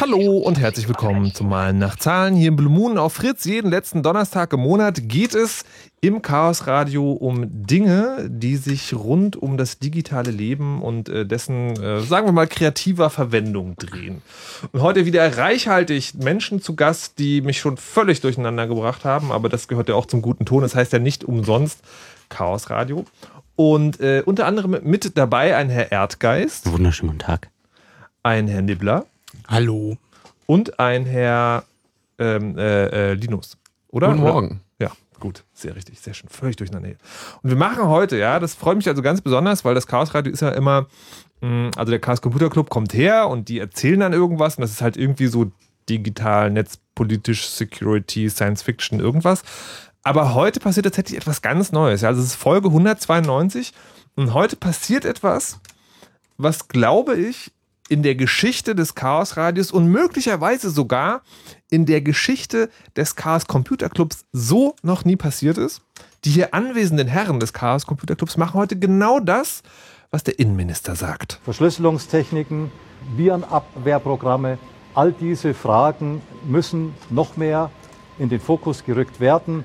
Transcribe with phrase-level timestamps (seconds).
[0.00, 3.44] Hallo und herzlich willkommen zum Malen nach Zahlen hier im Blue Moon auf Fritz.
[3.44, 5.64] Jeden letzten Donnerstag im Monat geht es
[6.02, 11.76] im Chaos Radio um Dinge, die sich rund um das digitale Leben und äh, dessen,
[11.82, 14.22] äh, sagen wir mal, kreativer Verwendung drehen.
[14.72, 19.50] Und heute wieder reichhaltig Menschen zu Gast, die mich schon völlig durcheinander gebracht haben, aber
[19.50, 20.62] das gehört ja auch zum guten Ton.
[20.62, 21.80] Das heißt ja nicht umsonst
[22.30, 23.04] Chaos Radio.
[23.56, 26.72] Und äh, unter anderem mit dabei ein Herr Erdgeist.
[26.72, 27.50] Wunderschönen guten Tag.
[28.22, 29.04] Ein Herr Nibbler.
[29.48, 29.98] Hallo.
[30.46, 31.64] Und ein Herr
[32.18, 33.58] ähm, äh, äh, Linus.
[33.88, 34.08] Oder?
[34.08, 34.60] Guten Morgen.
[35.20, 35.44] Ja, gut.
[35.52, 36.00] Sehr richtig.
[36.00, 36.30] Sehr schön.
[36.30, 36.88] Völlig durcheinander.
[37.42, 40.32] Und wir machen heute, ja, das freut mich also ganz besonders, weil das Chaos Radio
[40.32, 40.86] ist ja immer,
[41.42, 44.70] mh, also der Chaos Computer Club kommt her und die erzählen dann irgendwas und das
[44.70, 45.52] ist halt irgendwie so
[45.88, 49.42] digital, netzpolitisch, Security, Science Fiction, irgendwas.
[50.02, 52.02] Aber heute passiert tatsächlich etwas ganz Neues.
[52.02, 53.72] Also es ist Folge 192
[54.16, 55.60] und heute passiert etwas,
[56.38, 57.52] was glaube ich
[57.90, 61.22] in der Geschichte des Chaosradios und möglicherweise sogar
[61.70, 65.82] in der Geschichte des Chaos Computer Clubs so noch nie passiert ist.
[66.24, 69.62] Die hier anwesenden Herren des Chaos Computer Clubs machen heute genau das,
[70.10, 71.40] was der Innenminister sagt.
[71.44, 72.70] Verschlüsselungstechniken,
[73.16, 74.58] Virenabwehrprogramme,
[74.94, 77.70] all diese Fragen müssen noch mehr
[78.18, 79.64] in den Fokus gerückt werden.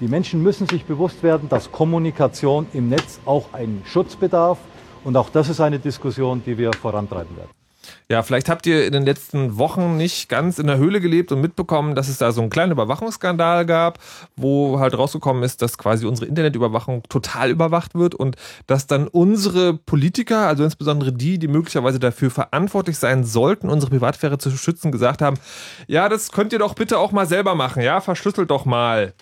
[0.00, 4.58] Die Menschen müssen sich bewusst werden, dass Kommunikation im Netz auch einen Schutz bedarf.
[5.04, 7.61] Und auch das ist eine Diskussion, die wir vorantreiben werden.
[8.08, 11.40] Ja, vielleicht habt ihr in den letzten Wochen nicht ganz in der Höhle gelebt und
[11.40, 13.98] mitbekommen, dass es da so einen kleinen Überwachungsskandal gab,
[14.36, 18.36] wo halt rausgekommen ist, dass quasi unsere Internetüberwachung total überwacht wird und
[18.66, 24.38] dass dann unsere Politiker, also insbesondere die, die möglicherweise dafür verantwortlich sein sollten, unsere Privatsphäre
[24.38, 25.38] zu schützen, gesagt haben,
[25.86, 29.14] ja, das könnt ihr doch bitte auch mal selber machen, ja, verschlüsselt doch mal.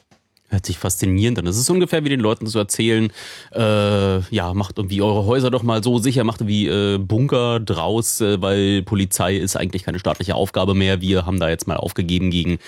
[0.51, 1.45] Hört sich faszinierend an.
[1.45, 3.13] Das ist ungefähr wie den Leuten zu erzählen,
[3.53, 8.21] äh, ja, macht irgendwie eure Häuser doch mal so sicher, macht wie äh, Bunker draus,
[8.21, 11.01] äh, weil Polizei ist eigentlich keine staatliche Aufgabe mehr.
[11.01, 12.59] Wir haben da jetzt mal aufgegeben gegen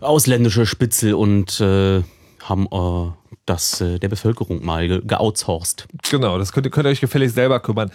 [0.00, 2.02] ausländische Spitzel und äh,
[2.42, 3.10] haben äh,
[3.46, 5.86] das äh, der Bevölkerung mal ge geoutsourced.
[6.10, 7.90] Genau, das könnt könnt ihr euch gefälligst selber kümmern.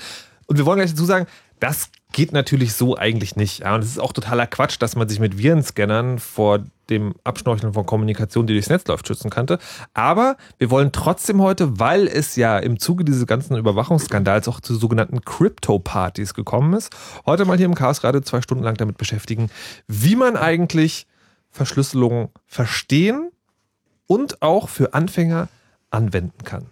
[0.47, 1.27] Und wir wollen gleich dazu sagen,
[1.59, 3.59] das geht natürlich so eigentlich nicht.
[3.59, 7.73] Ja, und es ist auch totaler Quatsch, dass man sich mit Virenscannern vor dem Abschnorcheln
[7.73, 9.59] von Kommunikation, die durchs Netz läuft, schützen könnte.
[9.93, 14.73] Aber wir wollen trotzdem heute, weil es ja im Zuge dieses ganzen Überwachungsskandals auch zu
[14.75, 16.95] sogenannten Crypto-Partys gekommen ist,
[17.25, 19.51] heute mal hier im Chaos gerade zwei Stunden lang damit beschäftigen,
[19.87, 21.05] wie man eigentlich
[21.51, 23.31] Verschlüsselung verstehen
[24.07, 25.47] und auch für Anfänger
[25.91, 26.65] anwenden kann.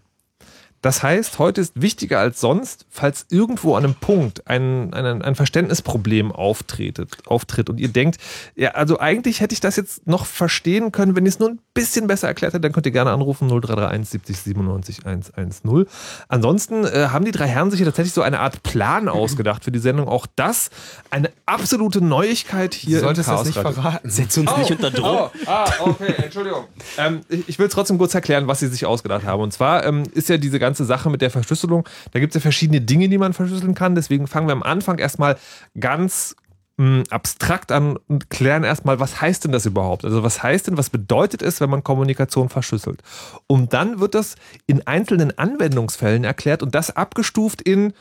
[0.87, 5.35] Das heißt, heute ist wichtiger als sonst, falls irgendwo an einem Punkt ein, ein, ein
[5.35, 8.21] Verständnisproblem auftretet, auftritt und ihr denkt,
[8.55, 11.59] ja, also eigentlich hätte ich das jetzt noch verstehen können, wenn ich es nur ein
[11.73, 15.85] bisschen besser erklärt hätte, dann könnt ihr gerne anrufen 0331 70 97 110.
[16.29, 19.73] Ansonsten äh, haben die drei Herren sich hier tatsächlich so eine Art Plan ausgedacht für
[19.73, 20.07] die Sendung.
[20.07, 20.69] Auch das
[21.09, 23.73] eine absolute Neuigkeit hier Du im solltest das Chaos nicht Radio.
[23.73, 24.09] verraten.
[24.09, 25.31] Setz uns nicht unter Druck.
[25.35, 26.63] Oh, ah, okay, Entschuldigung.
[26.97, 29.41] ähm, ich ich will es trotzdem kurz erklären, was sie sich ausgedacht haben.
[29.41, 32.41] Und zwar ähm, ist ja diese ganze Sache mit der Verschlüsselung, da gibt es ja
[32.41, 33.95] verschiedene Dinge, die man verschlüsseln kann.
[33.95, 35.37] Deswegen fangen wir am Anfang erstmal
[35.79, 36.35] ganz
[36.77, 40.05] mh, abstrakt an und klären erstmal, was heißt denn das überhaupt?
[40.05, 43.01] Also was heißt denn, was bedeutet es, wenn man Kommunikation verschlüsselt?
[43.47, 44.35] Und dann wird das
[44.67, 47.93] in einzelnen Anwendungsfällen erklärt und das abgestuft in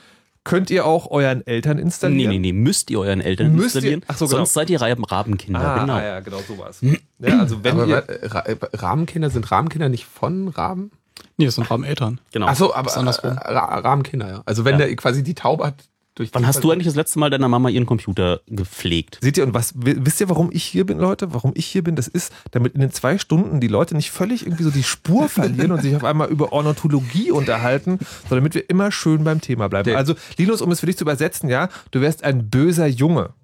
[0.44, 2.30] Könnt ihr auch euren Eltern Nee, installieren?
[2.30, 4.02] nee, nee, müsst ihr euren Eltern Müsst ihr- installieren.
[4.06, 4.36] Ach so, genau.
[4.36, 5.60] Sonst seid ihr Raben- Rabenkinder.
[5.60, 5.94] Ah, genau.
[5.94, 6.78] ah, ja, genau sowas.
[7.18, 10.92] Ja, also wenn Aber ihr, Ra äh, Rahmenkinder sind Rahmenkinder nicht von Raben?
[11.36, 12.20] Nee, das sind Rahmeneltern.
[12.32, 12.46] genau.
[12.46, 14.42] Achso, aber äh, Ra Rahmenkinder, ja.
[14.46, 14.86] Also wenn Ja.
[14.86, 15.74] der quasi die Taube hat
[16.14, 19.18] durch Wann die hast du eigentlich das letzte Mal deiner Mama ihren Computer gepflegt?
[19.20, 21.34] Seht ihr, und was wi- wisst ihr, warum ich hier bin, Leute?
[21.34, 21.94] Warum ich hier bin?
[21.94, 25.28] Das ist, damit in den zwei Stunden die Leute nicht völlig irgendwie so die Spur
[25.28, 27.98] verlieren und sich auf einmal über Ornithologie unterhalten,
[28.28, 29.84] sondern damit wir immer schön beim Thema bleiben.
[29.90, 33.34] Der- Also, Linus, um es für dich zu übersetzen, ja, du wärst ein böser Junge.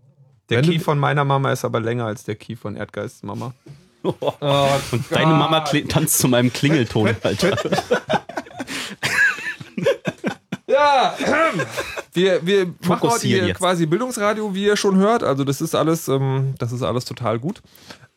[0.49, 3.53] Der Wenn Key von meiner Mama ist aber länger als der Key von Erdgeist Mama.
[4.03, 7.57] Und deine Mama tanzt zu meinem Klingelton, Alter.
[10.73, 11.15] Ja,
[12.15, 13.59] wir, wir machen heute hier jetzt.
[13.59, 15.23] quasi Bildungsradio, wie ihr schon hört.
[15.23, 17.63] Also das ist alles, ähm, das ist alles total gut.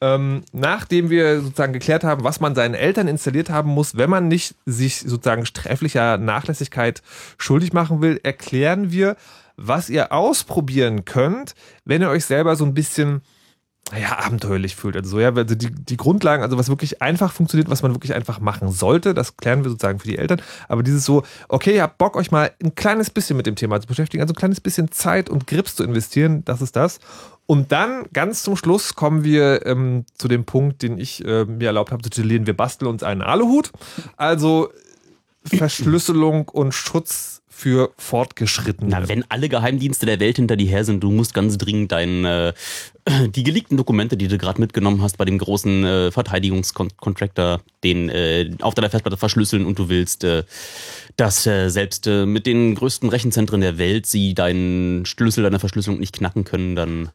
[0.02, 4.28] Ähm, nachdem wir sozusagen geklärt haben, was man seinen Eltern installiert haben muss, wenn man
[4.28, 7.02] nicht sich sozusagen sträflicher Nachlässigkeit
[7.38, 9.16] schuldig machen will, erklären wir,
[9.58, 13.22] was ihr ausprobieren könnt, wenn ihr euch selber so ein bisschen
[13.94, 14.96] ja, abenteuerlich fühlt.
[14.96, 18.16] Also, so, ja, also die, die Grundlagen, also was wirklich einfach funktioniert, was man wirklich
[18.16, 20.42] einfach machen sollte, das klären wir sozusagen für die Eltern.
[20.68, 23.80] Aber dieses so, okay, ihr habt Bock, euch mal ein kleines bisschen mit dem Thema
[23.80, 27.00] zu beschäftigen, also ein kleines bisschen Zeit und Grips zu investieren, das ist das.
[27.46, 31.68] Und dann ganz zum Schluss kommen wir ähm, zu dem Punkt, den ich äh, mir
[31.68, 33.72] erlaubt habe zu titulieren, wir basteln uns einen Aluhut.
[34.18, 34.70] Also
[35.46, 38.90] Verschlüsselung und Schutz für Fortgeschrittene.
[38.92, 42.26] Na, wenn alle Geheimdienste der Welt hinter dir her sind, du musst ganz dringend dein,
[42.26, 42.54] äh,
[43.30, 48.52] die geleakten Dokumente, die du gerade mitgenommen hast bei dem großen äh, Verteidigungscontractor, den äh,
[48.60, 50.44] auf deiner Festplatte verschlüsseln und du willst, äh,
[51.16, 55.98] dass äh, selbst äh, mit den größten Rechenzentren der Welt sie deinen Schlüssel deiner Verschlüsselung
[55.98, 57.10] nicht knacken können, dann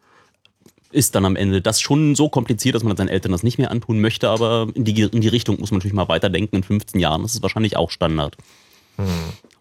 [0.90, 3.70] ist dann am Ende das schon so kompliziert, dass man seinen Eltern das nicht mehr
[3.70, 6.56] antun möchte, aber in die, in die Richtung muss man natürlich mal weiterdenken.
[6.56, 8.38] In 15 Jahren ist es wahrscheinlich auch Standard.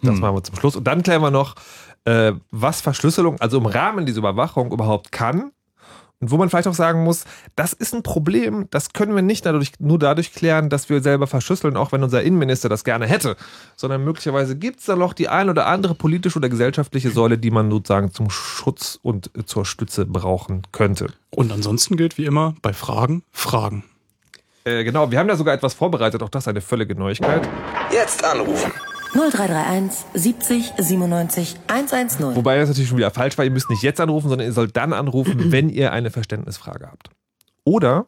[0.01, 0.75] Das machen wir zum Schluss.
[0.75, 1.55] Und dann klären wir noch,
[2.05, 5.51] äh, was Verschlüsselung, also im Rahmen dieser Überwachung überhaupt kann.
[6.21, 7.23] Und wo man vielleicht auch sagen muss,
[7.55, 11.27] das ist ein Problem, das können wir nicht dadurch, nur dadurch klären, dass wir selber
[11.27, 13.37] verschlüsseln, auch wenn unser Innenminister das gerne hätte,
[13.77, 17.51] sondern möglicherweise gibt es da noch die ein oder andere politische oder gesellschaftliche Säule, die
[17.51, 21.07] man sozusagen zum Schutz und zur Stütze brauchen könnte.
[21.29, 23.85] Und ansonsten gilt wie immer bei Fragen, Fragen.
[24.65, 27.47] Äh, genau, wir haben da sogar etwas vorbereitet, auch das eine völlige Neuigkeit.
[27.93, 28.73] Jetzt anrufen.
[29.13, 32.35] 0331 70 97 110.
[32.35, 33.45] Wobei das natürlich schon wieder falsch war.
[33.45, 37.09] Ihr müsst nicht jetzt anrufen, sondern ihr sollt dann anrufen, wenn ihr eine Verständnisfrage habt.
[37.63, 38.05] Oder,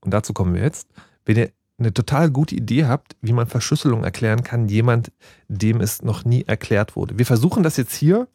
[0.00, 0.88] und dazu kommen wir jetzt,
[1.24, 5.10] wenn ihr eine total gute Idee habt, wie man Verschlüsselung erklären kann, jemand,
[5.48, 7.18] dem es noch nie erklärt wurde.
[7.18, 8.28] Wir versuchen das jetzt hier,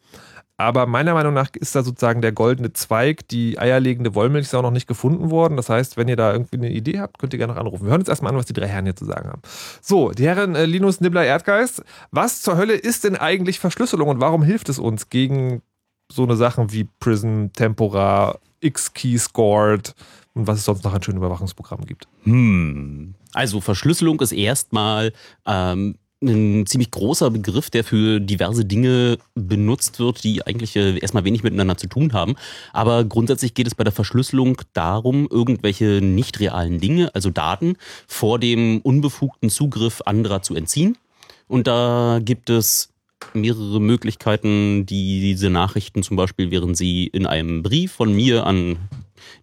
[0.58, 4.86] aber meiner Meinung nach ist da sozusagen der goldene Zweig, die eierlegende Wollmilchsau noch nicht
[4.86, 5.56] gefunden worden.
[5.56, 7.84] Das heißt, wenn ihr da irgendwie eine Idee habt, könnt ihr gerne noch anrufen.
[7.84, 9.42] Wir hören uns erstmal an, was die drei Herren hier zu sagen haben.
[9.82, 14.20] So, die Herren äh, Linus Nibbler Erdgeist, was zur Hölle ist denn eigentlich Verschlüsselung und
[14.20, 15.62] warum hilft es uns gegen
[16.10, 19.94] so eine Sachen wie Prism, Tempora, X-Key Scored
[20.34, 22.08] und was es sonst noch an schönen Überwachungsprogrammen gibt?
[22.22, 23.14] Hm.
[23.34, 25.12] Also Verschlüsselung ist erstmal
[25.44, 31.24] ähm, ein ziemlich großer Begriff, der für diverse Dinge benutzt wird, die eigentlich äh, erstmal
[31.24, 32.36] wenig miteinander zu tun haben.
[32.72, 38.38] Aber grundsätzlich geht es bei der Verschlüsselung darum, irgendwelche nicht realen Dinge, also Daten, vor
[38.38, 40.96] dem unbefugten Zugriff anderer zu entziehen.
[41.48, 42.92] Und da gibt es
[43.34, 48.78] mehrere Möglichkeiten, die diese Nachrichten zum Beispiel, während sie in einem Brief von mir an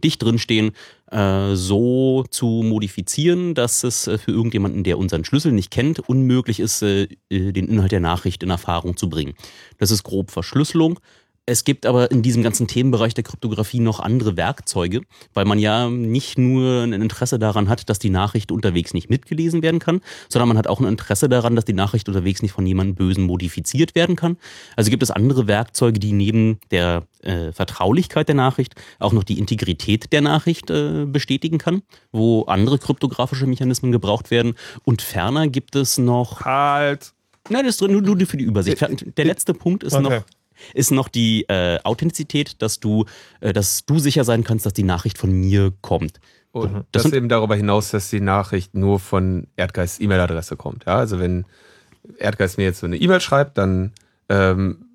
[0.04, 0.72] dich drinstehen,
[1.12, 6.60] äh, so zu modifizieren, dass es äh, für irgendjemanden, der unseren Schlüssel nicht kennt, unmöglich
[6.60, 9.34] ist, äh, den Inhalt der Nachricht in Erfahrung zu bringen.
[9.78, 11.00] Das ist grob Verschlüsselung.
[11.46, 15.02] Es gibt aber in diesem ganzen Themenbereich der Kryptographie noch andere Werkzeuge,
[15.34, 19.62] weil man ja nicht nur ein Interesse daran hat, dass die Nachricht unterwegs nicht mitgelesen
[19.62, 22.66] werden kann, sondern man hat auch ein Interesse daran, dass die Nachricht unterwegs nicht von
[22.66, 24.38] jemandem Bösen modifiziert werden kann.
[24.78, 29.38] Also gibt es andere Werkzeuge, die neben der äh, Vertraulichkeit der Nachricht auch noch die
[29.38, 31.82] Integrität der Nachricht äh, bestätigen kann,
[32.14, 34.54] wo andere kryptografische Mechanismen gebraucht werden.
[34.86, 36.40] Und ferner gibt es noch.
[36.46, 37.12] Halt!
[37.50, 38.78] Nein, das ist nur, nur für die Übersicht.
[39.18, 40.04] Der letzte Punkt ist Okay.
[40.04, 40.24] noch
[40.74, 43.06] ist noch die äh, Authentizität, dass du,
[43.42, 46.20] äh, dass du sicher sein kannst, dass die Nachricht von mir kommt.
[46.52, 50.86] Und Das das, sind- eben darüber hinaus, dass die Nachricht nur von Erdgeist E-Mail-Adresse kommt.
[50.86, 51.46] Ja, also wenn
[52.20, 53.92] Erdgeist mir jetzt so eine E-Mail schreibt, dann
[54.30, 54.86] ähm,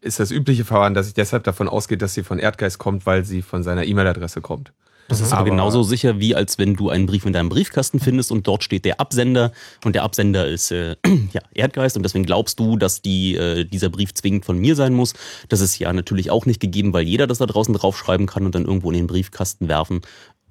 [0.00, 3.24] ist das übliche Verfahren, dass ich deshalb davon ausgehe, dass sie von Erdgeist kommt, weil
[3.24, 4.72] sie von seiner E-Mail-Adresse kommt.
[5.08, 8.00] Das ist aber Aber- genauso sicher, wie als wenn du einen Brief in deinem Briefkasten
[8.00, 9.52] findest und dort steht der Absender
[9.84, 10.96] und der Absender ist äh,
[11.32, 14.94] ja, Erdgeist und deswegen glaubst du, dass die, äh, dieser Brief zwingend von mir sein
[14.94, 15.14] muss.
[15.48, 18.54] Das ist ja natürlich auch nicht gegeben, weil jeder das da draußen draufschreiben kann und
[18.54, 20.00] dann irgendwo in den Briefkasten werfen.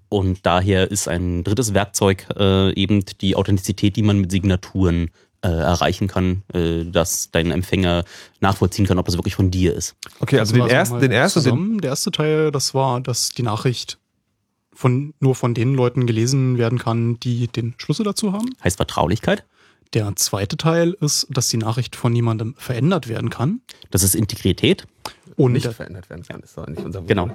[0.09, 5.09] Und daher ist ein drittes Werkzeug äh, eben die Authentizität, die man mit Signaturen
[5.41, 8.03] äh, erreichen kann, äh, dass dein Empfänger
[8.41, 9.95] nachvollziehen kann, ob das wirklich von dir ist.
[10.19, 11.81] Okay, also den Fassen wir ersten, mal den ersten, den, zusammen.
[11.81, 13.97] Der erste Teil, das war, dass die Nachricht
[14.73, 18.49] von, nur von den Leuten gelesen werden kann, die den Schlüssel dazu haben.
[18.63, 19.45] Heißt Vertraulichkeit?
[19.93, 23.61] Der zweite Teil ist, dass die Nachricht von jemandem verändert werden kann.
[23.89, 24.87] Das ist Integrität.
[25.35, 27.23] Und Nicht der verändert werden kann, ist doch nicht unser Genau.
[27.29, 27.33] Wunsch.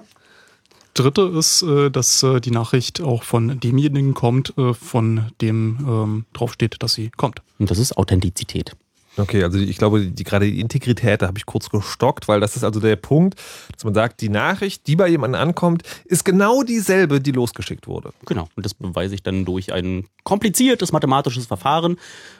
[0.95, 6.25] dritte ist, äh, dass äh, die Nachricht auch von demjenigen kommt, äh, von dem ähm,
[6.33, 7.43] draufsteht, dass sie kommt.
[7.59, 8.75] Und das ist Authentizität.
[9.19, 12.57] Okay, also ich glaube, die, gerade die Integrität, da habe ich kurz gestockt, weil das
[12.57, 13.39] ist also der Punkt,
[13.73, 18.13] dass man sagt, die Nachricht, die bei jemandem ankommt, ist genau dieselbe, die losgeschickt wurde.
[18.27, 18.49] Genau.
[18.57, 21.97] Und das beweise ich dann durch ein kompliziertes mathematisches Verfahren,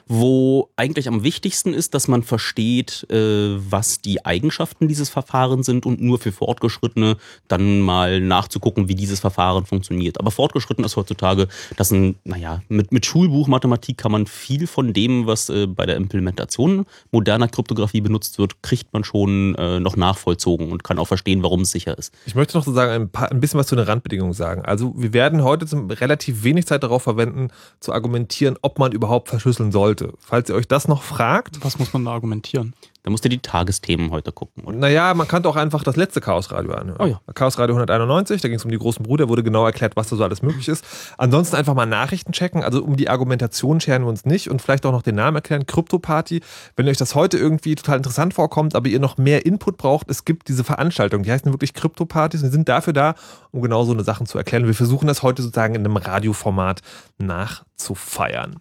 [0.07, 5.85] wo eigentlich am wichtigsten ist, dass man versteht, äh, was die Eigenschaften dieses Verfahrens sind
[5.85, 10.19] und nur für Fortgeschrittene dann mal nachzugucken, wie dieses Verfahren funktioniert.
[10.19, 15.27] Aber fortgeschritten ist heutzutage, dass ein, naja, mit, mit Schulbuchmathematik kann man viel von dem,
[15.27, 20.71] was äh, bei der Implementation moderner Kryptographie benutzt wird, kriegt man schon äh, noch nachvollzogen
[20.71, 22.13] und kann auch verstehen, warum es sicher ist.
[22.25, 24.63] Ich möchte noch so sagen, ein, paar, ein bisschen was zu den Randbedingungen sagen.
[24.63, 25.65] Also wir werden heute
[25.99, 27.49] relativ wenig Zeit darauf verwenden,
[27.79, 29.96] zu argumentieren, ob man überhaupt verschlüsseln sollte.
[30.19, 32.73] Falls ihr euch das noch fragt, Was muss man da argumentieren?
[33.07, 34.65] Da musst du die Tagesthemen heute gucken.
[34.65, 36.99] Und naja, man kann doch einfach das letzte Chaosradio anhören.
[36.99, 37.21] Oh ja.
[37.33, 40.25] Chaosradio 191, da ging es um die großen Brüder, wurde genau erklärt, was da so
[40.25, 40.83] alles möglich ist.
[41.17, 44.85] Ansonsten einfach mal Nachrichten checken, also um die Argumentation scheren wir uns nicht und vielleicht
[44.85, 46.41] auch noch den Namen erklären, Krypto-Party.
[46.75, 50.25] Wenn euch das heute irgendwie total interessant vorkommt, aber ihr noch mehr Input braucht, es
[50.25, 53.15] gibt diese Veranstaltung, die heißen wirklich Krypto-Partys und die sind dafür da,
[53.51, 54.67] um genau so eine Sachen zu erklären.
[54.67, 56.81] Wir versuchen das heute sozusagen in einem Radioformat
[57.19, 58.57] nachzufeiern.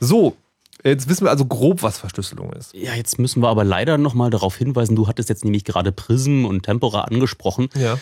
[0.00, 0.36] So,
[0.90, 2.74] jetzt wissen wir also grob, was Verschlüsselung ist.
[2.74, 6.44] Ja, jetzt müssen wir aber leider nochmal darauf hinweisen, du hattest jetzt nämlich gerade Prism
[6.44, 7.98] und Tempora angesprochen, Ja.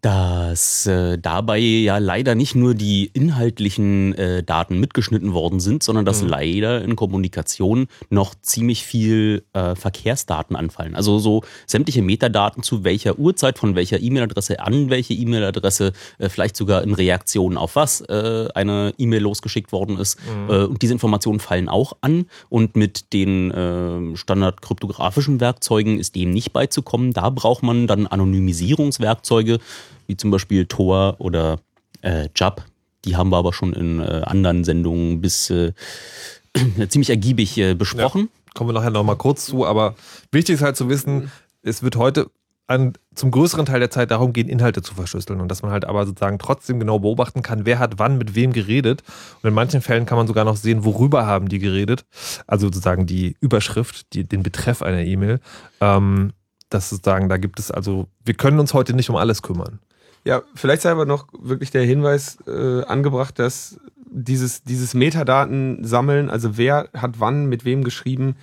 [0.00, 6.04] Dass äh, dabei ja leider nicht nur die inhaltlichen äh, Daten mitgeschnitten worden sind, sondern
[6.04, 6.28] dass Mhm.
[6.28, 10.94] leider in Kommunikation noch ziemlich viel äh, Verkehrsdaten anfallen.
[10.94, 16.56] Also so sämtliche Metadaten zu welcher Uhrzeit, von welcher E-Mail-Adresse an welche E-Mail-Adresse, äh, vielleicht
[16.56, 20.18] sogar in Reaktion auf was äh, eine E-Mail losgeschickt worden ist.
[20.20, 20.50] Mhm.
[20.50, 22.26] Äh, und diese Informationen fallen auch an.
[22.48, 27.12] Und mit den äh, standardkryptografischen Werkzeugen ist dem nicht beizukommen.
[27.12, 29.58] Da braucht man dann Anonymisierungswerkzeuge,
[30.08, 31.60] wie zum Beispiel Tor oder
[32.02, 32.64] äh, JAP,
[33.04, 35.72] Die haben wir aber schon in äh, anderen Sendungen bis äh,
[36.88, 38.30] ziemlich ergiebig äh, besprochen.
[38.54, 39.94] Kommen wir nachher nochmal kurz zu, aber
[40.32, 41.30] wichtig ist halt zu wissen,
[41.62, 42.30] es wird heute
[42.66, 45.84] an, zum größeren Teil der Zeit darum gehen, Inhalte zu verschlüsseln und dass man halt
[45.84, 49.02] aber sozusagen trotzdem genau beobachten kann, wer hat wann mit wem geredet.
[49.42, 52.04] Und in manchen Fällen kann man sogar noch sehen, worüber haben die geredet.
[52.46, 55.40] Also sozusagen die Überschrift, die, den Betreff einer E-Mail.
[55.80, 56.32] Ähm,
[56.68, 59.80] das sozusagen, da gibt es also, wir können uns heute nicht um alles kümmern.
[60.28, 63.80] Ja, vielleicht sei aber noch wirklich der Hinweis äh, angebracht, dass
[64.10, 68.36] dieses, dieses Metadaten sammeln, also wer hat wann mit wem geschrieben,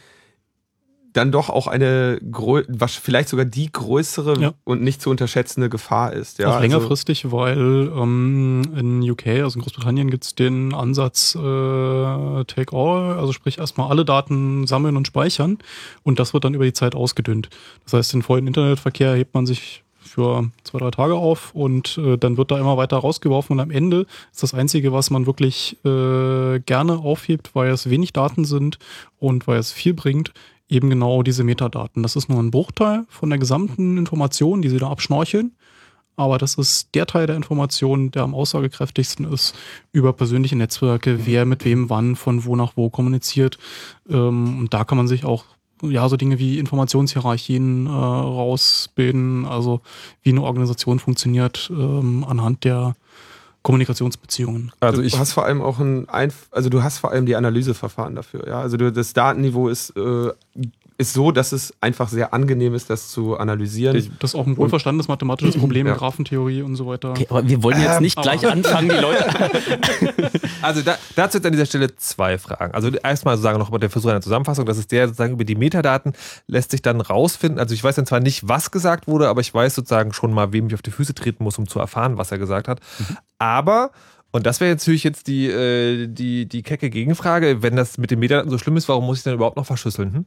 [1.14, 2.20] dann doch auch eine
[2.68, 4.54] was vielleicht sogar die größere Ja.
[4.64, 6.40] und nicht zu unterschätzende Gefahr ist.
[6.40, 11.36] Ja, auch also- längerfristig, weil ähm, in UK, also in Großbritannien, gibt es den Ansatz
[11.36, 11.40] äh,
[12.46, 15.60] Take All, also sprich erstmal alle Daten sammeln und speichern
[16.02, 17.50] und das wird dann über die Zeit ausgedünnt.
[17.84, 19.85] Das heißt, den vollen Internetverkehr hebt man sich
[20.16, 23.70] für zwei, drei Tage auf und äh, dann wird da immer weiter rausgeworfen und am
[23.70, 28.80] Ende ist das Einzige, was man wirklich äh, gerne aufhebt, weil es wenig Daten sind
[29.20, 30.32] und weil es viel bringt,
[30.70, 32.02] eben genau diese Metadaten.
[32.02, 35.52] Das ist nur ein Bruchteil von der gesamten Information, die sie da abschnorcheln.
[36.18, 39.54] Aber das ist der Teil der Information, der am aussagekräftigsten ist
[39.92, 43.58] über persönliche Netzwerke, wer mit wem wann, von wo nach wo kommuniziert.
[44.10, 45.44] Ähm, und da kann man sich auch
[45.90, 49.82] ja so Dinge wie Informationshierarchien äh, rausbilden, also
[50.24, 52.96] wie eine Organisation funktioniert ähm, anhand der
[53.64, 54.72] Kommunikationsbeziehungen.
[54.80, 57.36] Also du ich, hast vor allem auch ein, Einf also du hast vor allem die
[57.36, 58.48] Analyseverfahren dafür.
[58.48, 60.32] Ja, also du, das Datenniveau ist äh,
[60.98, 63.96] ist so, dass es einfach sehr angenehm ist, das zu analysieren.
[64.20, 65.96] Das ist auch ein wohlverstandenes mathematisches Problem, Ja.
[65.96, 67.12] Graphentheorie und so weiter.
[67.12, 69.26] Okay, aber wir wollen jetzt Ähm, nicht gleich anfangen, die Leute.
[70.62, 72.74] Also da, dazu jetzt an dieser Stelle zwei Fragen.
[72.74, 74.66] Also erstmal sozusagen noch mal der Versuch einer Zusammenfassung.
[74.66, 76.14] Das ist der sozusagen über die Metadaten
[76.48, 77.60] lässt sich dann rausfinden.
[77.60, 80.54] Also ich weiß dann zwar nicht, was gesagt wurde, aber ich weiß sozusagen schon mal,
[80.54, 82.80] wem ich auf die Füße treten muss, um zu erfahren, was er gesagt hat.
[83.38, 83.92] Aber
[84.32, 88.10] und das wäre jetzt natürlich jetzt die, äh, die, die kecke Gegenfrage, wenn das mit
[88.10, 90.14] den Metadaten so schlimm ist, warum muss ich dann überhaupt noch verschlüsseln?
[90.14, 90.26] Hm?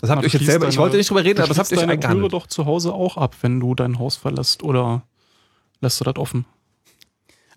[0.00, 1.58] Das habt ihr euch jetzt selber, schließt ich wollte deine- nicht drüber reden, aber das
[1.58, 2.32] habt ihr euch deine Türe eingehandelt.
[2.32, 5.02] doch zu Hause auch ab, wenn du dein Haus verlässt oder
[5.80, 6.44] lässt du das offen?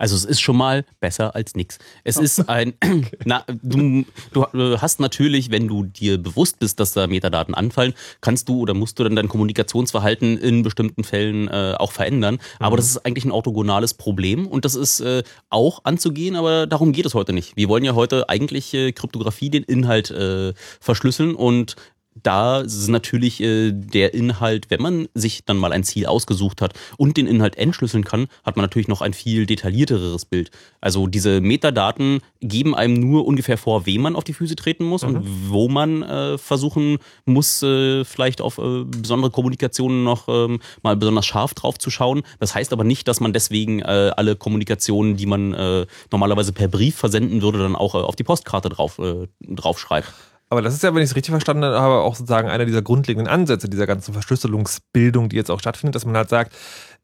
[0.02, 1.78] Also es ist schon mal besser als nix.
[2.06, 2.74] Es ist ein,
[3.26, 8.48] na, du, du hast natürlich, wenn du dir bewusst bist, dass da Metadaten anfallen, kannst
[8.48, 12.40] du oder musst du dann dein Kommunikationsverhalten in bestimmten Fällen äh, auch verändern.
[12.60, 16.94] Aber das ist eigentlich ein orthogonales Problem und das ist äh, auch anzugehen, aber darum
[16.94, 17.58] geht es heute nicht.
[17.58, 21.76] Wir wollen ja heute eigentlich äh, Kryptographie, den Inhalt äh, verschlüsseln und
[22.24, 26.74] da ist natürlich äh, der Inhalt, wenn man sich dann mal ein Ziel ausgesucht hat
[26.98, 30.52] und den Inhalt entschlüsseln kann, hat man natürlich noch ein viel detaillierteres Bild.
[30.82, 35.04] Also diese Metadaten geben einem nur ungefähr vor, wem man auf die Füße treten muss
[35.04, 40.96] und wo man äh, versuchen muss, äh, vielleicht auf äh, besondere Kommunikationen noch ähm, mal
[40.96, 42.24] besonders scharf drauf zu schauen.
[42.40, 46.68] Das heißt aber nicht, dass man deswegen äh, alle Kommunikationen, die man äh, normalerweise per
[46.68, 50.14] Brief versenden würde, dann auch äh, auf die Postkarte drauf, äh, draufschreibt.
[50.50, 53.32] Aber das ist ja, wenn ich es richtig verstanden habe, auch sozusagen einer dieser grundlegenden
[53.32, 56.54] Ansätze dieser ganzen Verschlüsselungsbildung, die jetzt auch stattfindet, dass man halt sagt,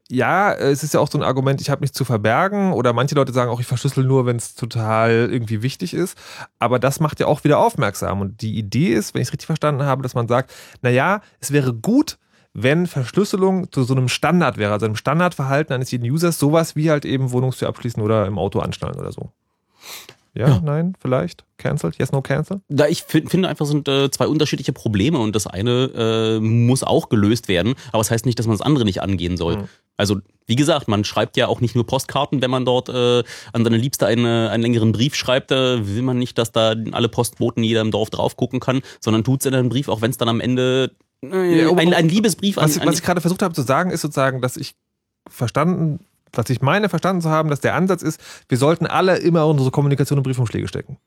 [0.08, 3.14] ja, es ist ja auch so ein Argument, ich habe nichts zu verbergen oder manche
[3.14, 6.16] Leute sagen auch, ich verschlüssel nur, wenn es total irgendwie wichtig ist.
[6.58, 8.20] Aber das macht ja auch wieder aufmerksam.
[8.20, 11.52] Und die Idee ist, wenn ich es richtig verstanden habe, dass man sagt, naja, es
[11.52, 12.18] wäre gut,
[12.52, 16.90] wenn Verschlüsselung zu so einem Standard wäre, also einem Standardverhalten eines jeden Users, sowas wie
[16.90, 19.30] halt eben Wohnungstür abschließen oder im Auto anschnallen oder so.
[20.36, 20.60] Ja, Ja.
[20.62, 21.44] nein, vielleicht?
[21.58, 21.96] Cancelled?
[21.98, 22.60] Yes, no cancel?
[22.68, 25.90] Da ich fin- finde einfach, sind äh, zwei unterschiedliche Probleme und das eine
[26.36, 29.02] äh, muss auch gelöst werden, aber es das heißt nicht, dass man das andere nicht
[29.02, 29.56] angehen soll.
[29.58, 29.68] Mhm.
[29.98, 33.64] Also, wie gesagt, man schreibt ja auch nicht nur Postkarten, wenn man dort äh, an
[33.64, 37.64] seine Liebste eine, einen längeren Brief schreibt, da will man nicht, dass da alle Postboten
[37.64, 40.18] jeder im Dorf drauf gucken kann, sondern tut es in einen Brief, auch wenn es
[40.18, 40.90] dann am Ende
[41.22, 44.02] äh, ein, ein Liebesbrief Was, an, an was ich gerade versucht habe zu sagen, ist
[44.02, 44.74] sozusagen, dass ich
[45.28, 46.00] verstanden,
[46.38, 49.70] was ich meine, verstanden zu haben, dass der Ansatz ist, wir sollten alle immer unsere
[49.70, 50.98] Kommunikation in Briefumschläge stecken.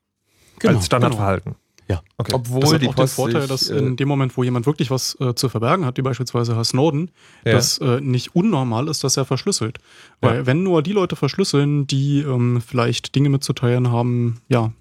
[0.59, 1.55] Genau, als Standardverhalten.
[1.87, 2.01] Ja.
[2.17, 2.33] Okay.
[2.35, 4.43] Obwohl Das hat die auch den Post Vorteil, sich, dass äh, in dem Moment, wo
[4.43, 7.09] jemand wirklich was äh, zu verbergen hat, wie beispielsweise Herr Snowden,
[7.45, 7.53] Ja.
[7.53, 9.79] das äh, nicht unnormal ist, dass er verschlüsselt.
[10.21, 10.45] Weil Ja.
[10.45, 14.71] wenn nur die Leute verschlüsseln, die ähm, vielleicht Dinge mitzuteilen haben, ja,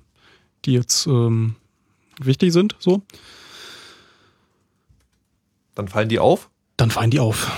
[0.67, 1.55] die jetzt ähm,
[2.21, 3.01] wichtig sind, so,
[5.75, 6.51] Dann fallen die auf.
[6.77, 7.51] dann fallen die auf.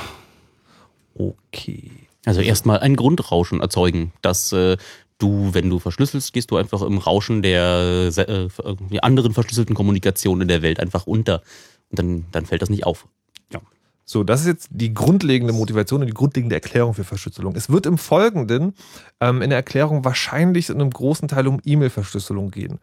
[1.14, 1.90] Okay.
[2.26, 4.76] Also erstmal ein Grundrauschen erzeugen, dass äh,
[5.18, 8.48] du, wenn du verschlüsselst, gehst du einfach im Rauschen der äh,
[8.90, 11.42] der anderen verschlüsselten Kommunikation in der Welt einfach unter.
[11.90, 13.06] Und dann, dann fällt das nicht auf.
[13.52, 13.61] Ja.
[14.04, 17.54] So, das ist jetzt die grundlegende Motivation und die grundlegende Erklärung für Verschlüsselung.
[17.56, 18.74] Es wird im Folgenden
[19.20, 22.80] ähm, in der Erklärung wahrscheinlich in einem großen Teil um E-Mail-Verschlüsselung gehen.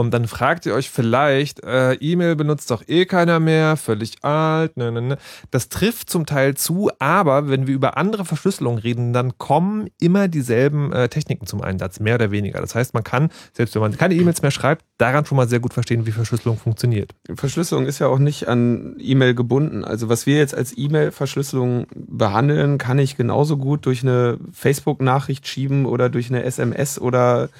[0.00, 4.78] Und dann fragt ihr euch vielleicht, äh, E-Mail benutzt doch eh keiner mehr, völlig alt,
[4.78, 5.18] ne, ne, ne.
[5.50, 10.26] Das trifft zum Teil zu, aber wenn wir über andere Verschlüsselung reden, dann kommen immer
[10.28, 12.62] dieselben äh, Techniken zum Einsatz, mehr oder weniger.
[12.62, 15.60] Das heißt, man kann, selbst wenn man keine E-Mails mehr schreibt, daran schon mal sehr
[15.60, 17.10] gut verstehen, wie Verschlüsselung funktioniert.
[17.34, 19.84] Verschlüsselung ist ja auch nicht an E-Mail gebunden.
[19.84, 25.84] Also was wir jetzt als E-Mail-Verschlüsselung behandeln, kann ich genauso gut durch eine Facebook-Nachricht schieben
[25.84, 27.50] oder durch eine SMS oder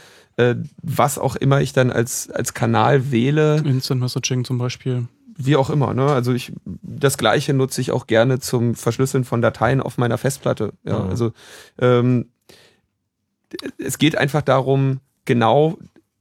[0.40, 3.62] äh, was auch immer ich dann als, als Kanal wähle.
[3.64, 5.06] Instant Messaging zum Beispiel.
[5.36, 6.06] Wie auch immer, ne?
[6.06, 10.72] Also ich das gleiche nutze ich auch gerne zum Verschlüsseln von Dateien auf meiner Festplatte.
[10.84, 11.10] Ja, Mhm.
[11.10, 11.32] also
[11.78, 12.26] ähm,
[13.78, 15.78] es geht einfach darum, genau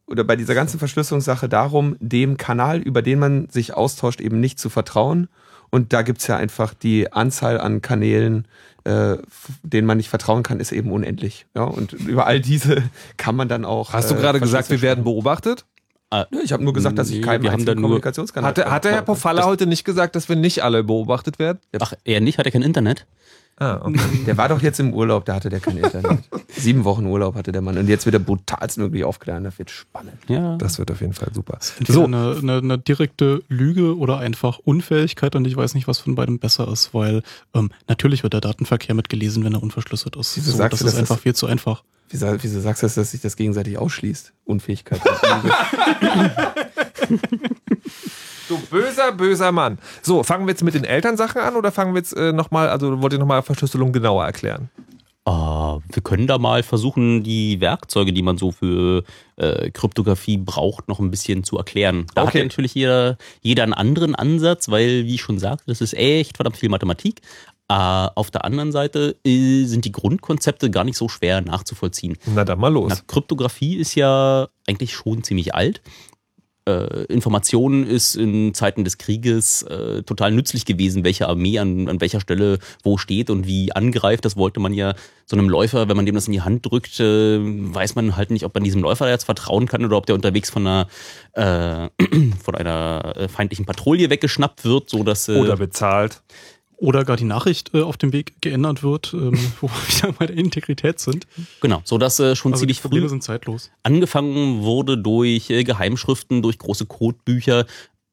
[0.07, 4.57] oder bei dieser ganzen Verschlüsselungssache darum, dem Kanal, über den man sich austauscht, eben nicht
[4.57, 5.27] zu vertrauen.
[5.69, 8.47] Und da gibt's ja einfach die Anzahl an Kanälen,
[8.83, 9.17] äh,
[9.63, 11.45] denen man nicht vertrauen kann, ist eben unendlich.
[11.55, 12.83] Ja, und über all diese
[13.17, 13.93] kann man dann auch.
[13.93, 15.65] Hast du äh, gerade gesagt, wir werden beobachtet?
[16.31, 19.03] Nö, Ich habe nur gesagt, dass ich keinen wir haben einzigen Kommunikationskanal Hatte, hatte Herr.
[19.03, 21.59] Pofalla heute nicht gesagt, dass wir nicht alle beobachtet werden?
[21.79, 22.39] Ach, er nicht?
[22.39, 23.05] Hat er kein Internet?
[23.59, 23.99] Ah, okay.
[24.25, 26.19] Der war doch jetzt im Urlaub, da hatte der kein Internet.
[26.47, 27.77] Sieben Wochen Urlaub hatte der Mann.
[27.77, 29.43] Und jetzt wird er brutalstmöglich aufklären.
[29.43, 30.13] Das wird spannend.
[30.29, 30.55] Ja.
[30.57, 31.59] Das wird auf jeden Fall super.
[31.77, 35.99] Entweder So, eine, eine, eine direkte Lüge oder einfach Unfähigkeit und ich weiß nicht, was
[35.99, 37.21] von beidem besser ist, weil
[37.53, 40.37] ähm, natürlich wird der Datenverkehr mitgelesen, wenn er unverschlüsselt ist.
[40.37, 41.83] Wieso so, sagst das du, ist einfach das- viel zu einfach.
[42.11, 44.33] Wieso, wieso sagst du, das, dass sich das gegenseitig ausschließt?
[44.45, 44.99] Unfähigkeit.
[48.49, 49.77] du böser, böser Mann.
[50.01, 53.01] So, fangen wir jetzt mit den Elternsachen an oder fangen wir jetzt äh, nochmal, also
[53.01, 54.69] wollt ihr nochmal Verschlüsselung genauer erklären?
[55.25, 59.03] Ah, wir können da mal versuchen, die Werkzeuge, die man so für
[59.35, 62.07] äh, Kryptographie braucht, noch ein bisschen zu erklären.
[62.15, 62.39] Da hat Okay.
[62.39, 66.37] ja natürlich jeder, jeder einen anderen Ansatz, weil, wie ich schon sagte, das ist echt
[66.37, 67.21] verdammt viel Mathematik.
[67.67, 72.17] Äh, auf der anderen Seite äh, sind die Grundkonzepte gar nicht so schwer nachzuvollziehen.
[72.25, 72.91] Na dann mal los.
[72.95, 75.81] Na, Kryptographie ist ja eigentlich schon ziemlich alt.
[76.67, 82.01] Äh, Information ist in Zeiten des Krieges äh, total nützlich gewesen, welche Armee an, an
[82.01, 84.25] welcher Stelle wo steht und wie angreift.
[84.25, 84.93] Das wollte man ja
[85.25, 88.31] so einem Läufer, wenn man dem das in die Hand drückt, äh, weiß man halt
[88.31, 90.87] nicht, ob man diesem Läufer jetzt vertrauen kann oder ob der unterwegs von einer,
[91.33, 91.89] äh,
[92.43, 96.21] von einer äh, feindlichen Patrouille weggeschnappt wird, so äh, Oder bezahlt.
[96.81, 100.25] Oder gar die Nachricht äh, auf dem Weg geändert wird, ähm, wo wir wieder bei
[100.27, 101.27] der Integrität sind.
[101.61, 103.69] genau, so dass äh, schon Also ziemlich früh sind zeitlos.
[103.83, 107.65] angefangen wurde durch äh, Geheimschriften, durch große Codebücher,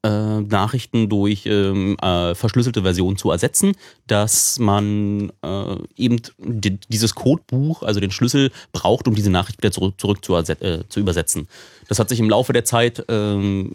[0.03, 3.73] äh, Nachrichten durch ähm, äh, verschlüsselte Versionen zu ersetzen,
[4.05, 9.71] dass man äh, eben di dieses Codebuch, also den Schlüssel, braucht, um diese Nachricht wieder
[9.71, 11.47] zurück, zurück zu, äh, zu übersetzen.
[11.87, 13.71] Das hat sich im Laufe der Zeit ähm,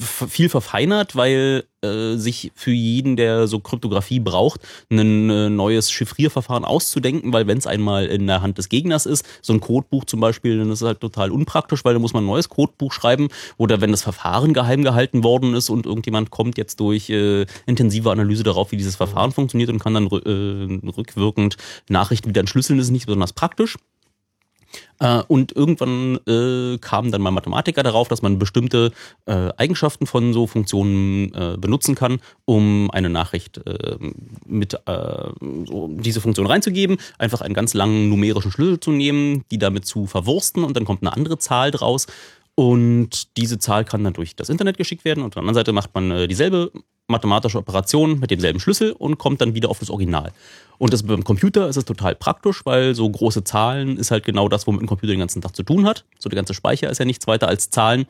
[0.00, 4.60] viel verfeinert, weil äh, sich für jeden, der so Kryptographie braucht,
[4.90, 9.24] ein äh, neues Chiffrierverfahren auszudenken, weil wenn es einmal in der Hand des Gegners ist,
[9.42, 12.24] so ein Codebuch zum Beispiel, dann ist es halt total unpraktisch, weil da muss man
[12.24, 16.58] ein neues Codebuch schreiben oder wenn das Verfahren geheim gehalten worden ist und irgendjemand kommt
[16.58, 21.56] jetzt durch äh, intensive Analyse darauf, wie dieses Verfahren funktioniert und kann dann äh, rückwirkend
[21.88, 23.76] Nachrichten wieder entschlüsseln, das ist nicht besonders praktisch.
[25.00, 28.92] Äh, und irgendwann äh, kamen dann mal Mathematiker darauf, dass man bestimmte
[29.26, 33.96] äh, Eigenschaften von so Funktionen äh, benutzen kann, um eine Nachricht äh,
[34.46, 34.78] mit äh,
[35.66, 40.06] so diese Funktion reinzugeben, einfach einen ganz langen numerischen Schlüssel zu nehmen, die damit zu
[40.06, 42.06] verwursten und dann kommt eine andere Zahl draus.
[42.58, 45.20] Und diese Zahl kann dann durch das Internet geschickt werden.
[45.20, 46.72] Und auf der anderen Seite macht man äh, dieselbe
[47.06, 50.32] mathematische Operation mit demselben Schlüssel und kommt dann wieder auf das Original.
[50.76, 54.48] Und das beim Computer ist es total praktisch, weil so große Zahlen ist halt genau
[54.48, 56.04] das, womit ein Computer den ganzen Tag zu tun hat.
[56.18, 58.06] So der ganze Speicher ist ja nichts weiter als Zahlen.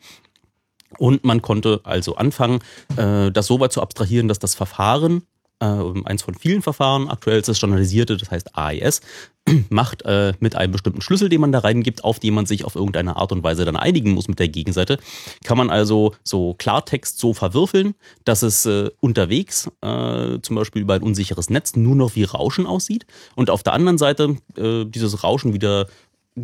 [0.97, 2.61] Und man konnte also anfangen,
[2.97, 5.27] äh, das so weit zu abstrahieren, dass das Verfahren,
[5.65, 9.01] eins von vielen Verfahren, aktuell ist das standardisierte, das heißt AES,
[9.69, 12.75] macht äh, mit einem bestimmten Schlüssel, den man da reingibt, auf den man sich auf
[12.75, 14.99] irgendeine Art und Weise dann einigen muss mit der Gegenseite,
[15.43, 20.93] kann man also so Klartext so verwürfeln, dass es äh, unterwegs, äh, zum Beispiel über
[20.93, 25.23] ein unsicheres Netz, nur noch wie Rauschen aussieht und auf der anderen Seite äh, dieses
[25.23, 25.87] Rauschen wieder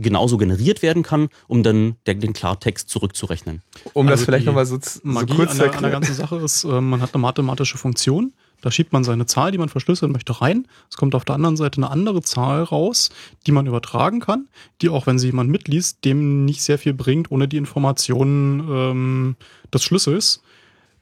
[0.02, 3.62] genauso generiert werden kann, um dann den Klartext zurückzurechnen.
[3.94, 5.92] Um das Also vielleicht die nochmal so, so kurz an zu der, an der erklären.
[5.92, 8.34] ganzen Sache ist, äh, man hat eine mathematische Funktion.
[8.66, 10.68] Da schiebt man seine Zahl, die man verschlüsseln möchte, rein.
[10.90, 13.12] Es kommt auf der anderen Seite eine andere Zahl raus,
[13.46, 14.48] die man übertragen kann,
[14.82, 19.36] die auch, wenn sie jemand mitliest, dem nicht sehr viel bringt, ohne die Informationen ähm,
[19.72, 20.42] des Schlüssels.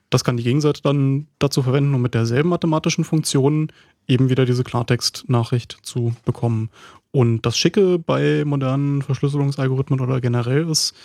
[0.09, 3.71] Das kann die Gegenseite dann dazu verwenden, um mit derselben mathematischen Funktion
[4.09, 6.69] eben wieder diese Klartextnachricht zu bekommen.
[7.11, 10.95] Und das Schicke bei modernen Verschlüsselungsalgorithmen oder generell ist,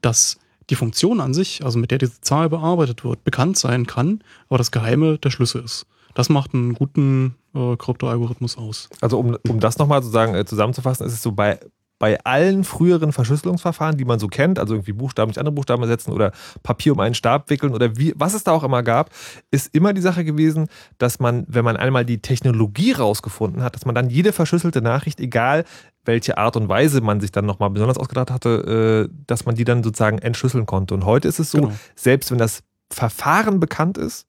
[0.00, 0.38] dass
[0.70, 4.58] die Funktion an sich, also mit der diese Zahl bearbeitet wird, bekannt sein kann, aber
[4.58, 5.86] das Geheime der Schlüssel ist.
[6.14, 8.88] Das macht einen guten äh, Kryptoalgorithmus aus.
[9.00, 11.58] Also um, um das nochmal sozusagen äh, zusammenzufassen, ist es so bei,
[11.98, 16.12] bei allen früheren Verschlüsselungsverfahren, die man so kennt, also irgendwie Buchstaben nicht andere Buchstaben ersetzen
[16.12, 19.10] oder Papier um einen Stab wickeln oder wie, was es da auch immer gab,
[19.50, 23.86] ist immer die Sache gewesen, dass man, wenn man einmal die Technologie rausgefunden hat, dass
[23.86, 25.64] man dann jede verschlüsselte Nachricht, egal
[26.04, 29.64] welche Art und Weise man sich dann nochmal besonders ausgedacht hatte, äh, dass man die
[29.64, 30.94] dann sozusagen entschlüsseln konnte.
[30.94, 31.72] Und heute ist es so, Genau.
[31.96, 34.26] selbst wenn das Verfahren bekannt ist,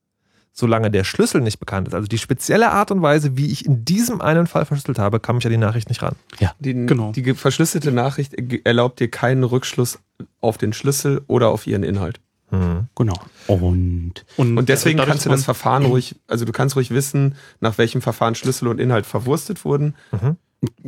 [0.58, 3.84] solange der Schlüssel nicht bekannt ist, also die spezielle Art und Weise, wie ich in
[3.84, 6.16] diesem einen Fall verschlüsselt habe, kam ich an die Nachricht nicht ran.
[6.60, 7.12] Die, Genau.
[7.12, 8.34] die verschlüsselte Nachricht
[8.66, 10.00] erlaubt dir keinen Rückschluss
[10.40, 12.22] auf den Schlüssel oder auf ihren Inhalt.
[12.52, 12.88] Hm.
[12.96, 13.20] Genau.
[13.48, 17.78] Und Und deswegen dadurch, kannst du das Verfahren ruhig, also du kannst ruhig wissen, nach
[17.78, 19.96] welchem Verfahren Schlüssel und Inhalt verwurstet wurden.
[20.12, 20.38] Mhm.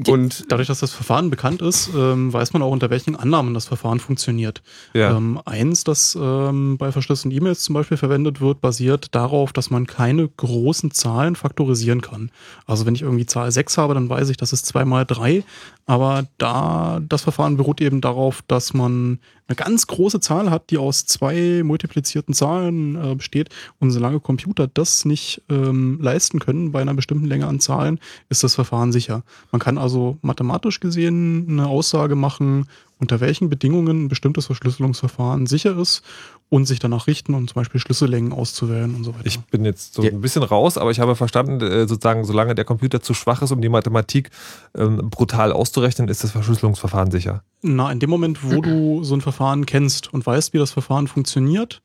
[0.08, 3.66] Und Dadurch, dass das Verfahren bekannt ist, ähm, weiß man auch, unter welchen Annahmen das
[3.66, 4.62] Verfahren funktioniert.
[4.94, 5.16] Ja.
[5.16, 9.88] Ähm, eins, das ähm, bei verschlüsselten E-Mails zum Beispiel verwendet wird, basiert darauf, dass man
[9.88, 12.32] keine großen Zahlen faktorisieren kann.
[12.66, 15.44] Also wenn ich irgendwie Zahl 6 habe, dann weiß ich, das ist 2 mal 3.
[15.86, 20.78] Aber da das Verfahren beruht eben darauf, dass man eine ganz große Zahl hat, die
[20.78, 23.50] aus zwei multiplizierten Zahlen äh, besteht.
[23.80, 28.44] Und solange Computer das nicht ähm, leisten können bei einer bestimmten Länge an Zahlen, ist
[28.44, 29.24] das Verfahren sicher.
[29.52, 32.68] Man kann also mathematisch gesehen eine Aussage machen,
[33.00, 36.02] unter welchen Bedingungen ein bestimmtes Verschlüsselungsverfahren sicher ist
[36.50, 39.26] und sich danach richten und zum Beispiel Schlüssellängen auszuwählen und so weiter.
[39.26, 42.66] Ich bin jetzt so ein bisschen raus, aber ich habe verstanden, äh, sozusagen, solange der
[42.66, 44.32] Computer zu schwach ist, um die Mathematik
[44.76, 47.44] ähm, brutal auszurechnen, ist das Verschlüsselungsverfahren sicher.
[47.62, 51.08] Na, in dem Moment, wo du so ein Verfahren kennst und weißt, wie das Verfahren
[51.08, 51.82] funktioniert,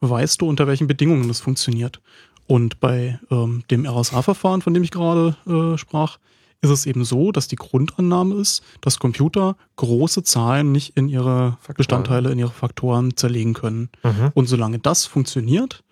[0.00, 2.00] weißt du, unter welchen Bedingungen das funktioniert.
[2.46, 6.18] Und bei ähm, dem RSA-Verfahren, von dem ich gerade äh, sprach,
[6.62, 11.52] ist es eben so, dass die Grundannahme ist, dass Computer große Zahlen nicht in ihre
[11.60, 11.76] Faktoren.
[11.76, 13.88] Bestandteile, in ihre Faktoren zerlegen können.
[14.02, 14.30] Mhm.
[14.34, 15.82] Und solange das funktioniert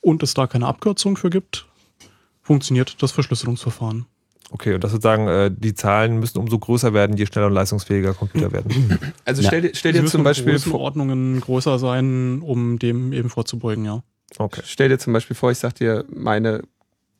[0.00, 1.66] und es da keine Abkürzung für gibt,
[2.42, 4.06] funktioniert das Verschlüsselungsverfahren.
[4.50, 8.12] Okay, und das sozusagen, äh, die Zahlen müssen umso größer werden, je schneller und leistungsfähiger
[8.12, 8.98] Computer werden.
[9.24, 9.48] also Ja.
[9.48, 13.30] stell dir, stell Sie dir müssen zum Beispiel vor, Größenordnungen größer sein, um dem eben
[13.30, 14.02] vorzubeugen, ja.
[14.36, 14.60] Okay.
[14.64, 16.62] stell dir zum Beispiel vor, ich sag dir, meine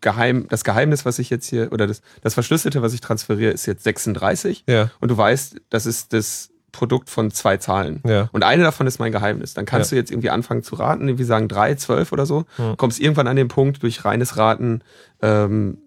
[0.03, 3.65] Geheim, das Geheimnis, was ich jetzt hier, oder das, das Verschlüsselte, was ich transferiere, ist
[3.67, 4.65] jetzt 36.
[4.69, 8.01] Ja, Und du weißt, das ist das Produkt von zwei Zahlen.
[8.07, 8.29] ja.
[8.33, 9.55] Und eine davon ist mein Geheimnis.
[9.55, 9.95] Dann kannst Ja.
[9.97, 12.45] du jetzt irgendwie anfangen zu raten, irgendwie sagen drei, zwölf oder so.
[12.57, 12.77] Hm.
[12.77, 14.83] Kommst irgendwann an den Punkt, durch reines Raten
[15.23, 15.79] ähm,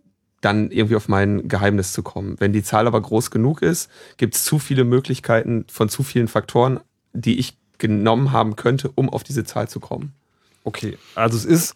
[0.41, 2.36] dann irgendwie auf mein Geheimnis zu kommen.
[2.39, 6.28] Wenn die Zahl aber groß genug ist, gibt es zu viele Möglichkeiten von zu vielen
[6.28, 6.80] Faktoren,
[7.13, 10.13] die ich genommen haben könnte, um auf diese Zahl zu kommen.
[10.63, 11.73] Okay, also es ist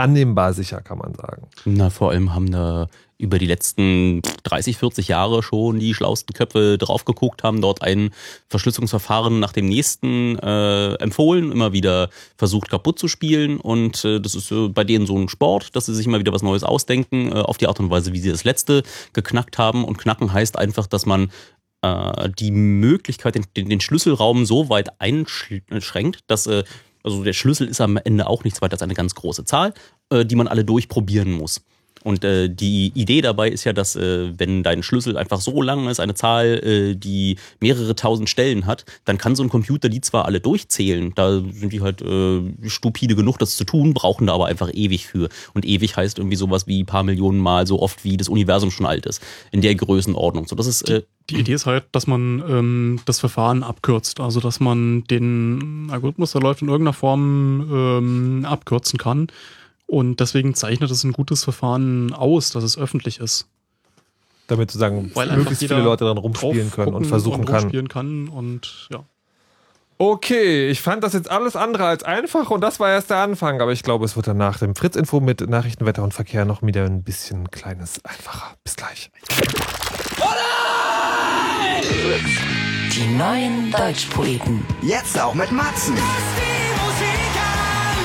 [0.00, 1.46] annehmbar sicher, kann man sagen.
[1.64, 2.88] Na, vor allem haben da
[3.20, 8.10] über die letzten 30, 40 Jahre schon die schlauesten Köpfe drauf geguckt, haben dort ein
[8.48, 14.34] Verschlüsselungsverfahren nach dem nächsten äh, empfohlen, immer wieder versucht kaputt zu spielen und äh, das
[14.34, 17.30] ist äh, bei denen so ein Sport, dass sie sich immer wieder was Neues ausdenken,
[17.30, 18.82] äh, auf die Art und Weise, wie sie das letzte
[19.12, 21.30] geknackt haben und knacken heißt einfach, dass man
[21.82, 26.64] äh, die Möglichkeit, den, den, Schlüsselraum so weit einschränkt, dass äh,
[27.02, 29.74] also der Schlüssel ist am Ende auch nichts weiter als eine ganz große Zahl,
[30.10, 31.62] äh, die man alle durchprobieren muss.
[32.02, 35.86] Und äh, die Idee dabei ist ja, dass äh, wenn dein Schlüssel einfach so lang
[35.88, 40.00] ist, eine Zahl, äh, die mehrere tausend Stellen hat, dann kann so ein Computer die
[40.00, 44.34] zwar alle durchzählen, da sind die halt äh, stupide genug, das zu tun, brauchen da
[44.34, 45.28] aber einfach ewig für.
[45.52, 48.70] Und ewig heißt irgendwie sowas wie ein paar Millionen Mal so oft, wie das Universum
[48.70, 49.22] schon alt ist.
[49.50, 50.46] In der Größenordnung.
[50.48, 54.40] So, das ist äh, Die Idee ist halt, dass man ähm, das Verfahren abkürzt, also
[54.40, 59.28] dass man den Algorithmus, der läuft in irgendeiner Form ähm, abkürzen kann.
[59.90, 63.48] Und deswegen zeichnet es ein gutes Verfahren aus, dass es öffentlich ist.
[64.46, 67.88] Damit sozusagen Weil möglichst viele Leute dann rumspielen können und versuchen und kann.
[67.88, 69.02] kann und ja.
[69.98, 73.60] Okay, ich fand das jetzt alles andere als einfach und das war erst der Anfang,
[73.60, 76.62] aber ich glaube, es wird dann nach dem Fritz-Info mit Nachrichten, Wetter und Verkehr noch
[76.62, 78.54] wieder ein bisschen kleines einfacher.
[78.62, 79.10] Bis gleich.
[82.92, 84.64] Die neuen Deutschpoeten.
[84.82, 85.96] Jetzt auch mit Matzen.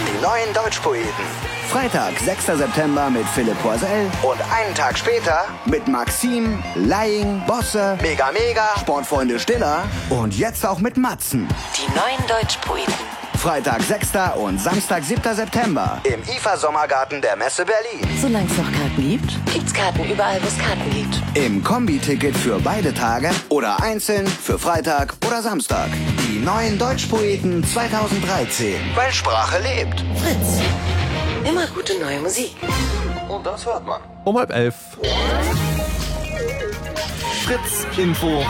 [0.08, 1.55] Die neuen Deutschpoeten.
[1.76, 2.58] Freitag, 6.
[2.58, 4.10] September mit Philipp Poisel.
[4.24, 9.84] Und einen Tag später mit Maxim, Lying, Bosse, Mega Mega, Sportfreunde Stiller.
[10.10, 11.50] Und jetzt auch mit Matzen.
[11.76, 12.94] Die neuen Deutschpoeten.
[13.38, 14.08] Freitag, 6.
[14.38, 15.36] und Samstag, 7.
[15.36, 16.00] September.
[16.06, 18.08] Im IFA Sommergarten der Messe Berlin.
[18.22, 21.22] Solange es noch Karten gibt, gibt's Karten überall, wo es Karten gibt.
[21.34, 25.90] Im Kombi-Ticket für beide Tage oder einzeln für Freitag oder Samstag.
[26.26, 28.76] Die neuen Deutschpoeten 2013.
[28.96, 30.06] Weil Sprache lebt.
[30.22, 30.62] Fritz.
[31.48, 32.56] Immer gute neue Musik.
[33.30, 34.02] Und das hört man.
[34.24, 34.76] Um halb elf.
[37.44, 38.44] Fritz Info.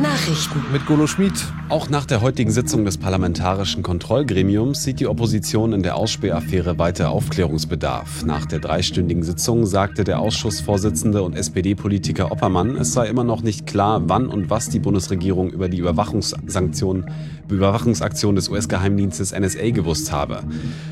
[0.00, 0.62] Nachrichten.
[0.72, 1.32] Mit Golo Schmid.
[1.70, 7.10] Auch nach der heutigen Sitzung des Parlamentarischen Kontrollgremiums sieht die Opposition in der Ausspähaffäre weiter
[7.10, 8.24] Aufklärungsbedarf.
[8.24, 13.66] Nach der dreistündigen Sitzung sagte der Ausschussvorsitzende und SPD-Politiker Oppermann, es sei immer noch nicht
[13.66, 17.10] klar, wann und was die Bundesregierung über die Überwachungssanktionen,
[17.48, 20.40] Überwachungsaktion des US-Geheimdienstes NSA gewusst habe.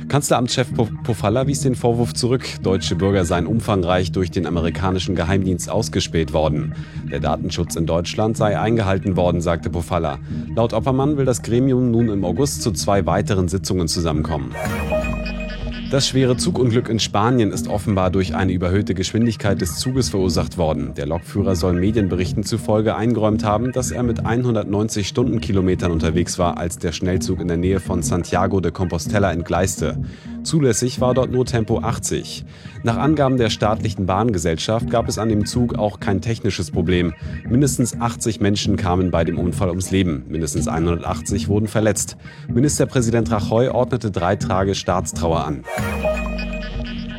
[0.09, 0.69] Kanzleramtschef
[1.05, 6.75] Pofalla wies den Vorwurf zurück, deutsche Bürger seien umfangreich durch den amerikanischen Geheimdienst ausgespäht worden.
[7.11, 10.19] Der Datenschutz in Deutschland sei eingehalten worden, sagte Pofalla.
[10.55, 14.53] Laut Oppermann will das Gremium nun im August zu zwei weiteren Sitzungen zusammenkommen.
[15.93, 20.95] Das schwere Zugunglück in Spanien ist offenbar durch eine überhöhte Geschwindigkeit des Zuges verursacht worden.
[20.95, 26.79] Der Lokführer soll Medienberichten zufolge eingeräumt haben, dass er mit 190 Stundenkilometern unterwegs war, als
[26.79, 29.99] der Schnellzug in der Nähe von Santiago de Compostela entgleiste.
[30.45, 32.45] Zulässig war dort nur Tempo 80.
[32.83, 37.15] Nach Angaben der staatlichen Bahngesellschaft gab es an dem Zug auch kein technisches Problem.
[37.49, 40.25] Mindestens 80 Menschen kamen bei dem Unfall ums Leben.
[40.29, 42.17] Mindestens 180 wurden verletzt.
[42.49, 45.65] Ministerpräsident Rajoy ordnete drei Tage Staatstrauer an.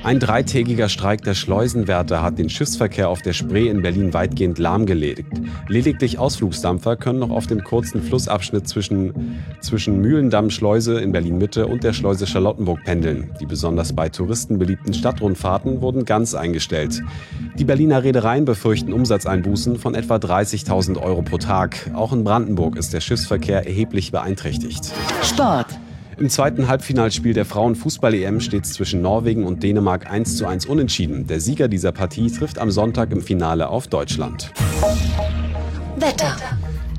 [0.03, 5.25] Ein dreitägiger Streik der Schleusenwärter hat den Schiffsverkehr auf der Spree in Berlin weitgehend lahmgelegt.
[5.69, 11.93] Lediglich Ausflugsdampfer können noch auf dem kurzen Flussabschnitt zwischen, zwischen Mühlendamm-Schleuse in Berlin-Mitte und der
[11.93, 13.31] Schleuse Charlottenburg pendeln.
[13.39, 17.01] Die besonders bei Touristen beliebten Stadtrundfahrten wurden ganz eingestellt.
[17.57, 21.91] Die Berliner Reedereien befürchten Umsatzeinbußen von etwa 30.000 Euro pro Tag.
[21.93, 24.91] Auch in Brandenburg ist der Schiffsverkehr erheblich beeinträchtigt.
[25.23, 25.67] Sport.
[26.17, 31.25] Im zweiten Halbfinalspiel der Frauenfußball-EM steht es zwischen Norwegen und Dänemark 1 zu 1 unentschieden.
[31.27, 34.51] Der Sieger dieser Partie trifft am Sonntag im Finale auf Deutschland.
[35.97, 36.35] Wetter.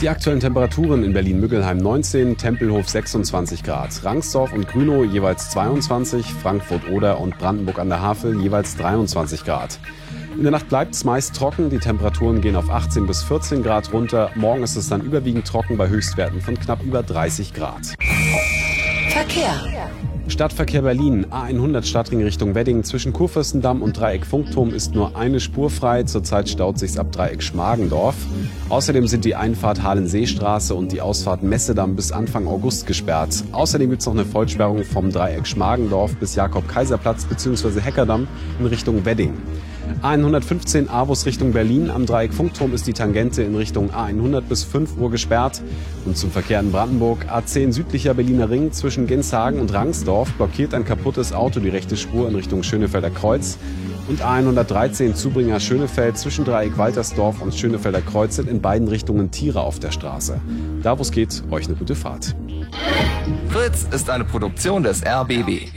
[0.01, 7.21] Die aktuellen Temperaturen in Berlin-Müggelheim 19, Tempelhof 26 Grad, Rangsdorf und Grünow jeweils 22, Frankfurt-Oder
[7.21, 9.79] und Brandenburg an der Havel jeweils 23 Grad.
[10.37, 13.93] In der Nacht bleibt es meist trocken, die Temperaturen gehen auf 18 bis 14 Grad
[13.93, 14.31] runter.
[14.35, 17.95] Morgen ist es dann überwiegend trocken bei Höchstwerten von knapp über 30 Grad.
[19.15, 19.55] Verkehr.
[20.27, 25.71] Stadtverkehr Berlin, A100 Stadtring Richtung Wedding zwischen Kurfürstendamm und Dreieck Funkturm ist nur eine Spur
[25.71, 26.03] frei.
[26.03, 28.17] Zurzeit staut sich's ab Dreieck Schmargendorf.
[28.71, 33.45] Außerdem sind die Einfahrt Halenseestraße und die Ausfahrt Messedamm bis Anfang August gesperrt.
[33.53, 37.81] Außerdem gibt's noch eine Vollsperrung vom Dreieck Schmargendorf bis Jakob-Kaiser-Platz bzw.
[37.81, 38.27] Heckerdamm
[38.59, 39.35] in Richtung Wedding.
[40.03, 41.91] A115 Avus Richtung Berlin.
[41.91, 45.63] Am Dreieck Funkturm ist die Tangente in Richtung A100 bis 5 Uhr gesperrt.
[46.05, 50.85] Und zum Verkehr in Brandenburg A10 südlicher Berliner Ring zwischen Genshagen und Rangsdorf blockiert ein
[50.85, 53.59] kaputtes Auto die rechte Spur in Richtung Schönefelder Kreuz.
[54.07, 59.63] Und A113 Zubringer Schönefeld zwischen Dreieck Waltersdorf und Schönefelder Kreuz sind in beiden Richtungen Tiere
[59.63, 60.41] auf der Straße.
[60.83, 62.37] Da wo es geht, euch eine gute Fahrt.
[63.49, 65.69] Fritz ist eine Produktion des RBB.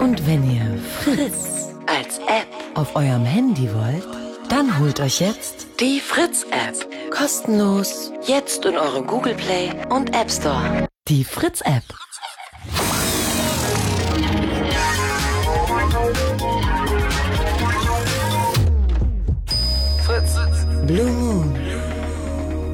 [0.00, 1.55] Und wenn ihr Fritz
[1.96, 4.06] als App auf eurem Handy wollt,
[4.50, 6.86] dann holt euch jetzt die Fritz-App.
[7.10, 8.12] Kostenlos.
[8.26, 10.86] Jetzt in eurem Google Play und App Store.
[11.08, 11.84] Die Fritz-App.
[20.04, 20.36] Fritz.
[20.86, 21.58] Blue Moon.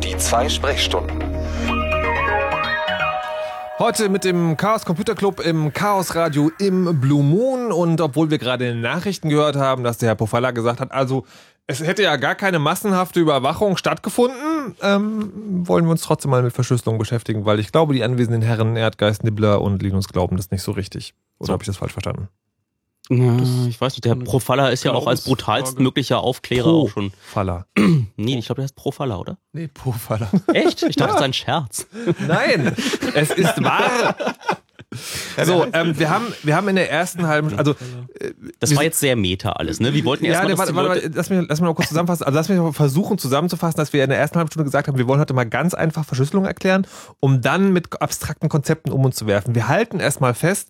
[0.02, 1.31] Die zwei Sprechstunden.
[3.82, 7.72] Heute mit dem Chaos Computer Club im Chaos Radio im Blue Moon.
[7.72, 10.92] Und obwohl wir gerade in den Nachrichten gehört haben, dass der Herr Pofalla gesagt hat,
[10.92, 11.26] also
[11.66, 16.52] es hätte ja gar keine massenhafte Überwachung stattgefunden, ähm, wollen wir uns trotzdem mal mit
[16.52, 20.62] Verschlüsselung beschäftigen, weil ich glaube, die anwesenden Herren Erdgeist, Nibbler und Linus glauben das nicht
[20.62, 21.14] so richtig.
[21.40, 21.52] Oder So.
[21.54, 22.28] habe ich das falsch verstanden?
[23.10, 23.36] Ja,
[23.68, 25.62] ich weiß nicht, der Profalla ist ja auch als Glaubensfrage.
[25.62, 27.12] brutalstmöglicher Aufklärer auch schon.
[27.20, 27.66] Faller.
[28.16, 29.38] Nee, ich glaube, der heißt Profalla, oder?
[29.52, 30.30] Nee, Pofalla.
[30.52, 30.82] Echt?
[30.82, 31.86] Ich dachte, das ist ein Scherz.
[32.26, 32.76] Nein,
[33.14, 34.14] es ist wahr.
[35.44, 37.74] So, ähm, wir haben, wir haben in der ersten halben, also
[38.60, 39.94] Das war jetzt sehr meta alles, ne?
[39.94, 42.24] Wir wollten Ja, erstmal, nee, warte, warte, lass, mich, lass mich mal kurz zusammenfassen.
[42.24, 44.98] Also lass mich mal versuchen zusammenzufassen, dass wir in der ersten halben Stunde gesagt haben,
[44.98, 46.86] wir wollen heute mal ganz einfach Verschlüsselung erklären,
[47.20, 49.54] um dann mit abstrakten Konzepten um uns zu werfen.
[49.54, 50.68] Wir halten erstmal fest,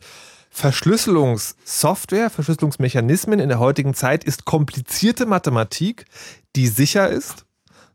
[0.54, 6.04] Verschlüsselungssoftware, Verschlüsselungsmechanismen in der heutigen Zeit ist komplizierte Mathematik,
[6.54, 7.46] die sicher ist,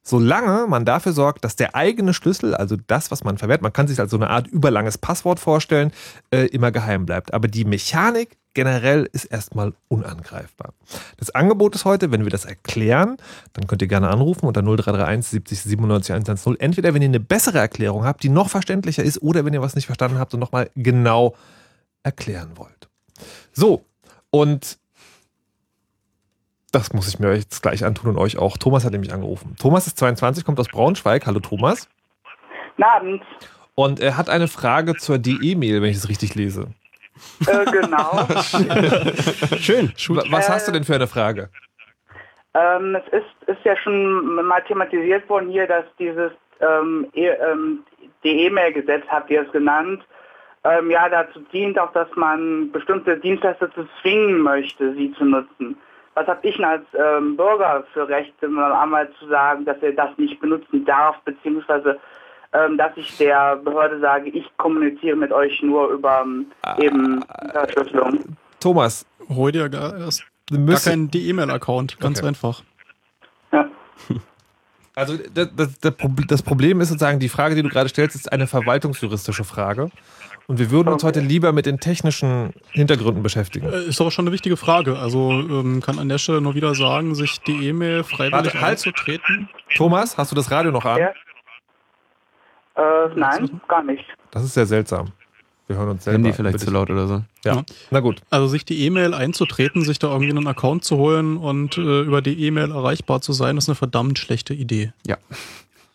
[0.01, 3.87] solange man dafür sorgt, dass der eigene Schlüssel, also das, was man verwendet, man kann
[3.87, 5.91] sich als so eine Art überlanges Passwort vorstellen,
[6.31, 7.31] äh, immer geheim bleibt.
[7.31, 10.73] Aber die Mechanik generell ist erstmal unangreifbar.
[11.17, 13.17] Das Angebot ist heute, wenn wir das erklären,
[13.53, 16.59] dann könnt ihr gerne anrufen unter 0331 70 97 110.
[16.59, 19.75] Entweder wenn ihr eine bessere Erklärung habt, die noch verständlicher ist, oder wenn ihr was
[19.75, 21.35] nicht verstanden habt und nochmal genau
[22.07, 22.87] erklären wollt.
[23.51, 23.83] So,
[24.31, 24.77] und
[26.71, 28.57] das muss ich mir jetzt gleich antun und euch auch.
[28.57, 29.55] Thomas hat nämlich angerufen.
[29.59, 31.25] Thomas ist 22, kommt aus Braunschweig.
[31.25, 31.87] Hallo Thomas.
[32.75, 33.23] Guten Abend.
[33.75, 36.67] Und er hat eine Frage zur DE-Mail, wenn ich es richtig lese.
[37.47, 38.27] Äh, genau.
[39.59, 39.91] Schön.
[40.09, 41.49] Wa- Was hast du denn für eine Frage?
[42.53, 47.83] Ähm, es ist, ist ja schon mal thematisiert worden hier, dass dieses ähm, e ähm,
[48.23, 50.03] die E-Mail-Gesetz, habt ihr es genannt,
[50.69, 55.77] ähm, ja dazu dient auch, dass man bestimmte Dienstleister zu zwingen möchte, sie zu nutzen.
[56.15, 60.09] Was habe ich denn als ähm, Bürger für Rechte, einmal zu sagen, dass er das
[60.17, 61.99] nicht benutzen darf, beziehungsweise
[62.53, 66.47] ähm, dass ich der Behörde sage, ich kommuniziere mit euch nur über ähm,
[66.79, 68.19] eben Verschlüsselung.
[68.59, 69.05] Thomas.
[69.29, 72.29] Hol dir gar, das, gar keinen E-Mail-Account, ganz Okay.
[72.29, 72.63] einfach.
[74.95, 78.47] Also das, das, das Problem ist sozusagen, die Frage, die du gerade stellst, ist eine
[78.47, 79.91] verwaltungsjuristische Frage.
[80.49, 83.67] Und wir würden uns heute lieber mit den technischen Hintergründen beschäftigen.
[83.67, 84.97] Äh, Ist aber schon eine wichtige Frage.
[84.97, 88.71] Also ähm, kann an der Stelle nur wieder sagen, sich die E-Mail freiwillig Warte, halt.
[88.71, 89.49] einzutreten.
[89.75, 90.99] Thomas, hast du das Radio noch an?
[90.99, 91.09] Ja.
[92.77, 94.05] Äh, nein, gar nicht.
[94.31, 95.11] Das ist sehr seltsam.
[95.67, 96.15] Wir hören uns selber.
[96.15, 96.65] Handy vielleicht Bitte.
[96.67, 97.23] zu laut oder so.
[97.43, 97.63] Ja.
[97.91, 98.21] Na gut.
[98.29, 102.21] Also sich die E-Mail einzutreten, sich da irgendwie einen Account zu holen und äh, über
[102.21, 104.93] die E-Mail erreichbar zu sein, ist eine verdammt schlechte Idee.
[105.05, 105.17] Ja.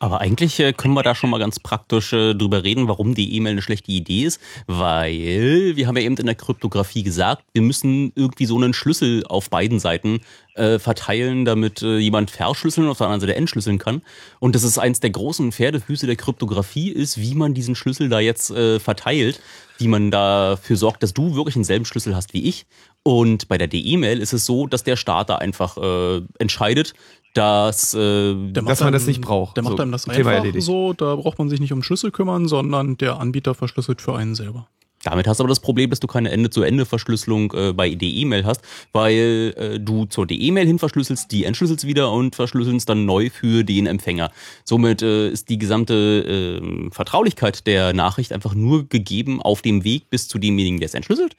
[0.03, 3.37] Aber eigentlich äh, können wir da schon mal ganz praktisch äh, drüber reden, warum die
[3.37, 7.63] E-Mail eine schlechte Idee ist, weil wir haben ja eben in der Kryptographie gesagt, wir
[7.63, 10.19] müssen irgendwie so einen Schlüssel auf beiden Seiten
[10.57, 14.03] äh, verteilen, damit äh, jemand verschlüsseln und auf der anderen Seite entschlüsseln kann.
[14.41, 18.19] Und das ist eins der großen Pferdefüße der Kryptographie, ist, wie man diesen Schlüssel da
[18.19, 19.41] jetzt verteilt,
[19.79, 22.67] wie man dafür sorgt, dass du wirklich denselben Schlüssel hast wie ich.
[23.05, 26.95] Und bei der D-E-Mail ist es so, dass der Starter einfach äh, entscheidet,
[27.35, 29.57] dass, äh, Der macht Dass man einem- das nicht braucht.
[29.57, 30.67] Der macht So, einem das Thema einfach erledigt.
[30.67, 34.35] so, da braucht man sich nicht um Schlüssel kümmern, sondern der Anbieter verschlüsselt für einen
[34.35, 34.69] selber.
[35.05, 38.61] Damit hast du aber das Problem, dass du keine Ende-zu-Ende-Verschlüsselung äh, bei D-E-Mail hast,
[38.93, 43.65] weil äh, du zur D-E-Mail hin verschlüsselst, die entschlüsselst wieder und verschlüsselst dann neu für
[43.65, 44.31] den Empfänger.
[44.65, 50.09] Somit äh, ist die gesamte äh, Vertraulichkeit der Nachricht einfach nur gegeben auf dem Weg
[50.09, 51.35] bis zu demjenigen, der es entschlüsselt.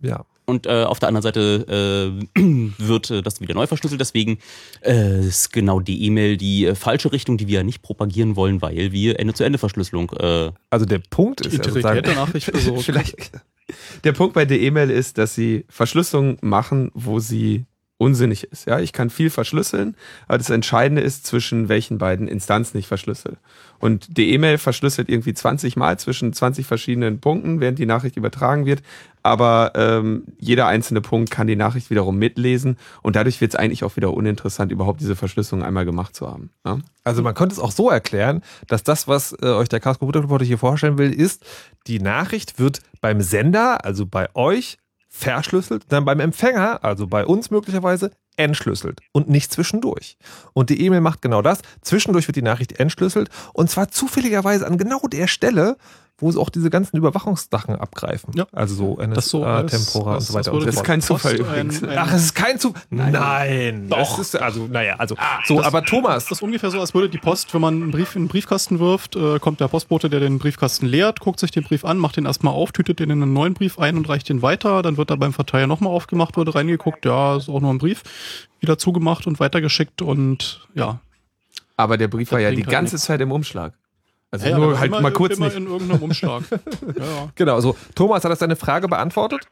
[0.00, 0.24] Ja.
[0.46, 2.40] Und äh, auf der anderen Seite äh,
[2.78, 4.00] wird äh, das wieder neu verschlüsselt.
[4.00, 4.38] Deswegen
[4.82, 8.92] äh, ist genau die E-Mail die äh, falsche Richtung, die wir nicht propagieren wollen, weil
[8.92, 12.50] wir Ende-zu-Ende-Verschlüsselung äh, Also der Punkt ist ja sozusagen, der Nachricht.
[12.80, 13.32] Vielleicht.
[14.04, 17.64] Der Punkt bei der E-Mail ist, dass sie Verschlüsselung machen, wo sie
[17.96, 18.66] unsinnig ist.
[18.66, 23.36] Ja, ich kann viel verschlüsseln, aber das Entscheidende ist, zwischen welchen beiden Instanzen ich verschlüssel.
[23.78, 28.66] Und die E-Mail verschlüsselt irgendwie 20 Mal zwischen 20 verschiedenen Punkten, während die Nachricht übertragen
[28.66, 28.82] wird.
[29.22, 33.84] Aber ähm, jeder einzelne Punkt kann die Nachricht wiederum mitlesen und dadurch wird es eigentlich
[33.84, 36.50] auch wieder uninteressant, überhaupt diese Verschlüsselung einmal gemacht zu haben.
[36.66, 36.78] Ja?
[37.04, 40.22] Also man könnte es auch so erklären, dass das, was äh, euch der Chaos Computer
[40.22, 41.44] Reporter hier vorstellen will, ist,
[41.86, 44.78] die Nachricht wird beim Sender, also bei euch,
[45.16, 50.18] verschlüsselt, dann beim Empfänger, also bei uns möglicherweise, entschlüsselt und nicht zwischendurch.
[50.54, 51.60] Und die E-Mail macht genau das.
[51.82, 55.76] Zwischendurch wird die Nachricht entschlüsselt und zwar zufälligerweise an genau der Stelle,
[56.18, 58.32] wo sie auch diese ganzen Überwachungssachen abgreifen.
[58.36, 58.46] Ja.
[58.52, 61.32] Also so Das so als- Tempora und so weiter als und Das ist kein Zufall
[61.34, 61.82] ein- übrigens.
[61.82, 62.82] ein- Ach, es ist kein Zufall.
[62.90, 63.88] Nein.
[63.88, 63.98] Doch.
[63.98, 65.16] Das ist, also, naja, also.
[65.44, 66.24] So, Das- aber Thomas.
[66.26, 68.78] Das ist ungefähr so, als würde die Post, wenn man einen Brief in den Briefkasten
[68.78, 72.16] wirft, äh, kommt der Postbote, der den Briefkasten leert, guckt sich den Brief an, macht
[72.16, 74.82] den erstmal auf, tütet den in einen neuen Brief ein und reicht den weiter.
[74.82, 78.02] Dann wird er beim Verteiler nochmal aufgemacht, wird reingeguckt, ja, ist auch nur ein Brief,
[78.60, 81.00] wieder zugemacht und weitergeschickt und ja.
[81.76, 83.06] Aber der Brief Das war ja die halt ganze nichts.
[83.06, 83.72] Zeit im Umschlag.
[84.34, 85.56] Also Ja, nur halt immer, mal kurz immer nicht.
[85.56, 86.42] in irgendeinem Umschlag.
[86.50, 87.28] ja.
[87.36, 87.76] Genau, so.
[87.94, 89.46] Thomas, hat das deine Frage beantwortet?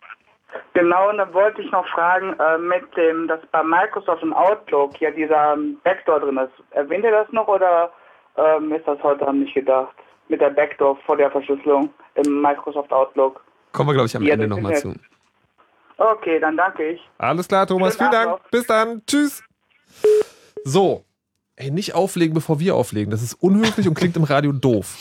[0.74, 5.00] Genau, und dann wollte ich noch fragen, äh, mit dem, dass bei Microsoft und Outlook
[5.00, 6.52] ja dieser ähm, Backdoor drin ist.
[6.70, 7.92] Erwähnt ihr das noch oder
[8.36, 9.94] ähm, ist das heute Abend nicht gedacht?
[10.28, 13.44] Mit der Backdoor vor der Verschlüsselung im Microsoft Outlook.
[13.72, 14.94] Kommen wir, glaube ich, am Ja, Ende nochmal zu.
[15.98, 17.00] Okay, dann danke ich.
[17.18, 17.96] Alles klar, Thomas.
[17.96, 18.50] Schönen Vielen Dank.
[18.50, 19.02] Bis dann.
[19.06, 19.42] Tschüss.
[20.64, 21.04] So.
[21.62, 23.12] Ey, nicht auflegen, bevor wir auflegen.
[23.12, 24.96] Das ist unhöflich und klingt im Radio doof.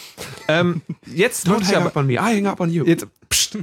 [0.48, 1.86] Ähm, jetzt Don't hang aber.
[1.88, 2.14] up on me.
[2.14, 2.86] I hang up on you.
[2.86, 3.58] Jetzt, pst,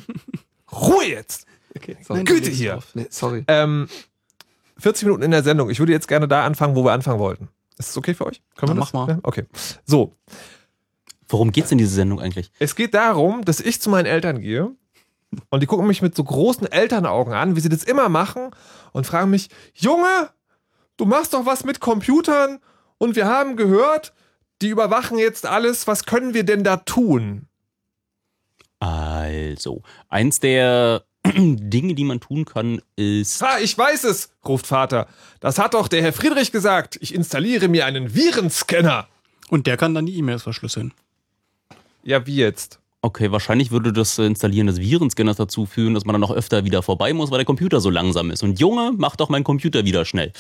[0.73, 1.47] Ruhe jetzt.
[1.77, 2.81] Okay, Güte hier.
[2.95, 3.45] Nee, sorry.
[3.47, 3.89] Ähm,
[4.79, 5.71] 40 Minuten in der Sendung.
[5.71, 7.49] Ich würde jetzt gerne da anfangen, wo wir anfangen wollten.
[7.79, 8.43] Ist das okay für euch?
[8.57, 8.93] Können wir das?
[8.93, 9.15] mach mal.
[9.15, 9.45] Ja, okay.
[9.85, 10.17] So.
[11.29, 12.51] Worum geht's in dieser Sendung eigentlich?
[12.59, 14.73] Es geht darum, dass ich zu meinen Eltern gehe
[15.51, 18.51] und die gucken mich mit so großen Elternaugen an, wie sie das immer machen
[18.93, 20.31] und fragen mich, Junge,
[20.97, 22.59] du machst doch was mit Computern
[22.99, 24.13] und wir haben gehört,
[24.61, 27.47] die überwachen jetzt alles, was können wir denn da tun?
[28.81, 33.43] Also, eins der Dinge, die man tun kann, ist.
[33.43, 35.09] Ha, ich weiß es, ruft Vater.
[35.41, 36.99] Das hat doch der Herr Friedrich gesagt.
[37.01, 39.09] Ich installiere mir einen Virenscanner.
[39.49, 40.93] Und der kann dann die E-Mails verschlüsseln.
[42.03, 42.81] Ja, wie jetzt?
[43.01, 46.65] Okay, wahrscheinlich würde das äh, Installieren des Virenscanners dazu führen, dass man dann noch öfter
[46.65, 48.43] wieder vorbei muss, weil der Computer so langsam ist.
[48.43, 50.33] Und Junge, mach doch meinen Computer wieder schnell.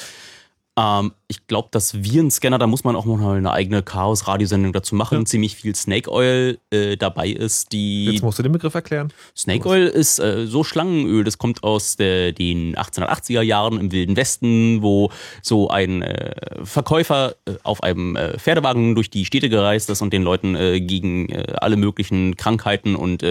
[0.78, 5.18] Ähm, ich glaube, dass Virenscanner, da muss man auch noch eine eigene Chaos-Radiosendung dazu machen.
[5.18, 5.24] Ja.
[5.24, 7.72] Ziemlich viel Snake Oil äh, dabei ist.
[7.72, 9.12] Die Jetzt musst du den Begriff erklären.
[9.36, 14.16] Snake Oil ist äh, so Schlangenöl, das kommt aus der, den 1880er Jahren im Wilden
[14.16, 15.10] Westen, wo
[15.42, 20.12] so ein äh, Verkäufer äh, auf einem äh, Pferdewagen durch die Städte gereist ist und
[20.12, 21.28] den Leuten äh, gegen
[21.60, 23.22] alle möglichen Krankheiten und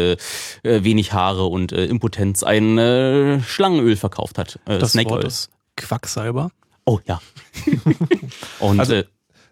[0.63, 4.59] wenig Haare und Impotenz ein Schlangenöl verkauft hat.
[4.65, 5.27] das Snake Wort Oil.
[5.27, 6.51] ist Quacksalber.
[6.87, 7.21] Oh ja.
[8.59, 9.03] Und also, äh,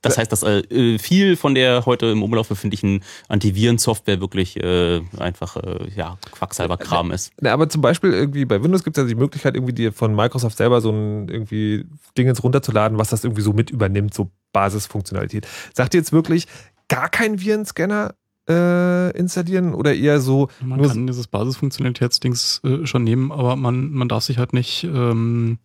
[0.02, 5.58] das heißt, dass äh, viel von der heute im Umlauf befindlichen Antivirensoftware wirklich äh, einfach
[5.58, 7.34] äh, ja, Quacksalber-Kram ist.
[7.42, 10.16] Na, aber zum Beispiel irgendwie bei Windows gibt es ja die Möglichkeit, irgendwie die von
[10.16, 11.86] Microsoft selber so ein irgendwie
[12.18, 15.46] Dingens runterzuladen, was das irgendwie so mit übernimmt, so Basisfunktionalität.
[15.74, 16.48] Sagt ihr jetzt wirklich
[16.88, 18.16] gar kein Virenscanner
[18.48, 20.48] äh, installieren oder eher so.
[20.62, 25.58] Man kann dieses Basisfunktionalitätsdings äh, schon nehmen, aber man, man darf sich halt nicht ähm,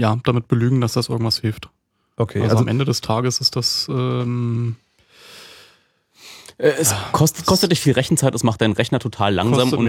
[0.00, 1.68] ja, damit belügen, dass das irgendwas hilft.
[2.16, 2.40] Okay.
[2.40, 4.89] Also, also am Ende des Tages ist das ähm, äh,
[6.62, 9.88] es kostet, kostet dich viel Rechenzeit, es macht deinen Rechner total langsam und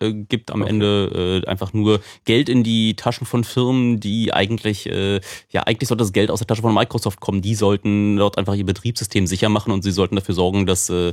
[0.00, 0.70] äh, gibt am okay.
[0.70, 5.88] Ende äh, einfach nur Geld in die Taschen von Firmen, die eigentlich, äh, ja, eigentlich
[5.88, 7.40] sollte das Geld aus der Tasche von Microsoft kommen.
[7.40, 11.12] Die sollten dort einfach ihr Betriebssystem sicher machen und sie sollten dafür sorgen, dass äh,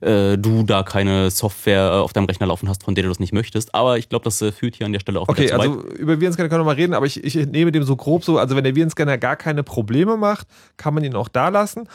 [0.00, 3.34] äh du da keine Software auf deinem Rechner laufen hast, von der du das nicht
[3.34, 3.74] möchtest.
[3.74, 6.48] Aber ich glaube, das äh, führt hier an der Stelle auch Okay, also über Virenscanner
[6.48, 8.74] können wir mal reden, aber ich, ich nehme dem so grob so, also wenn der
[8.74, 10.46] Virenscanner gar keine Probleme macht,
[10.78, 11.88] kann man ihn auch da lassen.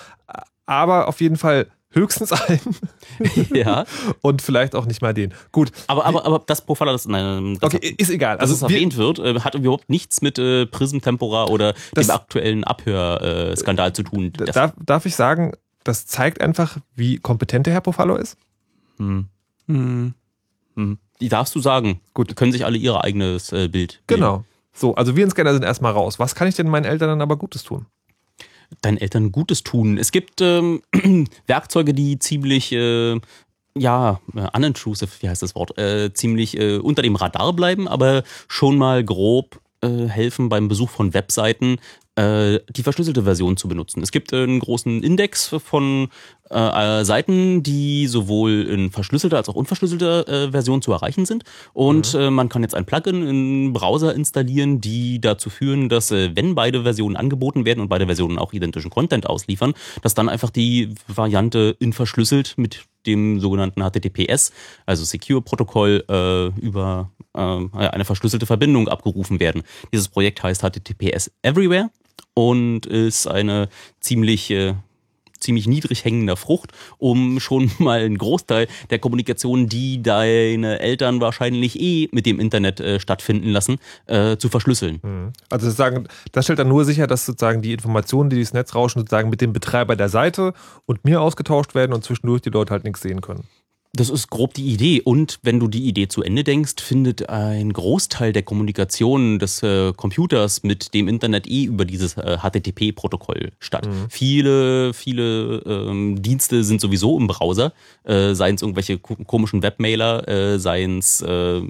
[0.68, 2.76] Aber auf jeden Fall höchstens einen.
[3.54, 3.86] ja.
[4.22, 5.34] Und vielleicht auch nicht mal den.
[5.52, 5.72] Gut.
[5.88, 8.38] Aber, aber, aber das Profiler, das, nein, das okay, ist egal.
[8.38, 12.08] Also, dass es erwähnt wird, äh, hat überhaupt nichts mit äh, Prism Tempora oder das,
[12.08, 14.34] dem aktuellen Abhörskandal äh, zu tun.
[14.34, 18.38] Darf, darf ich sagen, das zeigt einfach, wie kompetent der Herr Pofallo ist?
[18.98, 19.28] Hm.
[19.68, 20.14] Hm.
[20.76, 20.98] Hm.
[21.20, 22.02] Die darfst du sagen.
[22.14, 22.36] Gut.
[22.36, 24.02] Können sich alle ihr eigenes äh, Bild.
[24.08, 24.44] Genau.
[24.74, 26.20] So, also wir in Scanner sind erstmal raus.
[26.20, 27.86] Was kann ich denn meinen Eltern dann aber Gutes tun?
[28.82, 29.98] Deinen Eltern Gutes tun.
[29.98, 30.82] Es gibt ähm,
[31.48, 33.20] Werkzeuge, die ziemlich äh,
[33.78, 38.24] ja, äh, unintrusive, wie heißt das Wort, äh, ziemlich äh, unter dem Radar bleiben, aber
[38.48, 41.78] schon mal grob äh, helfen beim Besuch von Webseiten,
[42.16, 44.02] äh, die verschlüsselte Version zu benutzen.
[44.02, 46.10] Es gibt einen großen Index von
[46.52, 51.43] äh, Seiten, die sowohl in verschlüsselter als auch unverschlüsselter äh, Version zu erreichen sind.
[51.74, 52.20] Und mhm.
[52.20, 56.56] äh, man kann jetzt ein Plugin im Browser installieren, die dazu führen, dass äh, wenn
[56.56, 60.93] beide Versionen angeboten werden und beide Versionen auch identischen Content ausliefern, dass dann einfach die
[61.08, 64.52] Variante in verschlüsselt mit dem sogenannten HTTPS,
[64.86, 69.64] also Secure-Protokoll, äh, über äh, eine verschlüsselte Verbindung abgerufen werden.
[69.93, 71.89] Dieses Projekt heißt HTTPS Everywhere
[72.34, 74.76] und ist eine ziemlich äh,
[75.42, 81.80] ziemlich niedrig hängender Frucht, um schon mal einen Großteil der Kommunikation, die deine Eltern wahrscheinlich
[81.80, 85.00] eh mit dem Internet äh, stattfinden lassen, äh, zu verschlüsseln.
[85.04, 85.34] Mhm.
[85.50, 89.00] Also sozusagen, das stellt dann nur sicher, dass sozusagen die Informationen, die durchs Netz rauschen,
[89.00, 90.54] sozusagen mit dem Betreiber der Seite
[90.86, 93.44] und mir ausgetauscht werden und zwischendurch die Leute halt nichts sehen können.
[93.94, 95.02] Das ist grob die Idee.
[95.02, 99.92] Und wenn du die Idee zu Ende denkst, findet ein Großteil der Kommunikation des äh,
[99.92, 103.88] Computers mit dem Internet eh über dieses äh, HTTP-Protokoll statt.
[103.88, 104.06] Mhm.
[104.10, 107.74] Viele, viele ähm, Dienste sind sowieso im Browser,
[108.06, 111.62] äh, seien es irgendwelche komischen Webmailer, äh, seien es äh,